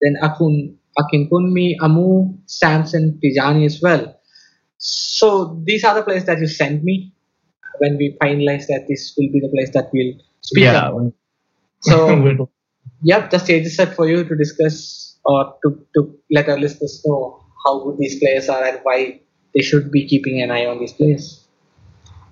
then 0.00 0.16
Akun 0.22 0.76
Akin 0.98 1.28
Kunmi, 1.30 1.76
Amoo, 1.80 2.38
Samson, 2.46 3.18
Tijani 3.22 3.64
as 3.66 3.80
well. 3.80 4.18
So 4.78 5.62
these 5.64 5.84
are 5.84 5.94
the 5.94 6.02
players 6.02 6.24
that 6.24 6.38
you 6.38 6.46
sent 6.46 6.84
me 6.84 7.12
when 7.78 7.96
we 7.96 8.16
finalized 8.20 8.66
that 8.66 8.86
this 8.88 9.14
will 9.16 9.30
be 9.32 9.40
the 9.40 9.48
place 9.48 9.70
that 9.70 9.90
we'll 9.92 10.14
speak 10.40 10.64
yeah. 10.64 10.88
about. 10.88 11.12
So 11.82 12.48
yep, 13.02 13.30
the 13.30 13.38
stage 13.40 13.66
is 13.66 13.74
set 13.74 13.96
for 13.96 14.08
you 14.08 14.22
to 14.22 14.36
discuss 14.36 15.18
or 15.24 15.56
to, 15.64 15.84
to 15.96 16.14
let 16.30 16.48
our 16.48 16.56
listeners 16.56 17.02
know 17.04 17.42
how 17.64 17.82
good 17.82 17.98
these 17.98 18.20
players 18.20 18.48
are 18.48 18.62
and 18.62 18.78
why 18.84 19.20
they 19.52 19.62
should 19.62 19.90
be 19.90 20.06
keeping 20.06 20.40
an 20.40 20.52
eye 20.52 20.66
on 20.66 20.78
these 20.78 20.92
players. 20.92 21.44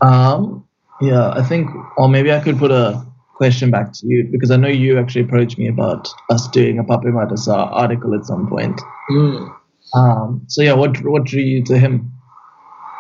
Um, 0.00 0.68
yeah, 1.00 1.30
I 1.30 1.42
think, 1.42 1.70
or 1.96 2.08
maybe 2.08 2.32
I 2.32 2.40
could 2.40 2.58
put 2.58 2.70
a 2.70 3.06
question 3.34 3.70
back 3.70 3.92
to 3.92 4.06
you 4.06 4.28
because 4.30 4.50
I 4.50 4.56
know 4.56 4.68
you 4.68 4.98
actually 4.98 5.22
approached 5.22 5.56
me 5.56 5.68
about 5.68 6.08
us 6.30 6.46
doing 6.48 6.78
a 6.78 6.84
Pape 6.84 7.12
Matar 7.18 7.38
Sarr 7.38 7.72
article 7.72 8.14
at 8.14 8.26
some 8.26 8.48
point. 8.48 8.78
Hmm. 9.08 9.48
Um, 9.94 10.42
so 10.48 10.62
yeah, 10.62 10.74
what 10.74 11.02
what 11.04 11.24
drew 11.24 11.42
you 11.42 11.64
to 11.64 11.78
him? 11.78 12.12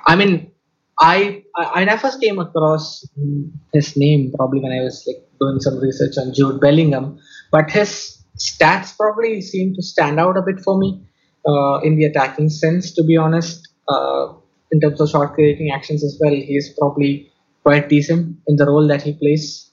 I 0.06 0.16
mean, 0.16 0.50
I 0.98 1.44
I 1.56 1.84
I 1.84 1.96
first 1.98 2.20
came 2.20 2.38
across 2.38 3.04
mm, 3.18 3.50
his 3.72 3.96
name 3.96 4.32
probably 4.36 4.60
when 4.60 4.72
I 4.72 4.82
was 4.82 5.04
like 5.06 5.22
doing 5.40 5.60
some 5.60 5.78
research 5.78 6.16
on 6.18 6.32
Jude 6.34 6.60
Bellingham, 6.60 7.18
but 7.52 7.70
his 7.70 8.18
stats 8.38 8.96
probably 8.96 9.40
seem 9.42 9.74
to 9.74 9.82
stand 9.82 10.18
out 10.18 10.36
a 10.36 10.42
bit 10.42 10.60
for 10.60 10.78
me 10.78 11.02
uh, 11.46 11.78
in 11.80 11.96
the 11.96 12.04
attacking 12.06 12.48
sense. 12.48 12.92
To 12.94 13.04
be 13.04 13.16
honest, 13.16 13.68
uh, 13.88 14.32
in 14.72 14.80
terms 14.80 15.00
of 15.00 15.10
shot 15.10 15.34
creating 15.34 15.70
actions 15.70 16.02
as 16.02 16.18
well, 16.20 16.32
he 16.32 16.56
is 16.56 16.74
probably 16.78 17.29
quite 17.62 17.88
decent 17.88 18.36
in 18.46 18.56
the 18.56 18.66
role 18.66 18.88
that 18.88 19.02
he 19.02 19.12
plays. 19.12 19.70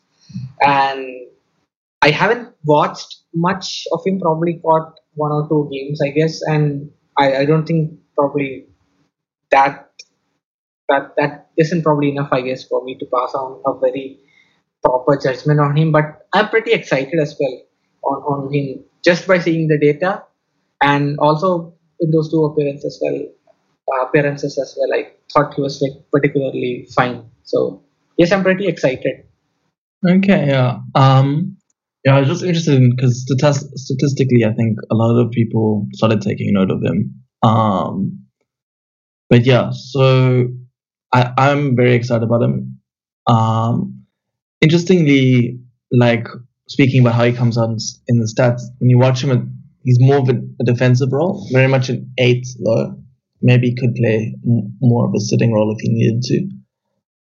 And 0.62 1.28
I 2.02 2.10
haven't 2.10 2.54
watched 2.66 3.22
much 3.34 3.88
of 3.92 4.02
him. 4.06 4.20
Probably 4.20 4.60
caught 4.60 5.00
one 5.16 5.32
or 5.32 5.48
two 5.48 5.70
games, 5.72 6.00
I 6.02 6.10
guess, 6.10 6.42
and 6.42 6.92
I, 7.18 7.38
I 7.38 7.46
don't 7.46 7.66
think 7.66 8.00
probably 8.16 8.68
that 9.52 9.90
that 10.90 11.14
that 11.18 11.50
isn't 11.58 11.84
probably 11.84 12.10
enough, 12.10 12.30
I 12.32 12.42
guess, 12.42 12.64
for 12.64 12.84
me 12.84 12.98
to 13.00 13.06
pass 13.06 13.34
on 13.34 13.62
a 13.66 13.80
very 13.80 14.20
proper 14.84 15.18
judgment 15.18 15.60
on 15.60 15.76
him. 15.76 15.92
But 15.92 16.28
I'm 16.34 16.50
pretty 16.50 16.72
excited 16.72 17.20
as 17.20 17.36
well 17.40 17.62
on, 18.04 18.18
on 18.24 18.54
him 18.54 18.84
just 19.04 19.28
by 19.28 19.40
seeing 19.40 19.68
the 19.68 19.78
data, 19.78 20.24
and 20.82 21.18
also 21.20 21.74
in 22.00 22.12
those 22.12 22.30
two 22.30 22.46
appearances, 22.46 22.96
as 22.96 23.00
well, 23.02 23.26
uh, 23.90 24.06
appearances 24.08 24.58
as 24.58 24.78
well. 24.78 25.00
I 25.00 25.12
thought 25.34 25.54
he 25.54 25.62
was 25.62 25.82
like 25.82 26.04
particularly 26.12 26.88
fine. 26.96 27.30
So 27.44 27.84
yes, 28.18 28.32
I'm 28.32 28.44
pretty 28.44 28.68
excited. 28.68 29.26
Okay, 30.08 30.48
yeah. 30.48 30.80
Um, 30.96 31.58
yeah, 32.06 32.16
I 32.16 32.20
was 32.20 32.30
just 32.30 32.44
interested 32.44 32.76
in 32.76 32.96
because 32.96 33.26
statistically, 33.76 34.46
I 34.46 34.54
think 34.54 34.78
a 34.92 34.96
lot 34.96 35.20
of 35.20 35.32
people 35.32 35.88
started 35.94 36.22
taking 36.22 36.54
note 36.54 36.72
of 36.72 36.82
him. 36.82 37.24
Um, 37.44 38.26
but 39.30 39.46
yeah, 39.46 39.72
so 39.74 40.48
I, 41.14 41.34
I'm 41.38 41.76
very 41.76 41.94
excited 41.94 42.24
about 42.24 42.44
him. 42.44 42.80
Um, 43.28 44.06
interestingly, 44.62 45.60
like 45.92 46.28
speaking 46.70 47.02
about 47.02 47.16
how 47.16 47.26
he 47.26 47.34
comes 47.34 47.58
on 47.58 47.78
in 48.08 48.20
the 48.20 48.34
stats, 48.34 48.62
when 48.80 48.90
you 48.90 48.98
watch 48.98 49.24
him, 49.24 49.60
he's 49.84 50.00
more 50.00 50.18
of 50.18 50.30
a, 50.30 50.40
a 50.62 50.64
defensive 50.64 51.10
role, 51.12 51.48
very 51.52 51.68
much 51.68 51.90
an 51.90 52.14
eight 52.18 52.48
though. 52.64 52.96
Maybe 53.42 53.76
could 53.76 53.96
play 53.96 54.36
m- 54.46 54.76
more 54.82 55.08
of 55.08 55.14
a 55.16 55.20
sitting 55.20 55.54
role 55.54 55.74
if 55.76 55.82
he 55.82 55.90
needed 55.90 56.22
to. 56.24 56.50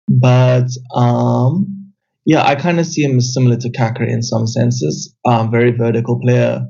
But 0.08 0.70
um, 0.96 1.94
yeah, 2.26 2.44
I 2.44 2.56
kind 2.56 2.80
of 2.80 2.86
see 2.86 3.04
him 3.04 3.18
as 3.18 3.34
similar 3.34 3.58
to 3.58 3.70
Caqueret 3.70 4.12
in 4.12 4.24
some 4.24 4.48
senses. 4.48 5.14
Um, 5.26 5.52
very 5.52 5.72
vertical 5.72 6.20
player. 6.20 6.66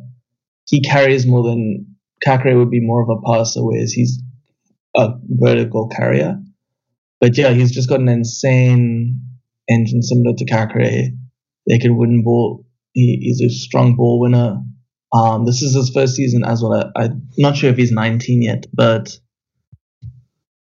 He 0.68 0.82
carries 0.82 1.26
more 1.26 1.43
than 1.43 1.96
Caqueret 2.26 2.58
would 2.58 2.72
be 2.72 2.82
more 2.82 3.04
of 3.04 3.10
a 3.10 3.22
passer, 3.22 3.64
whereas 3.64 3.91
he's 3.91 4.22
a 4.96 5.14
vertical 5.28 5.88
carrier. 5.88 6.39
But 7.22 7.38
yeah, 7.38 7.52
he's 7.52 7.72
just 7.72 7.89
got 7.89 8.00
an 8.00 8.10
insane 8.10 9.22
engine 9.70 10.02
similar 10.02 10.36
to 10.38 10.46
Caqueret. 10.46 11.10
They 11.68 11.80
can 11.80 11.98
win 11.98 12.24
ball. 12.24 12.66
He, 12.93 13.18
he's 13.22 13.41
a 13.41 13.50
strong 13.50 13.96
ball 13.96 14.20
winner. 14.20 14.58
Um, 15.14 15.46
this 15.46 15.62
is 15.62 15.76
his 15.76 15.91
first 15.91 16.16
season 16.16 16.43
as 16.43 16.62
well. 16.62 16.91
I, 16.96 17.06
am 17.06 17.30
not 17.38 17.56
sure 17.56 17.70
if 17.70 17.78
he's 17.78 17.91
19 17.91 18.41
yet, 18.41 18.66
but 18.74 19.18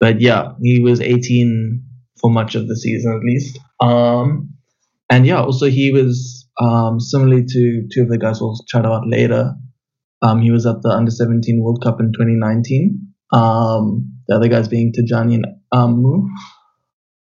but 0.04 0.20
yeah, 0.20 0.52
he 0.60 0.80
was 0.80 1.00
18 1.00 1.82
for 2.20 2.30
much 2.30 2.54
of 2.56 2.68
the 2.68 2.76
season 2.76 3.10
at 3.10 3.24
least. 3.24 3.58
Um, 3.80 4.50
and 5.08 5.24
yeah, 5.24 5.40
also 5.40 5.64
he 5.64 5.92
was 5.92 6.46
um, 6.60 7.00
similarly 7.00 7.46
to 7.48 7.88
two 7.90 8.02
of 8.02 8.10
the 8.10 8.18
guys 8.18 8.38
we'll 8.38 8.54
chat 8.68 8.84
about 8.84 9.08
later. 9.08 9.54
Um, 10.20 10.42
he 10.42 10.50
was 10.50 10.66
at 10.66 10.82
the 10.82 10.90
Under 10.90 11.10
17 11.10 11.58
World 11.62 11.80
Cup 11.82 12.00
in 12.00 12.12
2019. 12.12 13.14
Um, 13.32 14.20
the 14.28 14.36
other 14.36 14.48
guys 14.48 14.68
being 14.68 14.92
Tijani 14.92 15.36
and 15.36 15.46
Amoo. 15.72 16.28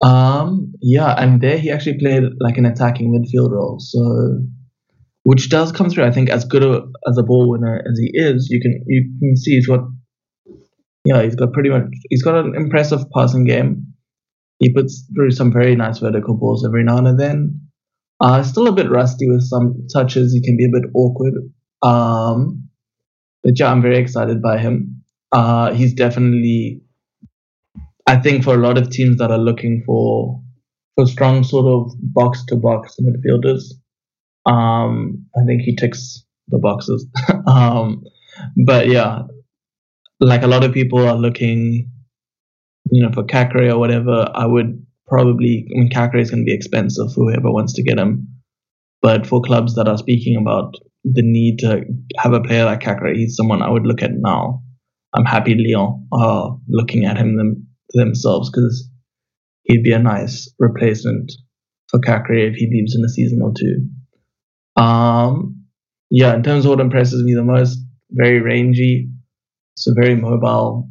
Um, 0.05 0.73
yeah, 0.81 1.15
and 1.17 1.41
there 1.41 1.59
he 1.59 1.71
actually 1.71 2.01
played 2.01 2.25
like 2.41 2.59
an 2.59 2.67
attacking 2.67 3.13
midfield 3.15 3.53
role. 3.53 3.77
So, 3.79 4.41
which 5.23 5.51
does 5.51 5.71
come 5.71 5.89
through. 5.89 6.03
I 6.03 6.11
think 6.11 6.31
as 6.31 6.45
good 6.45 6.65
a, 6.65 6.83
as 7.09 7.17
a 7.17 7.23
ball 7.23 7.49
winner 7.49 7.81
as 7.89 7.97
he 8.01 8.11
is, 8.13 8.49
you 8.51 8.61
can 8.61 8.83
you 8.89 9.05
can 9.21 9.37
see 9.37 9.53
he's 9.53 9.69
got, 9.69 9.83
yeah, 11.05 11.23
he's 11.23 11.35
got 11.35 11.53
pretty 11.53 11.71
much 11.71 11.85
he's 12.11 12.23
got 12.23 12.45
an 12.45 12.55
impressive 12.55 13.05
passing 13.15 13.45
game. 13.45 13.95
He 14.59 14.73
puts 14.73 15.09
through 15.15 15.33
some 15.33 15.53
very 15.53 15.75
nice 15.75 15.99
vertical 15.99 16.37
balls 16.37 16.65
every 16.65 16.85
now 16.85 16.99
and 16.99 17.19
then. 17.19 17.61
Uh, 18.21 18.43
still 18.45 18.69
a 18.69 18.73
bit 18.73 18.89
rusty 18.89 19.29
with 19.29 19.43
some 19.43 19.87
touches. 19.93 20.33
He 20.33 20.41
can 20.41 20.57
be 20.57 20.65
a 20.65 20.69
bit 20.69 20.89
awkward. 20.95 21.35
Um, 21.83 22.69
but 23.43 23.59
yeah, 23.59 23.73
I'm 23.73 23.83
very 23.83 23.99
excited 23.99 24.41
by 24.41 24.59
him. 24.59 25.03
Uh, 25.33 25.73
he's 25.73 25.95
definitely, 25.95 26.83
I 28.07 28.17
think, 28.19 28.45
for 28.45 28.55
a 28.55 28.59
lot 28.59 28.79
of 28.79 28.91
teams 28.91 29.19
that 29.19 29.33
are 29.33 29.39
looking 29.39 29.83
for 29.85 30.41
for 30.95 31.07
strong 31.07 31.43
sort 31.43 31.67
of 31.67 31.91
box 32.01 32.45
to 32.45 32.55
box 32.57 32.97
midfielders, 33.01 33.63
um, 34.47 35.27
I 35.35 35.45
think 35.47 35.63
he 35.63 35.75
ticks 35.75 36.25
the 36.49 36.59
boxes. 36.59 37.07
um, 37.47 38.05
but 38.65 38.89
yeah, 38.89 39.23
like 40.27 40.43
a 40.43 40.49
lot 40.49 40.65
of 40.65 40.73
people 40.73 41.07
are 41.07 41.17
looking, 41.17 41.91
you 42.91 43.03
know, 43.03 43.13
for 43.13 43.25
Caqueret 43.25 43.73
or 43.73 43.79
whatever. 43.79 44.31
I 44.35 44.47
would 44.47 44.85
probably, 45.07 45.67
I 45.75 45.81
mean, 45.81 45.91
Caqueret 45.91 46.23
is 46.23 46.31
going 46.31 46.45
to 46.45 46.49
be 46.49 46.55
expensive 46.55 47.13
for 47.13 47.25
whoever 47.25 47.51
wants 47.51 47.75
to 47.75 47.83
get 47.83 47.99
him. 47.99 48.29
But 49.01 49.27
for 49.27 49.41
clubs 49.41 49.75
that 49.75 49.89
are 49.89 49.99
speaking 49.99 50.37
about 50.41 50.75
the 51.05 51.23
need 51.23 51.59
to 51.59 51.85
have 52.19 52.33
a 52.33 52.41
player 52.41 52.65
like 52.65 52.81
Caqueret, 52.81 53.17
he's 53.17 53.37
someone 53.37 53.63
I 53.63 53.71
would 53.71 53.87
look 53.87 54.03
at 54.03 54.13
now. 54.15 54.63
I'm 55.15 55.25
happy 55.25 55.55
Lyon 55.55 56.09
are 56.13 56.57
looking 56.69 57.05
at 57.05 57.19
him 57.19 57.37
them, 57.37 57.67
themselves 57.93 58.51
because 58.51 58.89
he'd 59.65 59.83
be 59.83 59.93
a 59.93 59.99
nice 59.99 60.49
replacement 60.59 61.31
for 61.91 62.01
Caqueret 62.01 62.51
if 62.51 62.55
he 62.55 62.69
leaves 62.71 62.95
in 62.95 63.05
a 63.05 63.09
season 63.09 63.41
or 63.43 63.53
two. 63.53 64.83
Um, 64.83 65.67
yeah, 66.11 66.35
in 66.35 66.43
terms 66.43 66.65
of 66.65 66.71
what 66.71 66.81
impresses 66.81 67.23
me 67.23 67.35
the 67.35 67.45
most, 67.45 67.79
very 68.11 68.41
rangy, 68.41 69.11
so 69.77 69.93
very 69.95 70.15
mobile. 70.15 70.89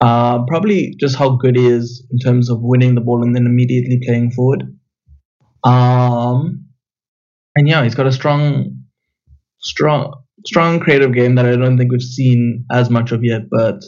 Uh, 0.00 0.44
probably 0.46 0.94
just 1.00 1.16
how 1.16 1.36
good 1.36 1.56
he 1.56 1.66
is 1.66 2.06
in 2.10 2.18
terms 2.18 2.50
of 2.50 2.58
winning 2.60 2.94
the 2.94 3.00
ball 3.00 3.22
and 3.22 3.34
then 3.34 3.46
immediately 3.46 3.98
playing 4.04 4.30
forward. 4.30 4.62
Um, 5.64 6.66
and 7.56 7.66
yeah, 7.66 7.82
he's 7.82 7.94
got 7.94 8.06
a 8.06 8.12
strong, 8.12 8.84
strong, 9.58 10.12
strong 10.46 10.80
creative 10.80 11.14
game 11.14 11.34
that 11.36 11.46
I 11.46 11.56
don't 11.56 11.78
think 11.78 11.90
we've 11.90 12.02
seen 12.02 12.66
as 12.70 12.90
much 12.90 13.10
of 13.10 13.24
yet. 13.24 13.48
But 13.50 13.82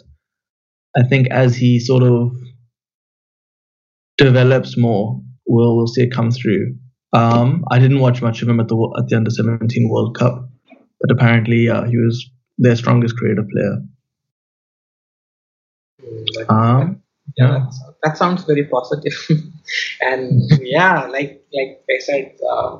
I 0.97 1.03
think 1.03 1.29
as 1.29 1.55
he 1.55 1.79
sort 1.79 2.03
of 2.03 2.33
develops 4.17 4.77
more, 4.79 5.21
we'll 5.47 5.77
we'll 5.77 5.87
see 5.87 6.03
it 6.05 6.13
come 6.13 6.31
through. 6.31 6.77
Um, 7.13 7.65
I 7.71 7.79
didn't 7.79 8.01
watch 8.01 8.23
much 8.23 8.43
of 8.43 8.49
him 8.49 8.61
at 8.61 8.69
the 8.69 8.95
at 8.99 9.09
the 9.09 9.17
under 9.17 9.31
17 9.31 9.89
World 9.91 10.17
Cup, 10.17 10.49
but 11.01 11.11
apparently, 11.11 11.69
uh, 11.69 11.85
he 11.85 11.97
was 11.97 12.31
their 12.59 12.77
strongest 12.77 13.17
creative 13.17 13.49
player. 13.49 13.83
Mm, 16.03 16.51
um, 16.51 17.03
yeah, 17.37 17.67
that 18.03 18.17
sounds 18.19 18.45
very 18.45 18.65
positive. 18.65 19.13
and 20.01 20.51
yeah, 20.61 21.07
like 21.07 21.45
like 21.53 21.81
I 21.91 21.99
said, 22.01 22.37
uh, 22.51 22.79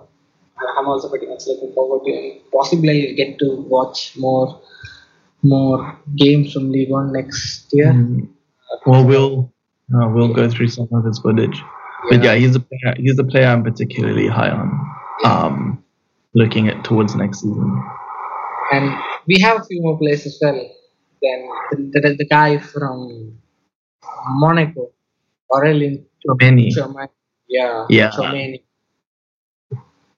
I'm 0.79 0.89
also 0.89 1.09
pretty 1.09 1.27
much 1.27 1.47
looking 1.47 1.73
forward 1.75 2.05
to 2.05 2.11
it. 2.11 2.51
Possibly 2.53 3.15
get 3.15 3.39
to 3.39 3.65
watch 3.69 4.17
more 4.17 4.61
more 5.43 5.97
games 6.17 6.53
from 6.53 6.73
Ligue 6.73 6.91
1 6.91 7.13
next 7.13 7.73
year. 7.73 7.93
Mm. 7.93 8.29
Well, 8.87 9.05
we'll 9.05 9.53
uh, 9.95 10.09
we'll 10.09 10.35
go 10.35 10.51
through 10.51 10.69
some 10.69 10.89
of 10.93 11.05
his 11.05 11.19
footage. 11.19 11.57
Yeah. 11.57 12.17
But 12.17 12.25
yeah, 12.25 12.35
he's 12.35 12.57
a 12.57 12.61
player, 12.61 12.95
he's 12.97 13.19
a 13.19 13.25
player 13.25 13.47
I'm 13.47 13.63
particularly 13.63 14.27
high 14.29 14.51
on. 14.51 14.95
Um, 15.25 15.85
looking 16.35 16.69
at 16.69 16.85
towards 16.85 17.15
next 17.17 17.41
season. 17.41 17.85
And 18.71 18.93
we 19.29 19.41
have 19.43 19.61
a 19.61 19.65
few 19.65 19.81
more 19.83 19.99
players 19.99 20.27
as 20.27 20.39
well. 20.43 20.61
Then 21.23 21.91
there 21.93 22.07
is 22.13 22.17
the 22.19 22.27
guy 22.27 22.59
from 22.59 23.39
Monaco, 24.43 24.91
Aurelien 25.51 26.05
Tchouameni. 26.27 26.71
Yeah, 27.49 27.87
yeah. 27.89 28.11
Tchouameni 28.11 28.63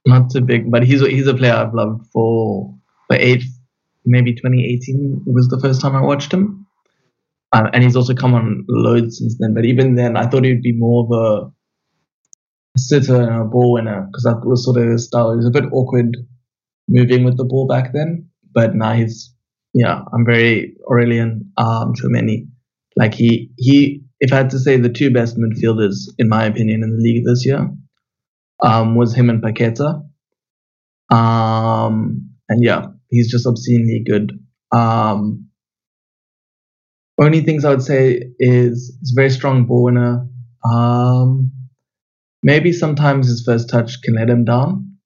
not 0.06 0.30
too 0.30 0.40
big, 0.40 0.70
but 0.70 0.82
he's 0.82 1.02
a, 1.02 1.08
he's 1.08 1.26
a 1.26 1.34
player 1.34 1.52
I've 1.52 1.74
loved 1.74 2.06
for 2.12 2.74
for 3.06 3.16
eight, 3.16 3.42
maybe 4.04 4.32
2018 4.34 5.24
was 5.26 5.48
the 5.48 5.61
first 5.61 5.80
time 5.80 5.96
I 5.96 6.00
watched 6.00 6.32
him, 6.32 6.66
um, 7.52 7.68
and 7.72 7.82
he's 7.82 7.96
also 7.96 8.14
come 8.14 8.34
on 8.34 8.64
loads 8.68 9.18
since 9.18 9.36
then. 9.38 9.54
But 9.54 9.64
even 9.64 9.94
then, 9.94 10.16
I 10.16 10.26
thought 10.26 10.44
he'd 10.44 10.62
be 10.62 10.72
more 10.76 11.04
of 11.04 11.11
a 11.12 12.78
sitter 12.78 13.20
and 13.20 13.42
a 13.42 13.44
ball 13.44 13.72
winner 13.72 14.06
because 14.06 14.24
that 14.24 14.42
was 14.44 14.64
sort 14.64 14.78
of 14.78 14.88
his 14.88 15.06
style. 15.06 15.32
He 15.32 15.36
was 15.36 15.46
a 15.46 15.50
bit 15.50 15.64
awkward 15.72 16.16
moving 16.88 17.24
with 17.24 17.36
the 17.36 17.44
ball 17.44 17.66
back 17.66 17.92
then, 17.92 18.30
but 18.55 18.74
now 18.74 18.92
he's 18.92 19.34
yeah. 19.72 20.03
I'm 20.12 20.24
very 20.24 20.74
Aurelien 20.90 21.42
um, 21.57 21.94
Tchouameni. 21.94 22.48
Like 22.96 23.14
he 23.14 23.51
he. 23.57 24.03
If 24.22 24.32
I 24.32 24.36
had 24.36 24.51
to 24.51 24.59
say 24.59 24.76
the 24.76 24.90
two 24.90 25.11
best 25.11 25.38
midfielders 25.38 25.96
in 26.18 26.28
my 26.28 26.44
opinion 26.44 26.82
in 26.82 26.90
the 26.90 27.03
league 27.03 27.24
this 27.24 27.46
year, 27.46 27.70
um, 28.62 28.94
was 28.94 29.14
him 29.14 29.30
and 29.30 29.42
Paqueta. 29.42 30.03
Um, 31.11 32.30
and 32.48 32.62
yeah, 32.62 32.88
he's 33.09 33.30
just 33.30 33.46
obscenely 33.46 34.03
good. 34.05 34.32
Um, 34.72 35.48
only 37.18 37.40
things 37.40 37.64
I 37.64 37.70
would 37.70 37.82
say 37.82 38.22
is 38.38 38.96
he's 39.01 39.12
a 39.12 39.20
very 39.20 39.30
strong 39.30 39.66
ball 39.66 39.84
winner. 39.84 40.26
Um, 40.64 41.53
maybe 42.42 42.72
sometimes 42.72 43.28
his 43.28 43.42
first 43.44 43.68
touch 43.68 44.01
can 44.03 44.14
let 44.14 44.30
him 44.30 44.44
down. 44.44 44.96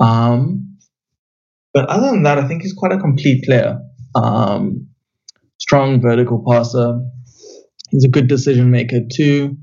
Um, 0.00 0.73
but 1.74 1.86
other 1.90 2.06
than 2.10 2.22
that, 2.22 2.38
I 2.38 2.46
think 2.46 2.62
he's 2.62 2.72
quite 2.72 2.92
a 2.92 2.98
complete 2.98 3.44
player. 3.44 3.80
Um, 4.14 4.88
strong 5.58 6.00
vertical 6.00 6.44
passer. 6.48 7.00
He's 7.90 8.04
a 8.04 8.08
good 8.08 8.28
decision 8.28 8.70
maker 8.70 9.00
too. 9.12 9.56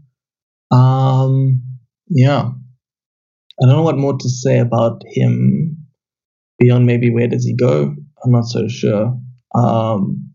Um, 0.71 1.63
yeah, 2.09 2.41
I 3.61 3.65
don't 3.65 3.75
know 3.75 3.83
what 3.83 3.97
more 3.97 4.17
to 4.17 4.29
say 4.29 4.59
about 4.59 5.01
him 5.07 5.77
beyond 6.59 6.85
maybe 6.85 7.09
where 7.09 7.27
does 7.27 7.45
he 7.45 7.55
go. 7.55 7.95
I'm 8.23 8.31
not 8.31 8.45
so 8.45 8.67
sure. 8.67 9.17
Um, 9.55 10.33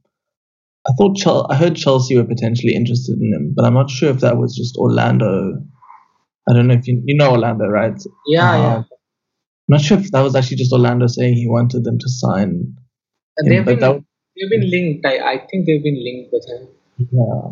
I 0.89 0.93
thought 0.99 1.17
Chel- 1.17 1.47
I 1.51 1.57
heard 1.57 1.77
Chelsea 1.77 2.17
were 2.17 2.25
potentially 2.25 2.75
interested 2.75 3.19
in 3.21 3.33
him, 3.35 3.55
but 3.57 3.65
I'm 3.65 3.75
not 3.75 3.91
sure 3.91 4.11
if 4.11 4.21
that 4.21 4.37
was 4.37 4.57
just 4.57 4.77
Orlando. 4.77 5.55
I 6.49 6.53
don't 6.53 6.69
know 6.69 6.75
if 6.75 6.87
you 6.87 7.03
you 7.05 7.17
know 7.17 7.33
Orlando, 7.33 7.67
right? 7.67 8.01
Yeah, 8.27 8.51
um, 8.51 8.63
yeah. 8.63 8.83
I'm 9.69 9.75
not 9.75 9.81
sure 9.81 9.99
if 9.99 10.11
that 10.13 10.21
was 10.21 10.37
actually 10.37 10.59
just 10.59 10.73
Orlando 10.73 11.09
saying 11.09 11.35
he 11.35 11.49
wanted 11.49 11.83
them 11.83 11.99
to 11.99 12.09
sign. 12.09 12.77
Him, 13.39 13.49
they've, 13.49 13.65
been, 13.65 13.79
they've 13.79 14.51
been 14.51 14.71
linked. 14.71 15.05
I, 15.05 15.19
I 15.19 15.39
think 15.51 15.67
they've 15.67 15.83
been 15.83 16.03
linked 16.03 16.33
with 16.33 16.47
him. 16.49 16.69
Yeah. 17.11 17.51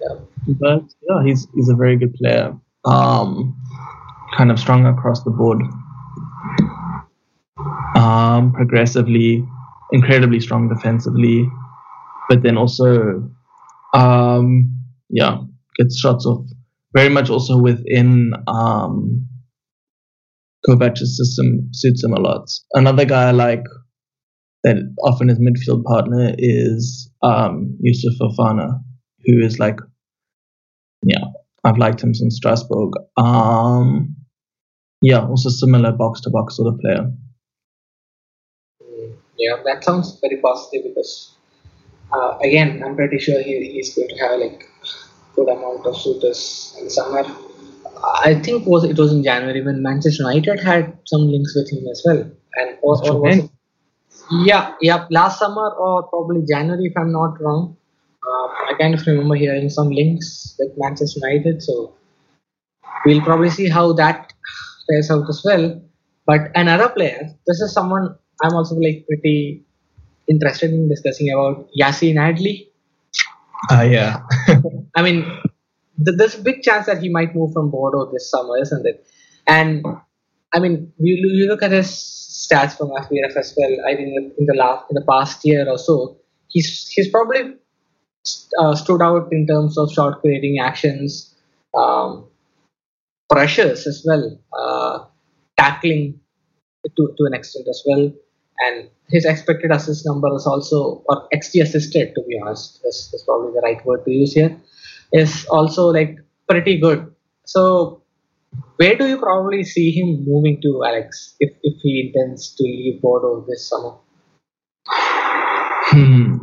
Yeah. 0.00 0.54
But 0.58 0.84
yeah, 1.08 1.22
he's 1.22 1.46
he's 1.54 1.68
a 1.68 1.74
very 1.74 1.96
good 1.96 2.14
player. 2.14 2.56
Um, 2.86 3.54
kind 4.36 4.50
of 4.50 4.58
strong 4.58 4.86
across 4.86 5.22
the 5.24 5.30
board. 5.30 5.60
um, 7.96 8.52
progressively, 8.52 9.46
incredibly 9.92 10.40
strong 10.40 10.68
defensively, 10.68 11.48
but 12.28 12.42
then 12.42 12.56
also, 12.56 13.28
um, 13.94 14.74
yeah, 15.08 15.38
gets 15.76 15.98
shots 15.98 16.26
off 16.26 16.46
very 16.92 17.08
much 17.08 17.30
also 17.30 17.58
within 17.58 18.32
um, 18.48 19.26
Kovac's 20.66 21.16
system 21.16 21.68
suits 21.72 22.04
him 22.04 22.12
a 22.12 22.20
lot. 22.20 22.46
Another 22.74 23.04
guy 23.04 23.28
I 23.28 23.30
like 23.32 23.64
that 24.62 24.76
often 25.02 25.28
his 25.28 25.38
midfield 25.38 25.84
partner 25.84 26.34
is 26.36 27.10
um, 27.22 27.78
Youssouf 27.84 28.16
Fofana, 28.20 28.80
who 29.24 29.40
is 29.40 29.58
like, 29.58 29.78
yeah, 31.02 31.24
I've 31.64 31.78
liked 31.78 32.02
him 32.02 32.14
since 32.14 32.36
Strasbourg. 32.36 32.92
Um, 33.16 34.16
yeah, 35.00 35.26
also 35.26 35.48
similar 35.48 35.92
box 35.92 36.20
to 36.22 36.30
box 36.30 36.56
sort 36.56 36.74
of 36.74 36.80
player. 36.80 37.10
Yeah, 39.38 39.62
that 39.64 39.82
sounds 39.82 40.18
very 40.20 40.36
positive 40.42 40.92
because, 40.92 41.34
uh, 42.12 42.36
again, 42.42 42.82
I'm 42.84 42.94
pretty 42.94 43.18
sure 43.18 43.42
he, 43.42 43.72
he's 43.72 43.94
going 43.94 44.08
to 44.08 44.16
have 44.16 44.38
like 44.38 44.68
good 45.34 45.48
amount 45.48 45.86
of 45.86 45.96
suitors 45.96 46.76
in 46.78 46.90
summer. 46.90 47.24
I 48.02 48.40
think 48.42 48.66
was 48.66 48.84
it 48.84 48.98
was 48.98 49.12
in 49.12 49.22
January 49.22 49.62
when 49.62 49.82
Manchester 49.82 50.22
United 50.22 50.60
had 50.60 50.96
some 51.06 51.22
links 51.28 51.54
with 51.54 51.70
him 51.70 51.86
as 51.90 52.02
well, 52.04 52.30
and 52.56 52.78
or, 52.82 53.06
or 53.06 53.20
was 53.20 53.38
it, 53.38 53.50
yeah, 54.30 54.74
yeah, 54.80 55.06
last 55.10 55.38
summer 55.38 55.70
or 55.70 56.04
probably 56.04 56.42
January 56.46 56.84
if 56.84 56.92
I'm 56.96 57.12
not 57.12 57.40
wrong. 57.40 57.76
Uh, 58.26 58.46
I 58.68 58.74
kind 58.78 58.94
of 58.94 59.06
remember 59.06 59.34
hearing 59.34 59.68
some 59.70 59.90
links 59.90 60.54
with 60.58 60.72
Manchester 60.76 61.20
United, 61.22 61.62
so 61.62 61.94
we'll 63.04 63.22
probably 63.22 63.50
see 63.50 63.68
how 63.68 63.92
that 63.94 64.32
plays 64.88 65.10
out 65.10 65.28
as 65.28 65.42
well. 65.44 65.82
But 66.26 66.52
another 66.54 66.88
player, 66.88 67.30
this 67.46 67.60
is 67.60 67.72
someone 67.72 68.16
I'm 68.42 68.54
also 68.54 68.76
like 68.76 69.04
pretty 69.06 69.64
interested 70.28 70.70
in 70.70 70.88
discussing 70.88 71.30
about 71.32 71.68
Yacine 71.78 72.16
Adli. 72.16 72.68
Uh, 73.70 73.82
yeah. 73.82 74.22
I 74.96 75.02
mean, 75.02 75.26
th- 76.04 76.16
there's 76.16 76.34
a 76.34 76.42
big 76.42 76.62
chance 76.62 76.86
that 76.86 77.02
he 77.02 77.08
might 77.08 77.34
move 77.34 77.52
from 77.52 77.70
Bordeaux 77.70 78.10
this 78.12 78.30
summer, 78.30 78.58
isn't 78.60 78.86
it? 78.86 79.06
And 79.46 79.84
I 80.52 80.58
mean, 80.58 80.92
you, 80.98 81.16
you 81.16 81.46
look 81.48 81.62
at 81.62 81.72
his 81.72 81.88
stats 81.88 82.76
from 82.76 82.90
FBref 82.90 83.36
as 83.36 83.54
well. 83.56 83.76
I 83.86 83.94
think 83.94 84.34
in 84.38 84.46
the 84.46 84.54
last 84.54 84.86
in 84.90 84.94
the 84.94 85.04
past 85.08 85.40
year 85.44 85.68
or 85.68 85.78
so, 85.78 86.16
he's 86.48 86.88
he's 86.88 87.08
probably 87.08 87.54
uh, 88.58 88.74
stood 88.74 89.02
out 89.02 89.28
in 89.32 89.46
terms 89.46 89.78
of 89.78 89.92
shot 89.92 90.20
creating 90.20 90.58
actions, 90.60 91.34
um, 91.74 92.26
pressures 93.28 93.86
as 93.86 94.04
well, 94.06 94.38
uh, 94.52 95.04
tackling 95.58 96.20
to, 96.96 97.14
to 97.16 97.24
an 97.24 97.34
extent 97.34 97.66
as 97.68 97.82
well. 97.86 98.12
And 98.62 98.90
his 99.08 99.24
expected 99.24 99.70
assist 99.70 100.04
number 100.04 100.28
is 100.36 100.46
also, 100.46 101.02
or 101.08 101.28
XG 101.34 101.62
assisted 101.62 102.14
to 102.14 102.22
be 102.28 102.38
honest, 102.42 102.80
is, 102.84 103.10
is 103.14 103.22
probably 103.26 103.52
the 103.52 103.60
right 103.60 103.84
word 103.86 104.04
to 104.04 104.10
use 104.10 104.34
here, 104.34 104.54
is 105.12 105.46
also 105.50 105.88
like 105.88 106.18
pretty 106.48 106.78
good. 106.78 107.12
So, 107.46 108.02
where 108.76 108.96
do 108.96 109.06
you 109.06 109.18
probably 109.18 109.64
see 109.64 109.90
him 109.90 110.24
moving 110.26 110.60
to, 110.62 110.84
Alex, 110.86 111.36
if, 111.40 111.50
if 111.62 111.74
he 111.82 112.12
intends 112.12 112.54
to 112.56 112.62
leave 112.64 113.00
Bordeaux 113.02 113.44
this 113.48 113.68
summer? 113.68 113.94
Hmm. 114.86 116.36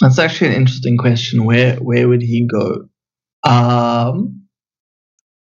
That's 0.00 0.18
actually 0.18 0.48
an 0.48 0.56
interesting 0.56 0.96
question. 0.96 1.44
Where 1.44 1.76
where 1.76 2.08
would 2.08 2.22
he 2.22 2.46
go? 2.46 2.88
Um, 3.44 4.46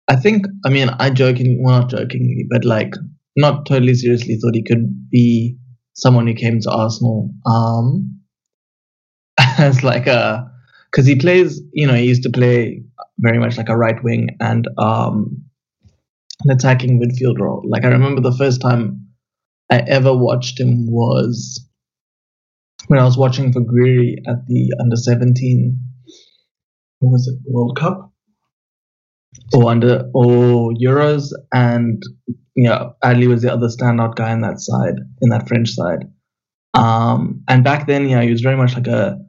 I 0.09 0.15
think. 0.17 0.45
I 0.65 0.69
mean, 0.69 0.89
I 0.89 1.09
jokingly, 1.09 1.57
well, 1.61 1.81
not 1.81 1.89
jokingly, 1.89 2.45
but 2.49 2.65
like 2.65 2.93
not 3.37 3.65
totally 3.65 3.93
seriously, 3.93 4.35
thought 4.35 4.55
he 4.55 4.63
could 4.63 5.09
be 5.09 5.57
someone 5.93 6.27
who 6.27 6.33
came 6.33 6.59
to 6.59 6.71
Arsenal. 6.71 7.29
Um, 7.45 8.19
as 9.57 9.83
like 9.83 10.07
a 10.07 10.50
because 10.91 11.05
he 11.05 11.15
plays. 11.15 11.61
You 11.73 11.87
know, 11.87 11.93
he 11.93 12.05
used 12.05 12.23
to 12.23 12.29
play 12.29 12.83
very 13.19 13.39
much 13.39 13.57
like 13.57 13.69
a 13.69 13.77
right 13.77 14.01
wing 14.03 14.29
and 14.39 14.67
um, 14.77 15.43
an 16.43 16.51
attacking 16.51 17.01
midfield 17.01 17.39
role. 17.39 17.63
Like 17.67 17.85
I 17.85 17.89
remember 17.89 18.21
the 18.21 18.35
first 18.35 18.61
time 18.61 19.07
I 19.69 19.83
ever 19.87 20.15
watched 20.15 20.59
him 20.59 20.91
was 20.91 21.65
when 22.87 22.99
I 22.99 23.05
was 23.05 23.17
watching 23.17 23.53
for 23.53 23.61
Gouiri 23.61 24.17
at 24.27 24.45
the 24.47 24.73
under 24.81 24.95
17 24.95 25.79
what 26.99 27.11
was 27.11 27.27
it 27.27 27.39
World 27.51 27.77
Cup 27.79 28.11
or 29.53 29.71
under 29.71 30.09
or 30.13 30.73
Euros 30.73 31.31
and 31.53 32.01
yeah 32.55 32.89
Adli 33.03 33.27
was 33.27 33.41
the 33.41 33.53
other 33.53 33.67
standout 33.67 34.15
guy 34.15 34.31
in 34.31 34.41
that 34.41 34.59
side 34.59 34.95
in 35.21 35.29
that 35.29 35.47
French 35.47 35.69
side 35.69 36.05
um, 36.73 37.43
and 37.47 37.63
back 37.63 37.87
then 37.87 38.09
yeah 38.09 38.21
he 38.21 38.31
was 38.31 38.41
very 38.41 38.57
much 38.57 38.75
like 38.75 38.87
a 38.87 39.19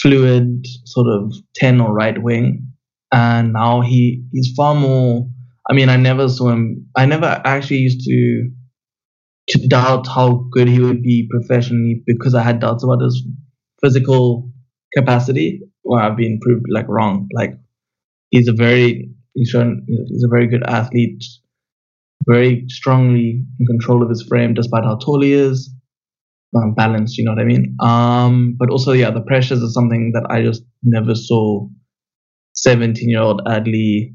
fluid 0.00 0.66
sort 0.84 1.08
of 1.08 1.32
10 1.56 1.80
or 1.80 1.92
right 1.92 2.22
wing 2.22 2.66
and 3.12 3.52
now 3.52 3.80
he 3.80 4.24
he's 4.32 4.52
far 4.56 4.74
more 4.74 5.28
I 5.68 5.74
mean 5.74 5.88
I 5.88 5.96
never 5.96 6.28
saw 6.28 6.50
him 6.50 6.86
I 6.96 7.06
never 7.06 7.40
actually 7.44 7.78
used 7.78 8.00
to 8.06 8.50
to 9.48 9.68
doubt 9.68 10.06
how 10.06 10.46
good 10.52 10.68
he 10.68 10.80
would 10.80 11.02
be 11.02 11.28
professionally 11.30 12.02
because 12.06 12.34
I 12.34 12.42
had 12.42 12.60
doubts 12.60 12.84
about 12.84 13.02
his 13.02 13.26
physical 13.82 14.50
capacity. 14.96 15.60
Well, 15.84 16.02
I've 16.02 16.16
been 16.16 16.38
proved 16.40 16.66
like 16.70 16.88
wrong. 16.88 17.28
Like 17.34 17.54
he's 18.30 18.48
a 18.48 18.52
very 18.52 19.10
he's 19.34 19.48
shown 19.48 19.84
he's 19.88 20.24
a 20.24 20.28
very 20.28 20.46
good 20.46 20.62
athlete, 20.66 21.22
very 22.26 22.64
strongly 22.68 23.44
in 23.58 23.66
control 23.66 24.02
of 24.02 24.08
his 24.08 24.22
frame 24.22 24.54
despite 24.54 24.84
how 24.84 24.96
tall 24.96 25.20
he 25.22 25.32
is. 25.32 25.70
Um, 26.54 26.74
balanced, 26.74 27.16
you 27.16 27.24
know 27.24 27.32
what 27.32 27.40
I 27.40 27.44
mean? 27.44 27.76
Um, 27.80 28.56
but 28.58 28.68
also, 28.68 28.92
yeah, 28.92 29.10
the 29.10 29.22
pressures 29.22 29.62
are 29.62 29.70
something 29.70 30.12
that 30.12 30.26
I 30.28 30.42
just 30.42 30.62
never 30.82 31.14
saw 31.14 31.66
17 32.54 33.08
year 33.08 33.20
old 33.20 33.40
Adli 33.46 34.14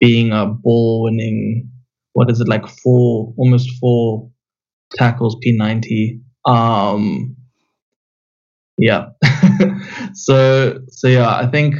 being 0.00 0.32
a 0.32 0.46
ball 0.46 1.04
winning, 1.04 1.70
what 2.14 2.30
is 2.30 2.40
it, 2.40 2.48
like 2.48 2.66
four, 2.66 3.32
almost 3.38 3.70
four 3.80 4.28
tackles 4.96 5.36
P90. 5.44 6.20
Um, 6.44 7.36
yeah. 8.78 9.10
so 10.14 10.78
so 10.88 11.08
yeah, 11.08 11.28
I 11.28 11.46
think 11.46 11.74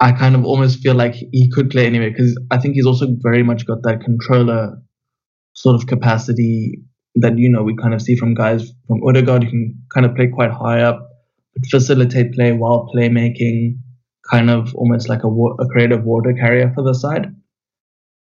I 0.00 0.12
kind 0.12 0.34
of 0.34 0.44
almost 0.44 0.80
feel 0.80 0.94
like 0.94 1.14
he 1.14 1.50
could 1.50 1.70
play 1.70 1.86
anyway 1.86 2.10
because 2.10 2.38
I 2.50 2.58
think 2.58 2.74
he's 2.74 2.86
also 2.86 3.06
very 3.22 3.42
much 3.42 3.66
got 3.66 3.82
that 3.82 4.02
controller 4.04 4.80
sort 5.54 5.76
of 5.76 5.86
capacity 5.86 6.82
that 7.16 7.38
you 7.38 7.48
know 7.48 7.62
we 7.62 7.76
kind 7.76 7.94
of 7.94 8.02
see 8.02 8.16
from 8.16 8.34
guys 8.34 8.72
from 8.88 9.02
Odegaard 9.06 9.44
who 9.44 9.50
can 9.50 9.82
kind 9.92 10.06
of 10.06 10.14
play 10.14 10.28
quite 10.28 10.50
high 10.50 10.80
up, 10.80 11.08
facilitate 11.70 12.32
play 12.34 12.52
while 12.52 12.88
playmaking, 12.94 13.78
kind 14.30 14.50
of 14.50 14.74
almost 14.74 15.08
like 15.08 15.22
a, 15.22 15.28
a 15.28 15.68
creative 15.68 16.04
water 16.04 16.32
carrier 16.32 16.72
for 16.74 16.82
the 16.82 16.94
side. 16.94 17.34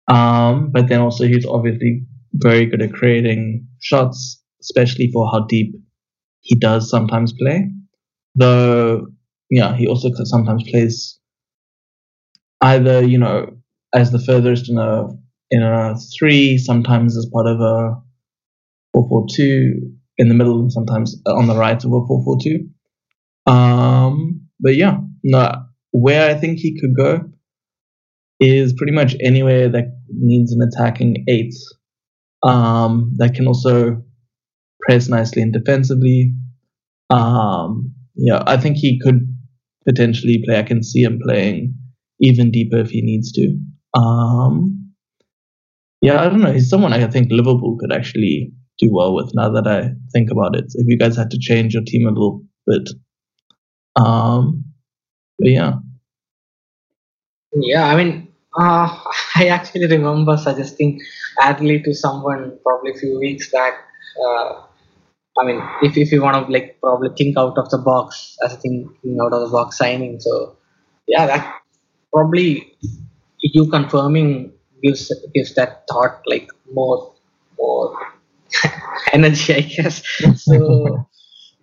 Um, 0.09 0.70
but 0.72 0.89
then 0.89 1.01
also 1.01 1.26
he's 1.26 1.47
obviously 1.47 2.07
very 2.34 2.66
good 2.66 2.82
at 2.82 2.93
creating 2.93 3.66
shots, 3.80 4.43
especially 4.62 5.11
for 5.12 5.30
how 5.30 5.45
deep 5.47 5.74
he 6.41 6.55
does 6.55 6.89
sometimes 6.89 7.32
play. 7.34 7.70
Though, 8.34 9.09
yeah, 9.51 9.76
he 9.76 9.86
also 9.86 10.11
sometimes 10.24 10.62
plays 10.70 11.18
either, 12.62 13.05
you 13.05 13.18
know, 13.18 13.51
as 13.95 14.11
the 14.11 14.18
furthest 14.18 14.68
in 14.70 14.78
a 14.78 15.09
in 15.51 15.62
a 15.62 15.95
three, 16.18 16.59
sometimes 16.59 17.16
as 17.16 17.26
part 17.32 17.47
of 17.47 17.61
a 17.61 18.01
four 18.99 19.09
four 19.09 19.26
two 19.30 19.92
in 20.16 20.28
the 20.28 20.34
middle, 20.34 20.61
and 20.61 20.72
sometimes 20.72 21.20
on 21.26 21.46
the 21.46 21.57
right 21.57 21.82
of 21.82 21.92
a 21.92 22.07
four 22.07 22.24
four 22.24 22.36
two. 22.42 22.68
Um, 23.46 24.49
but 24.61 24.74
yeah, 24.74 24.99
no, 25.22 25.53
where 25.92 26.28
I 26.28 26.34
think 26.34 26.59
he 26.59 26.78
could 26.80 26.96
go 26.96 27.30
is 28.40 28.72
pretty 28.72 28.92
much 28.92 29.16
anywhere 29.20 29.68
that 29.68 29.86
needs 30.09 30.53
an 30.53 30.61
attacking 30.62 31.24
eight 31.28 31.55
um, 32.42 33.14
that 33.16 33.34
can 33.34 33.46
also 33.46 34.03
press 34.80 35.09
nicely 35.09 35.42
and 35.42 35.53
defensively. 35.53 36.34
Um, 37.11 37.94
yeah, 38.14 38.42
I 38.46 38.57
think 38.57 38.76
he 38.76 39.01
could 39.01 39.34
potentially 39.86 40.42
play. 40.44 40.59
I 40.59 40.62
can 40.62 40.82
see 40.82 41.03
him 41.03 41.20
playing 41.24 41.74
even 42.20 42.51
deeper 42.51 42.78
if 42.78 42.90
he 42.90 43.03
needs 43.03 43.32
to. 43.32 43.59
Um, 43.94 44.92
yeah, 46.01 46.20
I 46.20 46.28
don't 46.28 46.40
know. 46.40 46.53
He's 46.53 46.68
someone 46.68 46.92
I 46.92 47.07
think 47.09 47.28
Liverpool 47.30 47.76
could 47.80 47.92
actually 47.92 48.53
do 48.79 48.89
well 48.93 49.14
with 49.14 49.33
now 49.35 49.51
that 49.51 49.66
I 49.66 49.91
think 50.12 50.31
about 50.31 50.57
it. 50.57 50.66
If 50.74 50.87
you 50.87 50.99
guys 50.99 51.16
had 51.16 51.31
to 51.33 51.39
change 51.39 51.74
your 51.74 51.83
team 51.85 52.07
a 52.07 52.11
little 52.11 52.43
bit. 52.66 52.89
Um, 53.97 54.64
but 55.39 55.51
yeah. 55.51 55.72
Yeah, 57.53 57.87
I 57.87 57.97
mean, 57.97 58.29
uh, 58.59 58.89
I 59.37 59.49
actually 59.49 59.87
remember 59.87 60.37
suggesting 60.37 61.01
Adli 61.41 61.83
to 61.85 61.95
someone 61.95 62.59
probably 62.62 62.93
a 62.93 62.99
few 62.99 63.18
weeks 63.18 63.51
back. 63.51 63.74
Uh, 64.22 64.62
I 65.39 65.45
mean, 65.45 65.62
if, 65.83 65.97
if 65.97 66.11
you 66.11 66.22
want 66.22 66.47
to 66.47 66.53
like 66.53 66.79
probably 66.81 67.11
think 67.16 67.37
out 67.37 67.57
of 67.59 67.70
the 67.70 67.79
box 67.79 68.37
as 68.45 68.55
a 68.55 68.57
thinking 68.57 69.18
out 69.22 69.33
of 69.33 69.41
the 69.43 69.49
box 69.49 69.79
signing. 69.79 70.18
So 70.20 70.57
yeah, 71.07 71.26
that 71.26 71.61
probably 72.12 72.76
you 73.41 73.70
confirming 73.70 74.53
gives 74.83 75.12
gives 75.35 75.55
that 75.55 75.85
thought 75.89 76.22
like 76.26 76.49
more 76.72 77.14
more 77.59 77.97
energy, 79.12 79.55
I 79.55 79.61
guess. 79.61 80.03
So 80.36 81.09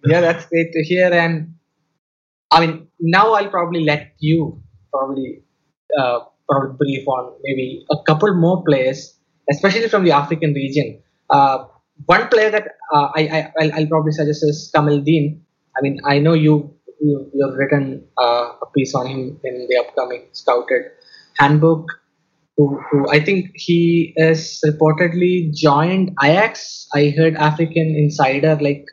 yeah, 0.06 0.22
that's 0.22 0.46
great 0.46 0.72
to 0.72 0.84
hear. 0.84 1.12
And 1.12 1.56
I 2.52 2.66
mean, 2.66 2.88
now 3.00 3.34
I'll 3.34 3.50
probably 3.50 3.84
let 3.84 4.14
you 4.20 4.62
probably 4.92 5.44
uh, 5.98 6.20
probably 6.48 6.76
brief 6.78 7.08
on 7.08 7.34
maybe 7.44 7.86
a 7.90 7.98
couple 8.06 8.34
more 8.36 8.64
players, 8.64 9.18
especially 9.50 9.90
from 9.90 10.04
the 10.04 10.12
African 10.12 10.54
region. 10.54 11.02
Uh, 11.30 11.66
one 12.06 12.28
player 12.28 12.52
that 12.52 12.68
uh, 12.94 13.10
I, 13.16 13.52
I 13.60 13.72
I'll, 13.74 13.88
probably 13.88 14.12
suggest 14.12 14.44
is 14.44 14.72
Kamaldeen. 14.76 15.40
I 15.78 15.82
mean, 15.82 16.00
I 16.06 16.20
know 16.20 16.34
you 16.34 16.76
you 17.02 17.30
you've 17.34 17.56
written 17.56 18.08
uh, 18.18 18.52
a 18.62 18.66
piece 18.76 18.94
on 18.94 19.08
him 19.08 19.40
in 19.44 19.68
the 19.70 19.78
upcoming 19.78 20.28
Scouted 20.34 20.92
handbook. 21.38 21.88
Who, 22.58 22.80
who 22.90 23.10
I 23.12 23.20
think 23.20 23.52
he 23.56 24.14
is 24.16 24.62
reportedly 24.66 25.54
joined 25.54 26.12
Ajax. 26.24 26.88
I 26.94 27.14
heard 27.18 27.36
African 27.36 27.96
Insider 27.98 28.58
like 28.62 28.86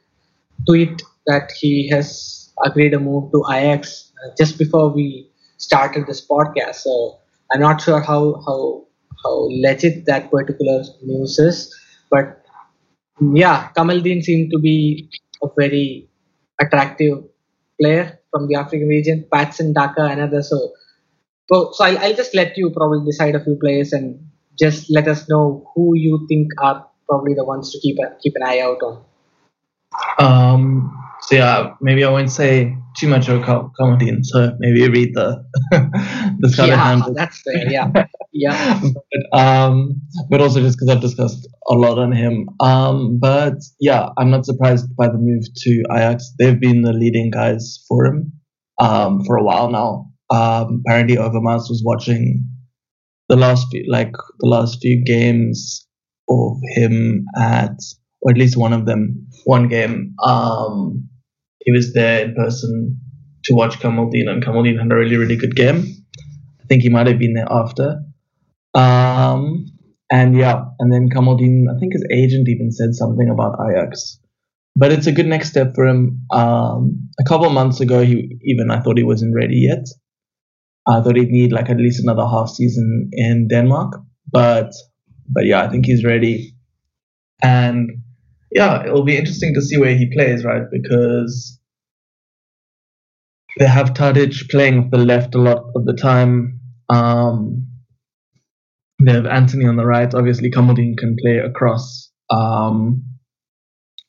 tweet 0.69 1.03
that 1.27 1.53
he 1.61 1.89
has 1.91 2.53
agreed 2.65 2.95
a 2.95 3.01
move 3.01 3.31
to 3.33 3.45
Ajax 3.53 4.13
uh, 4.25 4.31
just 4.39 4.59
before 4.59 4.91
we 4.93 5.31
started 5.59 6.07
this 6.07 6.27
podcast. 6.27 6.77
So 6.77 7.19
I'm 7.53 7.61
not 7.61 7.81
sure 7.81 8.01
how 8.01 8.43
how 8.47 8.87
how 9.25 9.35
legit 9.51 10.07
that 10.07 10.31
particular 10.31 10.83
news 11.03 11.39
is, 11.39 11.75
but 12.11 12.43
yeah, 13.21 13.71
Kamaldeen 13.77 14.23
seemed 14.23 14.51
to 14.53 14.59
be 14.59 15.09
a 15.43 15.49
very 15.57 16.09
attractive 16.61 17.25
player 17.81 18.19
from 18.31 18.49
the 18.49 18.57
African 18.57 18.89
region. 18.89 19.27
Patson 19.33 19.73
Daka, 19.73 20.05
another. 20.07 20.43
So, 20.43 20.73
so, 21.51 21.71
so 21.73 21.85
I'll, 21.85 21.99
I'll 21.99 22.15
just 22.15 22.35
let 22.35 22.57
you 22.57 22.71
probably 22.71 23.05
decide 23.05 23.35
a 23.35 23.43
few 23.43 23.57
players 23.61 23.93
and 23.93 24.29
just 24.59 24.91
let 24.91 25.09
us 25.09 25.29
know 25.29 25.71
who 25.75 25.97
you 25.97 26.27
think 26.29 26.49
are 26.61 26.87
probably 27.09 27.35
the 27.35 27.45
ones 27.45 27.73
to 27.73 27.81
keep 27.81 27.97
a, 27.99 28.17
keep 28.23 28.35
an 28.37 28.43
eye 28.43 28.61
out 28.61 28.79
on. 28.83 29.05
Um, 30.19 31.03
so 31.23 31.37
yeah, 31.37 31.75
maybe 31.81 32.05
I 32.05 32.11
won't 32.11 32.31
say 32.31 32.77
too 32.97 33.09
much 33.09 33.29
about 33.29 33.73
Kamaldeen. 33.79 34.25
So 34.25 34.53
maybe 34.59 34.89
read 34.89 35.15
the 35.15 35.45
the 35.71 36.65
yeah, 36.67 36.77
handbook. 36.77 37.17
that's 37.17 37.43
fair. 37.43 37.65
Yeah, 37.71 37.91
yeah. 38.33 38.81
but, 38.83 39.39
um, 39.39 40.01
but 40.31 40.41
also 40.41 40.61
just 40.61 40.79
because 40.79 40.95
I've 40.95 41.03
discussed 41.03 41.49
a 41.69 41.75
lot 41.75 41.99
on 41.99 42.13
him. 42.13 42.49
Um, 42.61 43.19
but 43.19 43.55
yeah, 43.79 44.09
I'm 44.19 44.31
not 44.31 44.47
surprised 44.47 44.95
by 44.97 45.09
the 45.09 45.19
move 45.19 45.45
to 45.55 45.83
Ajax. 45.93 46.33
They've 46.39 46.59
been 46.59 46.83
the 46.83 46.93
leading 46.93 47.31
guys 47.31 47.85
for 47.89 48.07
him 48.07 48.33
um, 48.79 49.25
for 49.25 49.37
a 49.37 49.45
while 49.45 49.71
now. 49.71 50.12
Um, 50.33 50.83
apparently, 50.87 51.17
Overmars 51.17 51.69
was 51.69 51.83
watching 51.85 52.45
the 53.29 53.37
last 53.37 53.67
few, 53.71 53.85
like 53.89 54.13
the 54.41 54.49
last 54.49 54.79
few 54.81 55.05
games 55.05 55.87
of 56.29 56.57
him 56.75 57.25
at, 57.37 57.77
or 58.23 58.31
at 58.31 58.39
least 58.39 58.57
one 58.57 58.73
of 58.73 58.87
them, 58.87 59.27
one 59.45 59.69
game. 59.69 60.15
Um, 60.25 61.09
he 61.65 61.73
was 61.73 61.93
there 61.93 62.25
in 62.25 62.35
person 62.35 62.99
to 63.45 63.55
watch 63.55 63.79
Kamaldeen, 63.81 64.29
and 64.29 64.43
Kamaldeen 64.43 64.79
had 64.79 64.91
a 64.91 64.95
really, 64.95 65.17
really 65.17 65.37
good 65.37 65.55
game. 65.55 65.85
I 66.61 66.67
think 66.67 66.83
he 66.83 66.89
might 66.89 67.07
have 67.07 67.19
been 67.19 67.35
there 67.35 67.51
after. 67.51 68.03
Um, 68.75 69.67
and 70.11 70.37
yeah, 70.37 70.65
and 70.79 70.93
then 70.93 71.11
Kamaldeen, 71.11 71.65
I 71.75 71.79
think 71.79 71.93
his 71.93 72.07
agent 72.11 72.49
even 72.49 72.71
said 72.71 72.95
something 72.95 73.29
about 73.29 73.59
Ajax. 73.69 74.19
But 74.75 74.93
it's 74.93 75.07
a 75.07 75.13
good 75.13 75.27
next 75.27 75.51
step 75.51 75.75
for 75.75 75.87
him. 75.87 76.25
Um, 76.31 77.11
a 77.21 77.25
couple 77.29 77.47
of 77.47 77.53
months 77.53 77.81
ago, 77.81 78.03
he 78.03 78.39
even 78.45 78.71
I 78.71 78.81
thought 78.81 78.97
he 78.97 79.05
wasn't 79.05 79.35
ready 79.35 79.57
yet. 79.57 79.85
I 80.87 81.01
thought 81.01 81.17
he'd 81.17 81.31
need 81.31 81.53
like 81.53 81.71
at 81.71 81.77
least 81.77 82.03
another 82.03 82.27
half 82.27 82.49
season 82.49 83.11
in 83.13 83.49
Denmark. 83.49 83.95
But 84.31 84.73
but 85.29 85.47
yeah, 85.47 85.63
I 85.63 85.69
think 85.69 85.87
he's 85.87 86.05
ready. 86.05 86.55
And 87.43 87.91
yeah, 88.51 88.85
it'll 88.85 89.05
be 89.05 89.17
interesting 89.17 89.55
to 89.55 89.63
see 89.63 89.79
where 89.79 89.95
he 89.97 90.13
plays, 90.13 90.45
right? 90.45 90.65
Because 90.71 91.59
they 93.59 93.67
have 93.67 93.95
Tadic 93.95 94.51
playing 94.51 94.79
off 94.79 94.91
the 94.91 94.99
left 94.99 95.35
a 95.35 95.39
lot 95.39 95.65
of 95.75 95.85
the 95.85 95.95
time. 95.95 96.61
Um, 96.89 97.69
they 99.05 99.13
have 99.13 99.27
Antony 99.27 99.67
on 99.67 99.77
the 99.77 99.87
right. 99.87 100.13
Obviously, 100.15 100.51
Kamaldeen 100.51 100.97
can 100.97 101.17
play 101.21 101.39
across 101.39 102.11
um, 102.31 103.05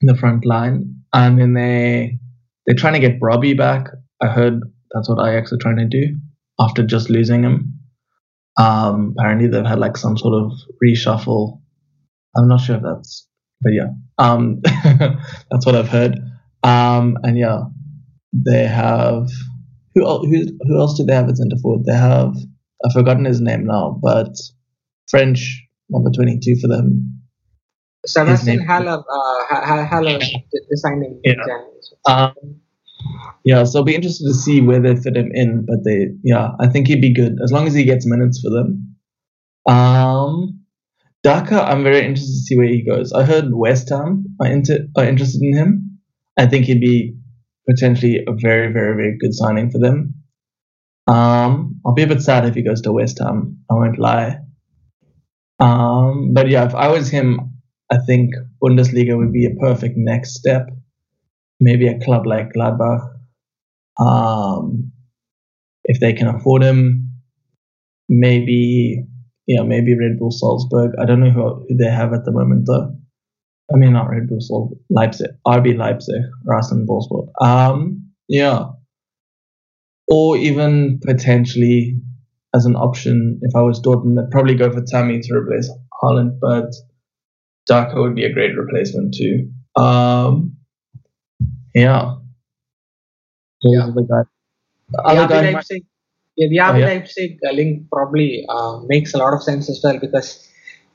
the 0.02 0.16
front 0.16 0.46
line, 0.46 1.04
and 1.14 1.40
then 1.40 1.54
they 1.54 2.20
they're 2.66 2.76
trying 2.76 2.94
to 2.94 3.00
get 3.00 3.20
Brobbey 3.20 3.58
back. 3.58 3.88
I 4.22 4.28
heard 4.28 4.60
that's 4.92 5.10
what 5.10 5.26
Ajax 5.26 5.52
are 5.52 5.58
trying 5.58 5.78
to 5.78 5.88
do 5.88 6.16
after 6.60 6.84
just 6.84 7.10
losing 7.10 7.44
him. 7.44 7.80
Um, 8.58 9.16
apparently, 9.18 9.48
they've 9.48 9.66
had 9.66 9.80
like 9.80 9.98
some 9.98 10.18
sort 10.18 10.34
of 10.44 10.52
reshuffle. 10.84 11.60
I'm 12.36 12.48
not 12.48 12.62
sure 12.62 12.78
if 12.78 12.84
that's, 12.84 13.28
but 13.62 13.74
yeah, 13.74 13.90
um, 14.18 14.62
that's 14.64 15.66
what 15.66 15.76
I've 15.76 15.90
heard. 15.90 16.20
Um, 16.64 17.18
and 17.24 17.38
yeah, 17.38 17.62
they 18.34 18.66
have 18.66 19.28
who 19.96 20.06
who 20.06 20.46
who 20.62 20.80
else 20.80 20.98
do 20.98 21.06
they 21.06 21.14
have 21.14 21.30
at 21.30 21.38
centre 21.38 21.58
forward? 21.62 21.86
They 21.86 21.96
have 21.96 22.36
I've 22.86 22.94
forgotten 22.94 23.26
his 23.26 23.42
name 23.42 23.66
now, 23.66 24.00
but 24.02 24.36
French 25.10 25.64
number 25.90 26.10
22 26.12 26.58
for 26.62 26.68
them. 26.68 27.22
Sebastian 28.06 28.66
Haller, 28.66 28.98
uh, 29.00 29.46
Ha- 29.50 29.64
Ha- 29.66 29.86
Haller 29.86 30.18
de- 30.20 30.46
designed 30.70 31.04
in 31.06 31.22
Yeah. 31.24 31.36
Um, 32.08 32.34
yeah, 33.46 33.64
so 33.64 33.80
I'll 33.80 33.86
be 33.86 33.96
interested 33.96 34.28
to 34.28 34.34
see 34.34 34.62
where 34.62 34.82
they 34.82 34.96
fit 34.96 35.18
him 35.18 35.32
in. 35.34 35.66
But 35.66 35.84
they, 35.84 36.10
yeah, 36.24 36.52
I 36.60 36.68
think 36.68 36.88
he'd 36.88 37.02
be 37.02 37.14
good 37.14 37.38
as 37.44 37.52
long 37.52 37.68
as 37.68 37.74
he 37.74 37.84
gets 37.84 38.06
minutes 38.06 38.42
for 38.42 38.50
them. 38.50 38.96
Um, 39.66 40.66
Daka, 41.24 41.64
I'm 41.64 41.84
very 41.84 42.00
interested 42.00 42.34
to 42.34 42.44
see 42.46 42.58
where 42.58 42.68
he 42.68 42.86
goes. 42.86 43.14
I 43.14 43.24
heard 43.24 43.54
West 43.54 43.90
Ham 43.90 44.26
are, 44.42 44.48
inter- 44.48 44.88
are 44.98 45.06
interested 45.06 45.42
in 45.42 45.56
him. 45.56 46.00
I 46.38 46.46
think 46.48 46.66
he'd 46.66 46.82
be 46.82 47.16
potentially 47.70 48.24
a 48.28 48.34
very, 48.34 48.74
very, 48.74 48.96
very 48.96 49.18
good 49.18 49.34
signing 49.34 49.72
for 49.72 49.80
them. 49.80 50.16
Um, 51.08 51.80
I'll 51.86 51.94
be 51.94 52.04
a 52.04 52.08
bit 52.08 52.22
sad 52.22 52.46
if 52.46 52.56
he 52.56 52.64
goes 52.64 52.82
to 52.82 52.92
West 52.92 53.20
Ham. 53.20 53.64
I 53.70 53.74
won't 53.74 54.00
lie. 54.00 54.40
Um, 55.60 56.34
but 56.34 56.50
yeah, 56.50 56.66
if 56.66 56.76
I 56.76 56.90
was 56.90 57.10
him, 57.10 57.54
I 57.90 57.98
think 58.06 58.34
Bundesliga 58.62 59.18
would 59.18 59.32
be 59.32 59.46
a 59.46 59.56
perfect 59.60 59.96
next 59.98 60.36
step. 60.36 60.70
Maybe 61.64 61.88
a 61.88 62.00
club 62.00 62.26
like 62.26 62.52
Gladbach, 62.54 63.02
um, 63.98 64.92
if 65.86 66.00
they 66.00 66.14
can 66.14 66.28
afford 66.28 66.62
him. 66.62 67.10
Maybe, 68.10 69.06
yeah, 69.48 69.64
maybe 69.64 69.98
Red 69.98 70.20
Bull 70.20 70.32
Salzburg. 70.32 70.92
I 71.02 71.06
don't 71.06 71.22
know 71.22 71.32
who, 71.32 71.66
who 71.68 71.78
they 71.78 71.90
have 71.90 72.12
at 72.14 72.26
the 72.26 72.32
moment 72.32 72.66
though. 72.68 72.94
I 73.74 73.78
mean, 73.78 73.94
not 73.94 74.10
Red 74.10 74.28
Bull 74.28 74.42
Salzburg, 74.42 74.80
Leipzig, 74.90 75.32
RB 75.48 75.78
Leipzig, 75.78 76.22
Rasenballsport. 76.46 77.30
Um, 77.42 78.12
yeah, 78.28 78.66
or 80.08 80.38
even 80.38 81.00
potentially 81.06 81.98
as 82.56 82.66
an 82.66 82.76
option, 82.76 83.40
if 83.42 83.56
I 83.56 83.62
was 83.62 83.82
Dortmund, 83.82 84.22
I'd 84.22 84.32
probably 84.32 84.56
go 84.56 84.72
for 84.72 84.84
Tammy 84.86 85.20
to 85.20 85.34
replace 85.34 85.72
Haaland, 86.02 86.40
but 86.40 86.72
Daka 87.66 88.00
would 88.02 88.16
be 88.16 88.26
a 88.26 88.34
great 88.34 88.56
replacement 88.58 89.16
too. 89.16 89.50
Um, 89.82 90.53
yeah. 91.74 92.16
Yeah. 93.62 93.90
the 93.96 94.02
guys. 94.04 94.26
The 94.90 95.02
RB 95.06 95.30
guy, 95.30 95.52
Leipzig, 95.52 95.84
yeah, 96.36 96.48
the 96.48 96.58
RB 96.58 96.74
Oh, 96.74 96.78
yeah. 96.78 96.86
Leipzig 96.86 97.40
link 97.54 97.90
probably 97.92 98.46
uh, 98.50 98.80
makes 98.88 99.14
a 99.14 99.18
lot 99.18 99.34
of 99.34 99.42
sense 99.42 99.70
as 99.70 99.82
well 99.84 100.00
because 100.00 100.48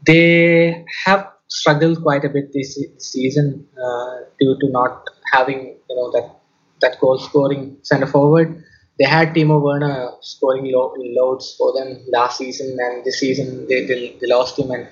they 0.06 0.84
have 1.06 1.28
struggled 1.48 2.02
quite 2.02 2.24
a 2.24 2.28
bit 2.28 2.52
this 2.52 2.74
se- 2.76 2.94
season 2.98 3.66
uh, 3.82 4.16
due 4.38 4.56
to 4.60 4.68
not 4.70 5.04
having 5.32 5.76
you 5.88 5.96
know 5.96 6.10
that 6.12 6.36
that 6.80 7.00
goal 7.00 7.18
scoring 7.18 7.78
center 7.82 8.06
forward. 8.06 8.62
They 8.98 9.04
had 9.06 9.32
Timo 9.34 9.62
Werner 9.62 10.10
scoring 10.22 10.70
lo- 10.72 10.94
loads 10.96 11.54
for 11.56 11.72
them 11.72 12.04
last 12.12 12.38
season, 12.38 12.76
and 12.80 13.04
this 13.04 13.18
season 13.20 13.66
they, 13.68 13.86
they, 13.86 14.16
they 14.20 14.26
lost 14.26 14.58
him, 14.58 14.70
and 14.70 14.88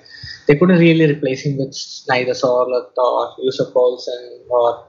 they 0.47 0.55
couldn't 0.55 0.79
really 0.79 1.05
replace 1.13 1.43
him 1.45 1.57
with 1.57 1.75
neither 2.09 2.31
Sørloth 2.31 2.97
or 2.97 3.35
Yussuf 3.39 3.73
Poulsen 3.73 4.45
or 4.49 4.85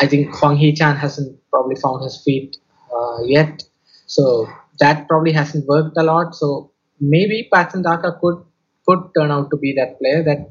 I 0.00 0.06
think 0.06 0.34
Hwang 0.34 0.56
Hee-chan 0.56 0.96
hasn't 0.96 1.38
probably 1.50 1.76
found 1.76 2.04
his 2.04 2.22
feet 2.24 2.56
uh, 2.94 3.22
yet. 3.24 3.62
So 4.06 4.48
that 4.78 5.08
probably 5.08 5.32
hasn't 5.32 5.66
worked 5.66 5.96
a 5.96 6.02
lot. 6.02 6.34
So 6.34 6.72
maybe 7.00 7.48
Patson 7.52 7.82
Daka 7.82 8.16
could 8.20 8.44
could 8.86 9.10
turn 9.16 9.30
out 9.30 9.50
to 9.50 9.56
be 9.56 9.74
that 9.76 9.98
player 9.98 10.22
that 10.24 10.50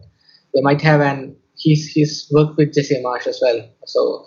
they 0.54 0.62
might 0.62 0.82
have, 0.82 1.02
and 1.02 1.36
he's 1.56 1.88
he's 1.88 2.30
worked 2.32 2.58
with 2.58 2.74
Jesse 2.74 3.02
Marsch 3.04 3.28
as 3.28 3.40
well. 3.42 3.68
So 3.86 4.26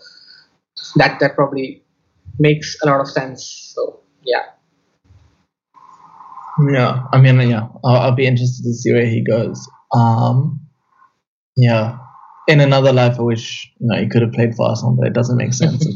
that 0.97 1.21
that 1.21 1.35
probably 1.35 1.85
makes 2.39 2.77
a 2.83 2.87
lot 2.87 3.01
of 3.01 3.09
sense. 3.09 3.73
So 3.75 4.01
yeah, 4.25 4.43
yeah, 6.69 7.05
I 7.13 7.21
mean, 7.21 7.41
yeah, 7.49 7.69
I'll, 7.85 7.97
I'll 7.97 8.15
be 8.15 8.27
interested 8.27 8.65
to 8.65 8.73
see 8.73 8.93
where 8.93 9.07
he 9.07 9.23
goes. 9.23 9.69
Um, 9.95 10.61
yeah, 11.57 11.99
in 12.49 12.61
another 12.61 12.93
life, 12.93 13.19
I 13.19 13.23
wish 13.23 13.71
you 13.79 13.89
know 13.89 13.99
he 14.01 14.09
could 14.09 14.23
have 14.23 14.33
played 14.33 14.55
for 14.55 14.69
Arsenal, 14.69 14.97
but 14.97 15.07
it 15.07 15.13
doesn't 15.13 15.37
make 15.37 15.53
sense. 15.55 15.87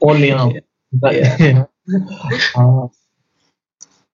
Or 0.00 0.14
Lyon. 0.16 0.60
But, 0.92 1.14
Yeah. 1.14 1.64
Uh, 2.54 2.86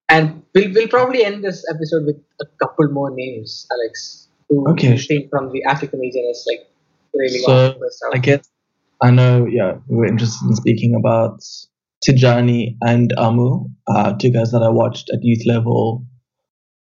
and 0.09 0.43
we'll 0.55 0.73
we'll 0.73 0.89
probably 0.89 1.25
end 1.25 1.45
this 1.45 1.65
episode 1.69 2.07
with 2.07 2.17
a 2.41 2.47
couple 2.63 2.89
more 2.93 3.11
names, 3.15 3.67
Alex. 3.71 4.29
who 4.49 4.67
Okay. 4.71 4.97
from 5.31 5.53
the 5.53 5.63
African 5.69 6.01
region 6.01 6.25
is 6.31 6.47
like 6.51 6.67
really 7.15 7.39
So. 7.41 7.79
I 8.15 8.19
guess 8.19 8.49
I 9.03 9.11
know. 9.11 9.47
Yeah, 9.47 9.79
we 9.89 9.97
were 9.97 10.07
interested 10.07 10.47
in 10.49 10.57
speaking 10.57 10.95
about 10.95 11.41
Tijani 12.07 12.77
and 12.81 13.13
Amoo, 13.19 13.67
uh, 13.87 14.15
two 14.15 14.31
guys 14.31 14.51
that 14.53 14.63
I 14.63 14.71
watched 14.71 15.11
at 15.13 15.19
youth 15.23 15.45
level 15.47 16.07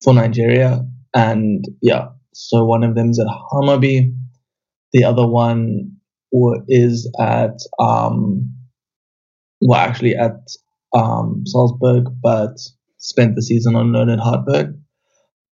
for 0.03 0.13
Nigeria, 0.15 0.85
and 1.15 1.65
yeah, 1.81 2.09
so 2.33 2.65
one 2.65 2.85
of 2.85 2.95
them's 2.95 3.19
at 3.19 3.27
Hammarby, 3.53 4.15
the 4.93 5.05
other 5.05 5.27
one 5.27 5.97
is 6.69 7.11
at 7.21 7.59
um, 7.79 8.55
well, 9.61 9.79
actually 9.79 10.15
at 10.15 10.37
um 10.95 11.43
Salzburg, 11.47 12.05
but 12.23 12.57
spent 12.99 13.35
the 13.35 13.43
season 13.43 13.77
on 13.77 13.93
loan 13.93 14.09
at 14.09 14.19
Hartberg. 14.19 14.75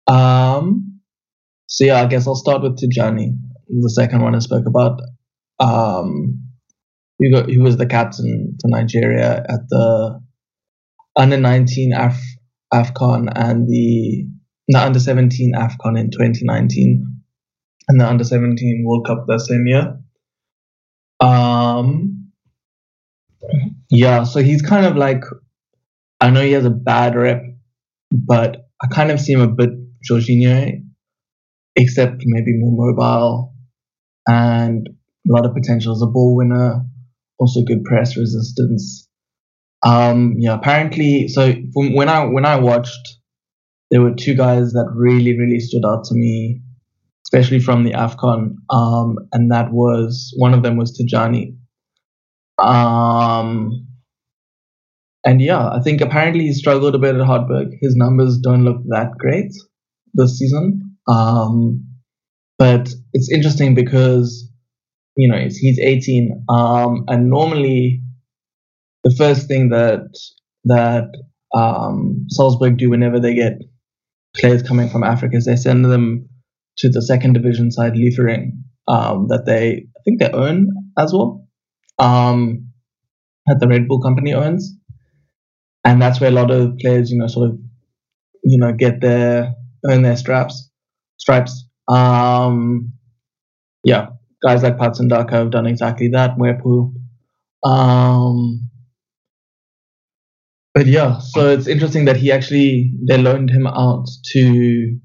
Um, 0.07 1.01
so 1.67 1.85
yeah, 1.85 2.01
I 2.01 2.07
guess 2.07 2.27
I'll 2.27 2.35
start 2.35 2.61
with 2.61 2.79
Tijani, 2.79 3.37
the 3.67 3.89
second 3.89 4.21
one 4.21 4.35
I 4.35 4.39
spoke 4.39 4.65
about. 4.65 4.99
Um, 5.59 6.49
he, 7.19 7.31
got, 7.31 7.47
was 7.57 7.77
the 7.77 7.85
captain 7.85 8.57
for 8.61 8.69
Nigeria 8.69 9.43
at 9.47 9.59
the 9.69 10.19
under 11.15 11.37
19 11.37 11.93
Af, 11.93 12.19
AFCON 12.73 13.27
and 13.35 13.67
the, 13.67 14.25
the 14.69 14.79
under 14.79 14.99
17 14.99 15.53
AFCON 15.55 15.99
in 15.99 16.11
2019 16.11 17.21
and 17.87 17.99
the 17.99 18.07
under 18.07 18.23
17 18.23 18.83
World 18.85 19.05
Cup 19.07 19.25
that 19.27 19.39
same 19.39 19.65
year. 19.65 19.99
Um, 21.19 22.31
yeah, 23.89 24.23
so 24.23 24.41
he's 24.41 24.61
kind 24.61 24.85
of 24.85 24.95
like, 24.95 25.23
I 26.21 26.29
know 26.29 26.43
he 26.43 26.51
has 26.51 26.65
a 26.65 26.69
bad 26.69 27.15
rep, 27.15 27.41
but 28.11 28.69
I 28.81 28.87
kind 28.87 29.09
of 29.09 29.19
see 29.19 29.33
him 29.33 29.41
a 29.41 29.47
bit 29.47 29.71
Jorginho, 30.07 30.83
except 31.75 32.21
maybe 32.25 32.53
more 32.59 32.91
mobile 32.91 33.55
and 34.27 34.87
a 34.87 35.31
lot 35.31 35.45
of 35.45 35.55
potential 35.55 35.93
as 35.93 36.01
a 36.03 36.07
ball 36.07 36.35
winner, 36.35 36.85
also 37.39 37.63
good 37.63 37.83
press 37.83 38.15
resistance. 38.15 39.07
Um, 39.81 40.35
yeah, 40.37 40.53
apparently, 40.53 41.27
so 41.27 41.53
when 41.73 42.09
I 42.09 42.25
when 42.25 42.45
I 42.45 42.57
watched, 42.57 43.18
there 43.91 44.01
were 44.01 44.13
two 44.13 44.35
guys 44.35 44.71
that 44.73 44.91
really 44.93 45.37
really 45.37 45.59
stood 45.59 45.85
out 45.85 46.03
to 46.05 46.15
me, 46.15 46.61
especially 47.25 47.59
from 47.59 47.83
the 47.83 47.91
Afcon. 47.91 48.55
Um, 48.69 49.17
and 49.31 49.51
that 49.51 49.71
was 49.71 50.33
one 50.37 50.53
of 50.53 50.63
them 50.63 50.77
was 50.77 50.97
Tijani. 50.97 51.55
Um, 52.59 53.87
and 55.25 55.41
yeah, 55.41 55.69
I 55.69 55.79
think 55.81 56.01
apparently 56.01 56.45
he 56.45 56.53
struggled 56.53 56.95
a 56.95 56.99
bit 56.99 57.15
at 57.15 57.21
Hartberg. 57.21 57.71
His 57.81 57.95
numbers 57.95 58.37
don't 58.37 58.63
look 58.63 58.81
that 58.89 59.11
great 59.17 59.51
this 60.13 60.37
season. 60.37 60.97
Um, 61.07 61.85
but 62.57 62.89
it's 63.13 63.31
interesting 63.31 63.73
because 63.73 64.47
you 65.15 65.27
know 65.27 65.37
he's 65.37 65.79
18, 65.79 66.45
um, 66.49 67.05
and 67.07 67.29
normally 67.29 68.01
the 69.03 69.15
first 69.17 69.47
thing 69.47 69.69
that 69.69 70.09
that 70.65 71.09
um, 71.55 72.25
Salzburg 72.29 72.77
do 72.77 72.89
whenever 72.89 73.19
they 73.19 73.33
get 73.33 73.53
players 74.39 74.63
coming 74.63 74.89
from 74.89 75.03
Africa 75.03 75.37
is 75.37 75.45
they 75.45 75.55
send 75.55 75.85
them 75.85 76.27
to 76.77 76.89
the 76.89 77.01
second 77.01 77.33
division 77.33 77.71
side, 77.71 77.93
Liefering, 77.93 78.63
um, 78.87 79.27
that 79.27 79.45
they 79.45 79.85
I 79.97 80.01
think 80.05 80.19
they 80.19 80.31
own 80.31 80.69
as 80.97 81.13
well, 81.13 81.47
um, 81.99 82.69
that 83.47 83.59
the 83.59 83.67
Red 83.67 83.87
Bull 83.87 84.01
company 84.01 84.33
owns, 84.33 84.73
and 85.83 86.01
that's 86.01 86.19
where 86.19 86.29
a 86.29 86.33
lot 86.33 86.51
of 86.51 86.77
players, 86.79 87.11
you 87.11 87.17
know, 87.17 87.27
sort 87.27 87.49
of, 87.49 87.59
you 88.43 88.57
know, 88.57 88.71
get 88.71 89.01
their 89.01 89.53
earn 89.85 90.01
their 90.01 90.17
straps, 90.17 90.69
stripes. 91.17 91.65
Um, 91.87 92.93
yeah, 93.83 94.09
guys 94.43 94.63
like 94.63 94.77
Patson 94.77 95.07
Daka 95.07 95.35
have 95.35 95.51
done 95.51 95.65
exactly 95.67 96.09
that. 96.09 96.37
Mwepu. 96.37 96.93
Um, 97.63 98.69
but 100.73 100.85
yeah, 100.87 101.19
so 101.19 101.49
it's 101.49 101.67
interesting 101.67 102.05
that 102.05 102.17
he 102.17 102.31
actually 102.31 102.93
they 103.07 103.17
loaned 103.17 103.49
him 103.49 103.67
out 103.67 104.07
to 104.33 104.97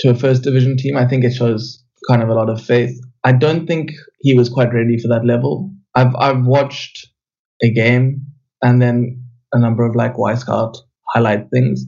to 0.00 0.10
a 0.10 0.14
first 0.14 0.42
division 0.42 0.76
team. 0.76 0.96
I 0.96 1.06
think 1.06 1.24
it 1.24 1.32
shows 1.32 1.82
kind 2.08 2.22
of 2.22 2.28
a 2.28 2.34
lot 2.34 2.50
of 2.50 2.62
faith. 2.62 2.98
I 3.24 3.32
don't 3.32 3.66
think 3.66 3.92
he 4.20 4.34
was 4.36 4.48
quite 4.48 4.72
ready 4.72 4.98
for 4.98 5.08
that 5.08 5.24
level. 5.24 5.72
I've 5.94 6.14
I've 6.16 6.44
watched 6.44 7.08
a 7.62 7.70
game 7.70 8.26
and 8.62 8.80
then 8.80 9.22
a 9.52 9.58
number 9.58 9.84
of 9.84 9.94
like 9.94 10.14
Wyscout 10.14 10.76
highlight 11.14 11.50
things. 11.50 11.84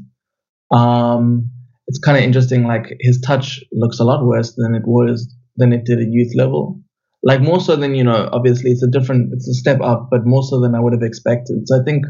Um, 0.71 1.51
it's 1.87 1.99
kind 1.99 2.17
of 2.19 2.25
interesting. 2.25 2.67
Like 2.67 2.97
his 3.01 3.21
touch 3.21 3.61
looks 3.73 4.01
a 4.01 4.05
lot 4.05 4.25
worse 4.25 4.55
than 4.57 4.75
it 4.75 4.83
was 4.87 5.35
than 5.57 5.73
it 5.73 5.85
did 5.85 5.99
at 5.99 6.09
youth 6.11 6.33
level. 6.37 6.81
Like 7.23 7.41
more 7.41 7.61
so 7.61 7.77
than 7.77 7.95
you 7.95 8.05
know. 8.05 8.29
Obviously, 8.33 8.71
it's 8.71 8.83
a 8.83 8.91
different, 8.91 9.33
it's 9.33 9.49
a 9.49 9.55
step 9.55 9.81
up, 9.81 10.09
but 10.11 10.27
more 10.27 10.43
so 10.43 10.61
than 10.61 10.75
I 10.75 10.81
would 10.81 10.93
have 10.93 11.03
expected. 11.03 11.67
So 11.67 11.81
I 11.81 11.85
think 11.85 12.05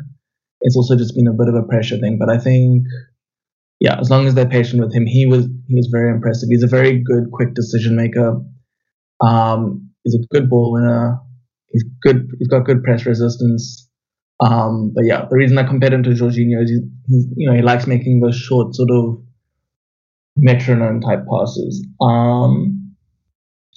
it's 0.64 0.76
also 0.76 0.96
just 0.96 1.14
been 1.14 1.28
a 1.28 1.32
bit 1.32 1.48
of 1.48 1.54
a 1.54 1.62
pressure 1.62 1.98
thing. 1.98 2.18
But 2.18 2.30
I 2.30 2.38
think, 2.38 2.86
yeah, 3.80 4.00
as 4.00 4.10
long 4.10 4.26
as 4.26 4.34
they're 4.34 4.48
patient 4.48 4.82
with 4.82 4.92
him, 4.92 5.06
he 5.06 5.26
was 5.26 5.46
he 5.68 5.74
was 5.74 5.88
very 5.92 6.10
impressive. 6.10 6.48
He's 6.50 6.64
a 6.64 6.68
very 6.68 7.02
good, 7.02 7.30
quick 7.32 7.54
decision 7.54 7.94
maker. 7.94 8.40
Um, 9.20 9.90
he's 10.02 10.14
a 10.14 10.26
good 10.30 10.48
ball 10.50 10.72
winner. 10.72 11.18
He's 11.68 11.84
good. 12.02 12.28
He's 12.38 12.48
got 12.48 12.64
good 12.64 12.82
press 12.82 13.06
resistance. 13.06 13.88
Um, 14.40 14.92
but 14.94 15.04
yeah, 15.04 15.26
the 15.30 15.36
reason 15.36 15.58
I 15.58 15.64
compared 15.64 15.92
him 15.92 16.02
to 16.02 16.10
Jorginho 16.10 16.62
is 16.62 16.70
he's, 16.70 16.80
he's, 17.08 17.26
you 17.36 17.48
know 17.48 17.54
he 17.54 17.62
likes 17.62 17.86
making 17.86 18.20
those 18.20 18.36
short 18.36 18.74
sort 18.74 18.90
of 18.90 19.22
metronome 20.36 21.00
type 21.00 21.24
passes. 21.30 21.86
Um, 22.00 22.73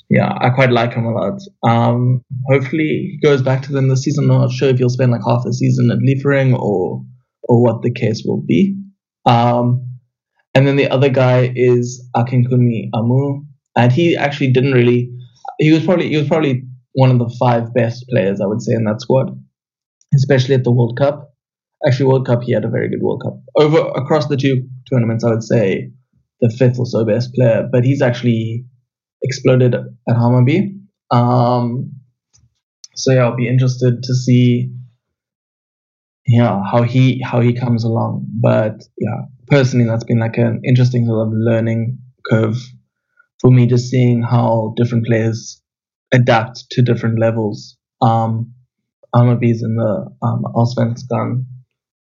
yeah, 0.09 0.33
I 0.39 0.49
quite 0.51 0.71
like 0.71 0.93
him 0.93 1.05
a 1.05 1.11
lot. 1.11 1.39
Um, 1.63 2.23
hopefully 2.49 3.11
he 3.11 3.19
goes 3.21 3.41
back 3.41 3.63
to 3.63 3.73
them 3.73 3.89
this 3.89 4.03
season. 4.03 4.29
I'm 4.29 4.39
not 4.39 4.51
sure 4.51 4.69
if 4.69 4.77
he'll 4.77 4.89
spend 4.89 5.11
like 5.11 5.21
half 5.25 5.43
the 5.43 5.53
season 5.53 5.91
at 5.91 5.99
Liefering 5.99 6.53
or 6.55 7.03
or 7.43 7.63
what 7.63 7.81
the 7.81 7.91
case 7.91 8.23
will 8.25 8.41
be. 8.45 8.77
Um, 9.25 9.85
and 10.55 10.65
then 10.65 10.77
the 10.77 10.89
other 10.89 11.09
guy 11.09 11.51
is 11.55 12.07
Akinkunmi 12.15 12.89
Amoo, 12.93 13.45
and 13.75 13.91
he 13.91 14.15
actually 14.15 14.51
didn't 14.51 14.73
really. 14.73 15.11
He 15.59 15.73
was 15.73 15.83
probably 15.83 16.09
he 16.09 16.17
was 16.17 16.27
probably 16.27 16.63
one 16.93 17.11
of 17.11 17.19
the 17.19 17.35
five 17.37 17.73
best 17.73 18.05
players 18.09 18.39
I 18.39 18.47
would 18.47 18.61
say 18.61 18.73
in 18.73 18.85
that 18.85 19.01
squad, 19.01 19.29
especially 20.15 20.55
at 20.55 20.63
the 20.63 20.71
World 20.71 20.97
Cup. 20.97 21.33
Actually, 21.85 22.07
World 22.07 22.25
Cup 22.25 22.43
he 22.43 22.53
had 22.53 22.65
a 22.65 22.69
very 22.69 22.89
good 22.89 23.01
World 23.01 23.23
Cup. 23.23 23.41
Over 23.55 23.89
across 23.89 24.27
the 24.27 24.37
two 24.37 24.67
tournaments, 24.89 25.25
I 25.25 25.31
would 25.31 25.43
say 25.43 25.91
the 26.39 26.49
fifth 26.49 26.79
or 26.79 26.85
so 26.85 27.03
best 27.03 27.33
player, 27.33 27.67
but 27.69 27.83
he's 27.83 28.01
actually 28.01 28.65
exploded 29.27 29.75
at 29.75 30.15
Hammarby. 30.15 30.79
Um, 31.11 31.91
so 32.95 33.13
yeah, 33.13 33.25
I'll 33.25 33.35
be 33.35 33.47
interested 33.47 34.03
to 34.03 34.15
see 34.15 34.71
yeah 36.25 36.61
how 36.69 36.81
he 36.83 37.21
how 37.23 37.41
he 37.41 37.53
comes 37.53 37.83
along. 37.83 38.25
But 38.41 38.83
yeah, 38.97 39.21
personally, 39.47 39.85
that's 39.85 40.03
been 40.03 40.19
like 40.19 40.37
an 40.37 40.61
interesting 40.63 41.05
sort 41.05 41.27
of 41.27 41.33
learning 41.33 41.99
curve 42.29 42.57
for 43.39 43.51
me, 43.51 43.67
just 43.67 43.89
seeing 43.89 44.21
how 44.23 44.73
different 44.75 45.05
players 45.05 45.61
adapt 46.11 46.65
to 46.71 46.81
different 46.81 47.19
levels. 47.19 47.77
Um, 48.01 48.53
in 49.13 49.75
the 49.75 50.09
um, 50.21 50.43
Allsvenskan 50.55 51.45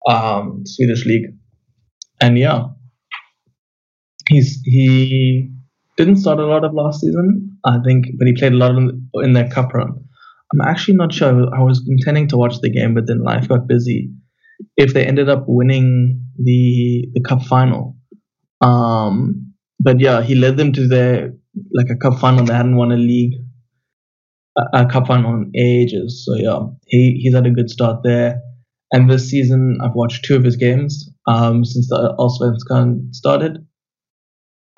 um, 0.08 0.62
Swedish 0.64 1.04
league, 1.06 1.34
and 2.20 2.38
yeah, 2.38 2.64
he's 4.28 4.60
he 4.64 5.52
didn't 6.04 6.20
start 6.20 6.38
a 6.38 6.46
lot 6.46 6.64
of 6.64 6.74
last 6.74 7.00
season, 7.00 7.58
I 7.64 7.78
think, 7.84 8.06
but 8.18 8.26
he 8.26 8.34
played 8.34 8.52
a 8.52 8.56
lot 8.56 8.76
in, 8.76 9.08
in 9.22 9.32
their 9.32 9.48
cup 9.48 9.72
run. 9.74 9.92
I'm 10.52 10.60
actually 10.60 10.96
not 10.96 11.12
sure. 11.12 11.28
I 11.54 11.62
was 11.62 11.82
intending 11.88 12.28
to 12.28 12.36
watch 12.36 12.60
the 12.60 12.70
game, 12.70 12.94
but 12.94 13.06
then 13.06 13.22
life 13.22 13.48
got 13.48 13.66
busy. 13.66 14.10
If 14.76 14.94
they 14.94 15.06
ended 15.06 15.28
up 15.28 15.44
winning 15.46 16.24
the 16.36 17.06
the 17.14 17.20
cup 17.20 17.42
final, 17.42 17.96
um, 18.60 19.54
but 19.80 19.98
yeah, 19.98 20.22
he 20.22 20.34
led 20.34 20.56
them 20.56 20.72
to 20.72 20.86
their 20.86 21.34
like 21.72 21.88
a 21.90 21.96
cup 21.96 22.20
final. 22.20 22.44
They 22.44 22.54
hadn't 22.54 22.76
won 22.76 22.92
a 22.92 22.96
league, 22.96 23.34
a, 24.56 24.82
a 24.82 24.86
cup 24.86 25.06
final 25.06 25.34
in 25.34 25.52
ages. 25.56 26.24
So 26.26 26.36
yeah, 26.36 26.60
he 26.86 27.18
he's 27.22 27.34
had 27.34 27.46
a 27.46 27.50
good 27.50 27.70
start 27.70 28.02
there. 28.04 28.40
And 28.92 29.10
this 29.10 29.30
season, 29.30 29.78
I've 29.82 29.94
watched 29.94 30.26
two 30.26 30.36
of 30.36 30.44
his 30.44 30.56
games 30.56 31.10
um, 31.26 31.64
since 31.64 31.88
the 31.88 32.14
Allsvenskan 32.18 33.14
started. 33.14 33.66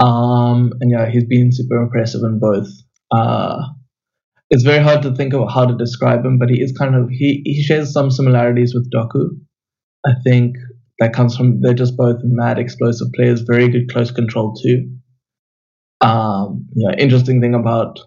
Um, 0.05 0.73
and 0.81 0.91
yeah, 0.91 1.09
he's 1.09 1.25
been 1.25 1.51
super 1.51 1.81
impressive 1.81 2.21
in 2.25 2.39
both. 2.39 2.69
Uh, 3.11 3.59
it's 4.51 4.63
very 4.63 4.83
hard 4.83 5.01
to 5.03 5.15
think 5.15 5.33
of 5.33 5.49
how 5.51 5.65
to 5.65 5.75
describe 5.75 6.25
him, 6.27 6.39
but 6.39 6.51
he 6.51 6.61
is 6.61 6.77
kind 6.77 6.95
of 6.95 7.09
he 7.09 7.41
he 7.45 7.63
shares 7.63 7.93
some 7.93 8.11
similarities 8.11 8.75
with 8.75 8.91
Doku. 8.93 9.31
I 10.07 10.13
think 10.23 10.57
that 10.99 11.15
comes 11.15 11.35
from 11.35 11.63
they're 11.63 11.73
just 11.73 11.97
both 11.97 12.19
mad 12.23 12.59
explosive 12.59 13.09
players, 13.15 13.41
very 13.41 13.69
good 13.69 13.91
close 13.91 14.11
control 14.11 14.55
too. 14.63 14.91
Um, 16.03 16.67
yeah, 16.75 16.95
interesting 16.99 17.41
thing 17.41 17.55
about 17.55 17.99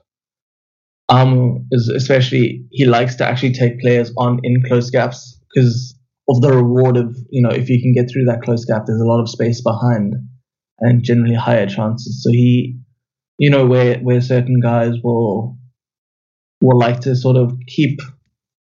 Amoo 1.10 1.66
is 1.72 1.90
especially 1.90 2.66
he 2.70 2.86
likes 2.86 3.16
to 3.16 3.26
actually 3.26 3.54
take 3.54 3.80
players 3.80 4.14
on 4.18 4.40
in 4.44 4.62
close 4.68 4.92
gaps 4.92 5.42
because 5.52 5.98
of 6.30 6.42
the 6.42 6.54
reward 6.54 6.96
of 6.96 7.18
you 7.32 7.42
know 7.42 7.50
if 7.50 7.70
you 7.70 7.82
can 7.82 7.94
get 7.94 8.12
through 8.12 8.26
that 8.26 8.44
close 8.44 8.66
gap, 8.66 8.84
there's 8.86 9.02
a 9.02 9.08
lot 9.08 9.20
of 9.20 9.28
space 9.28 9.62
behind 9.62 10.14
and 10.80 11.04
generally 11.04 11.36
higher 11.36 11.68
chances. 11.68 12.24
So 12.24 12.32
he 12.32 12.80
you 13.38 13.50
know, 13.50 13.66
where 13.66 14.00
where 14.00 14.22
certain 14.22 14.60
guys 14.60 14.94
will 15.04 15.58
will 16.60 16.78
like 16.78 17.02
to 17.02 17.16
sort 17.16 17.38
of 17.38 17.54
keep 17.68 18.00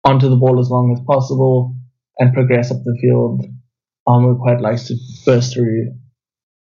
onto 0.04 0.28
the 0.28 0.36
ball 0.36 0.60
as 0.60 0.70
long 0.70 0.92
as 0.92 1.04
possible 1.06 1.74
and 2.18 2.32
progress 2.32 2.70
up 2.70 2.78
the 2.84 2.96
field. 3.00 3.44
Amoo 4.08 4.38
quite 4.40 4.60
likes 4.60 4.88
to 4.88 4.96
burst 5.26 5.52
through, 5.52 5.92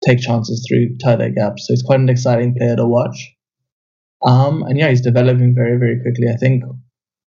take 0.06 0.20
chances 0.20 0.66
through, 0.68 0.96
tie 0.98 1.16
their 1.16 1.30
gaps. 1.30 1.66
So 1.66 1.72
he's 1.72 1.82
quite 1.82 2.00
an 2.00 2.08
exciting 2.08 2.54
player 2.54 2.76
to 2.76 2.86
watch. 2.86 3.34
Um, 4.22 4.62
and 4.62 4.78
yeah, 4.78 4.90
he's 4.90 5.00
developing 5.00 5.54
very, 5.54 5.78
very 5.78 6.00
quickly. 6.02 6.26
I 6.32 6.36
think 6.36 6.64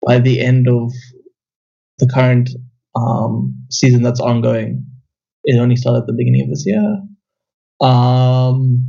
by 0.06 0.20
the 0.20 0.42
end 0.42 0.68
of 0.68 0.92
the 2.00 2.08
current 2.08 2.50
um, 2.96 3.66
season 3.70 4.02
that's 4.02 4.20
ongoing, 4.20 4.86
it 5.46 5.58
only 5.58 5.78
started 5.78 6.02
at 6.02 6.08
the 6.08 6.16
beginning 6.18 6.44
of 6.44 6.50
this 6.50 6.66
year. 6.66 6.98
Um, 7.82 8.88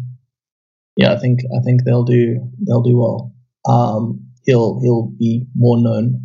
yeah, 0.97 1.13
I 1.13 1.19
think 1.19 1.41
I 1.45 1.63
think 1.65 1.85
they'll 1.85 2.05
do 2.05 2.51
they'll 2.67 2.83
do 2.83 2.99
well. 2.99 3.33
Um, 3.69 4.31
he'll 4.45 4.81
he'll 4.83 5.13
be 5.19 5.47
more 5.55 5.79
known. 5.79 6.21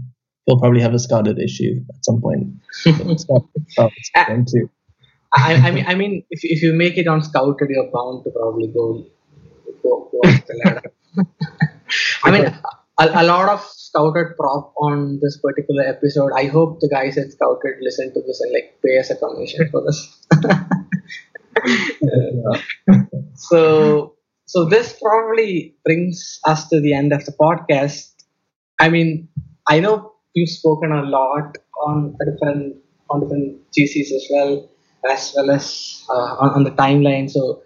He'll 0.46 0.60
probably 0.60 0.82
have 0.82 0.94
a 0.94 1.00
scouted 1.00 1.40
issue 1.40 1.76
at 1.90 2.04
some 2.06 2.22
point. 2.22 2.54
I, 5.32 5.56
I 5.56 5.72
mean, 5.72 5.86
I 5.88 5.96
mean, 5.96 6.24
if 6.30 6.42
if 6.44 6.62
you 6.64 6.74
make 6.74 6.98
it 6.98 7.08
on 7.08 7.22
scouted, 7.22 7.70
you're 7.70 7.90
bound 7.92 8.24
to 8.24 8.32
probably 8.32 8.68
go 8.68 9.06
go, 9.84 10.10
go 10.12 10.30
up 10.30 10.46
the 10.48 10.62
ladder. 10.66 10.92
I 12.24 12.32
mean, 12.32 12.46
a, 13.00 13.22
a, 13.22 13.24
lot 13.24 13.50
of 13.50 13.62
scouted 13.62 14.36
prop 14.38 14.74
on 14.78 15.20
this 15.22 15.40
particular 15.40 15.84
episode. 15.84 16.32
I 16.36 16.46
hope 16.46 16.80
the 16.80 16.90
guys 16.90 17.18
at 17.18 17.32
scouted 17.32 17.76
listen 17.82 18.14
to 18.14 18.22
this 18.26 18.42
and 18.42 18.54
like 18.54 18.80
pay 18.84 18.98
us 19.00 19.10
a 19.10 19.16
commission 19.16 19.70
for 19.72 19.84
this. 19.86 20.26
so 23.36 24.16
so 24.46 24.66
this 24.66 24.98
probably 25.00 25.76
brings 25.86 26.40
us 26.46 26.68
to 26.70 26.82
the 26.82 26.94
end 26.94 27.14
of 27.14 27.24
the 27.26 27.32
podcast. 27.32 28.14
I 28.80 28.90
mean, 28.90 29.30
I 29.68 29.80
know 29.80 30.14
you've 30.34 30.50
spoken 30.50 30.92
a 30.92 31.04
lot 31.04 31.58
on 31.86 32.18
different 32.26 32.78
on 33.10 33.22
different 33.22 33.62
GCs 33.78 34.12
as 34.12 34.26
well, 34.32 34.70
as 35.10 35.34
well 35.36 35.52
as 35.52 36.04
uh, 36.10 36.36
on, 36.42 36.50
on 36.56 36.64
the 36.64 36.72
timeline. 36.72 37.30
So 37.30 37.62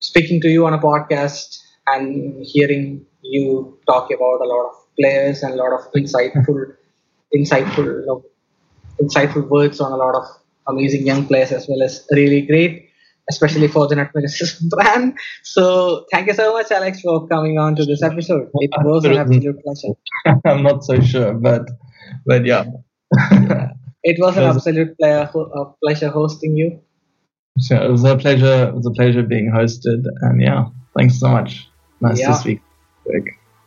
speaking 0.00 0.40
to 0.42 0.48
you 0.48 0.66
on 0.66 0.72
a 0.72 0.78
podcast 0.78 1.58
and 1.86 2.42
hearing 2.42 3.04
you 3.22 3.78
talk 3.86 4.10
about 4.10 4.40
a 4.40 4.48
lot 4.48 4.66
of 4.70 4.74
players 4.98 5.42
and 5.42 5.54
a 5.54 5.56
lot 5.56 5.72
of 5.72 5.80
insightful, 5.92 6.74
insightful, 7.34 7.84
you 7.84 8.06
know, 8.06 8.24
insightful 9.00 9.48
words 9.48 9.80
on 9.80 9.92
a 9.92 9.96
lot 9.96 10.14
of 10.14 10.24
amazing 10.68 11.06
young 11.06 11.26
players 11.26 11.52
as 11.52 11.66
well 11.68 11.82
as 11.82 12.06
really 12.12 12.42
great 12.42 12.90
especially 13.30 13.68
for 13.68 13.88
the 13.88 13.96
Nutmeg 13.96 14.24
brand. 14.70 15.18
So 15.42 16.06
thank 16.12 16.26
you 16.26 16.34
so 16.34 16.52
much, 16.52 16.70
Alex, 16.70 17.00
for 17.00 17.26
coming 17.28 17.58
on 17.58 17.76
to 17.76 17.84
this 17.84 18.02
episode. 18.02 18.48
It 18.54 18.70
was 18.82 19.04
an 19.04 19.16
absolute 19.16 19.56
pleasure. 19.62 19.94
I'm 20.44 20.62
not 20.62 20.84
so 20.84 21.00
sure, 21.00 21.34
but 21.34 21.68
but 22.26 22.44
yeah. 22.44 22.64
yeah. 23.30 23.70
It 24.06 24.20
was 24.20 24.36
an 24.36 24.42
absolute 24.44 24.98
pleasure, 24.98 25.30
pleasure 25.82 26.10
hosting 26.10 26.54
you. 26.58 26.78
So 27.58 27.82
it 27.82 27.90
was 27.90 28.04
a 28.04 28.18
pleasure. 28.18 28.68
It 28.68 28.74
was 28.74 28.84
a 28.84 28.90
pleasure 28.90 29.22
being 29.22 29.50
hosted, 29.50 30.04
and 30.20 30.42
yeah, 30.42 30.66
thanks 30.94 31.18
so 31.18 31.28
much. 31.28 31.66
Nice 32.02 32.20
yeah. 32.20 32.32
to 32.32 32.34
speak. 32.34 32.60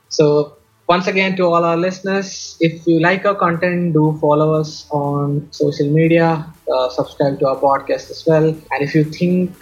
So 0.10 0.57
once 0.88 1.08
again 1.08 1.36
to 1.36 1.44
all 1.44 1.64
our 1.66 1.78
listeners 1.78 2.58
if 2.60 2.88
you 2.88 3.00
like 3.00 3.26
our 3.26 3.36
content 3.36 3.94
do 3.94 4.18
follow 4.22 4.54
us 4.54 4.88
on 4.90 5.48
social 5.52 5.90
media 5.90 6.46
uh, 6.72 6.90
subscribe 6.90 7.40
to 7.40 7.48
our 7.48 7.56
podcast 7.56 8.12
as 8.12 8.24
well. 8.28 8.48
And 8.48 8.82
if 8.82 8.94
you 8.94 9.04
think 9.04 9.56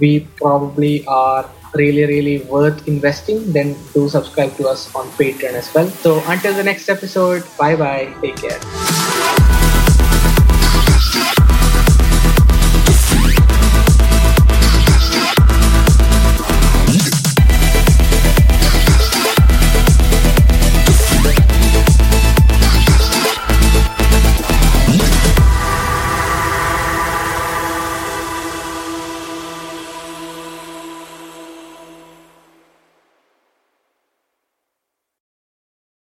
we 0.00 0.20
probably 0.36 1.06
are 1.06 1.48
really 1.74 2.04
really 2.04 2.42
worth 2.44 2.88
investing 2.88 3.52
then 3.52 3.76
do 3.94 4.08
subscribe 4.08 4.56
to 4.56 4.66
us 4.68 4.92
on 4.94 5.06
patreon 5.10 5.54
as 5.54 5.72
well. 5.74 5.88
So 5.88 6.22
until 6.26 6.54
the 6.54 6.64
next 6.64 6.88
episode 6.88 7.44
bye 7.58 7.76
bye 7.76 8.12
take 8.20 8.36
care 8.36 9.19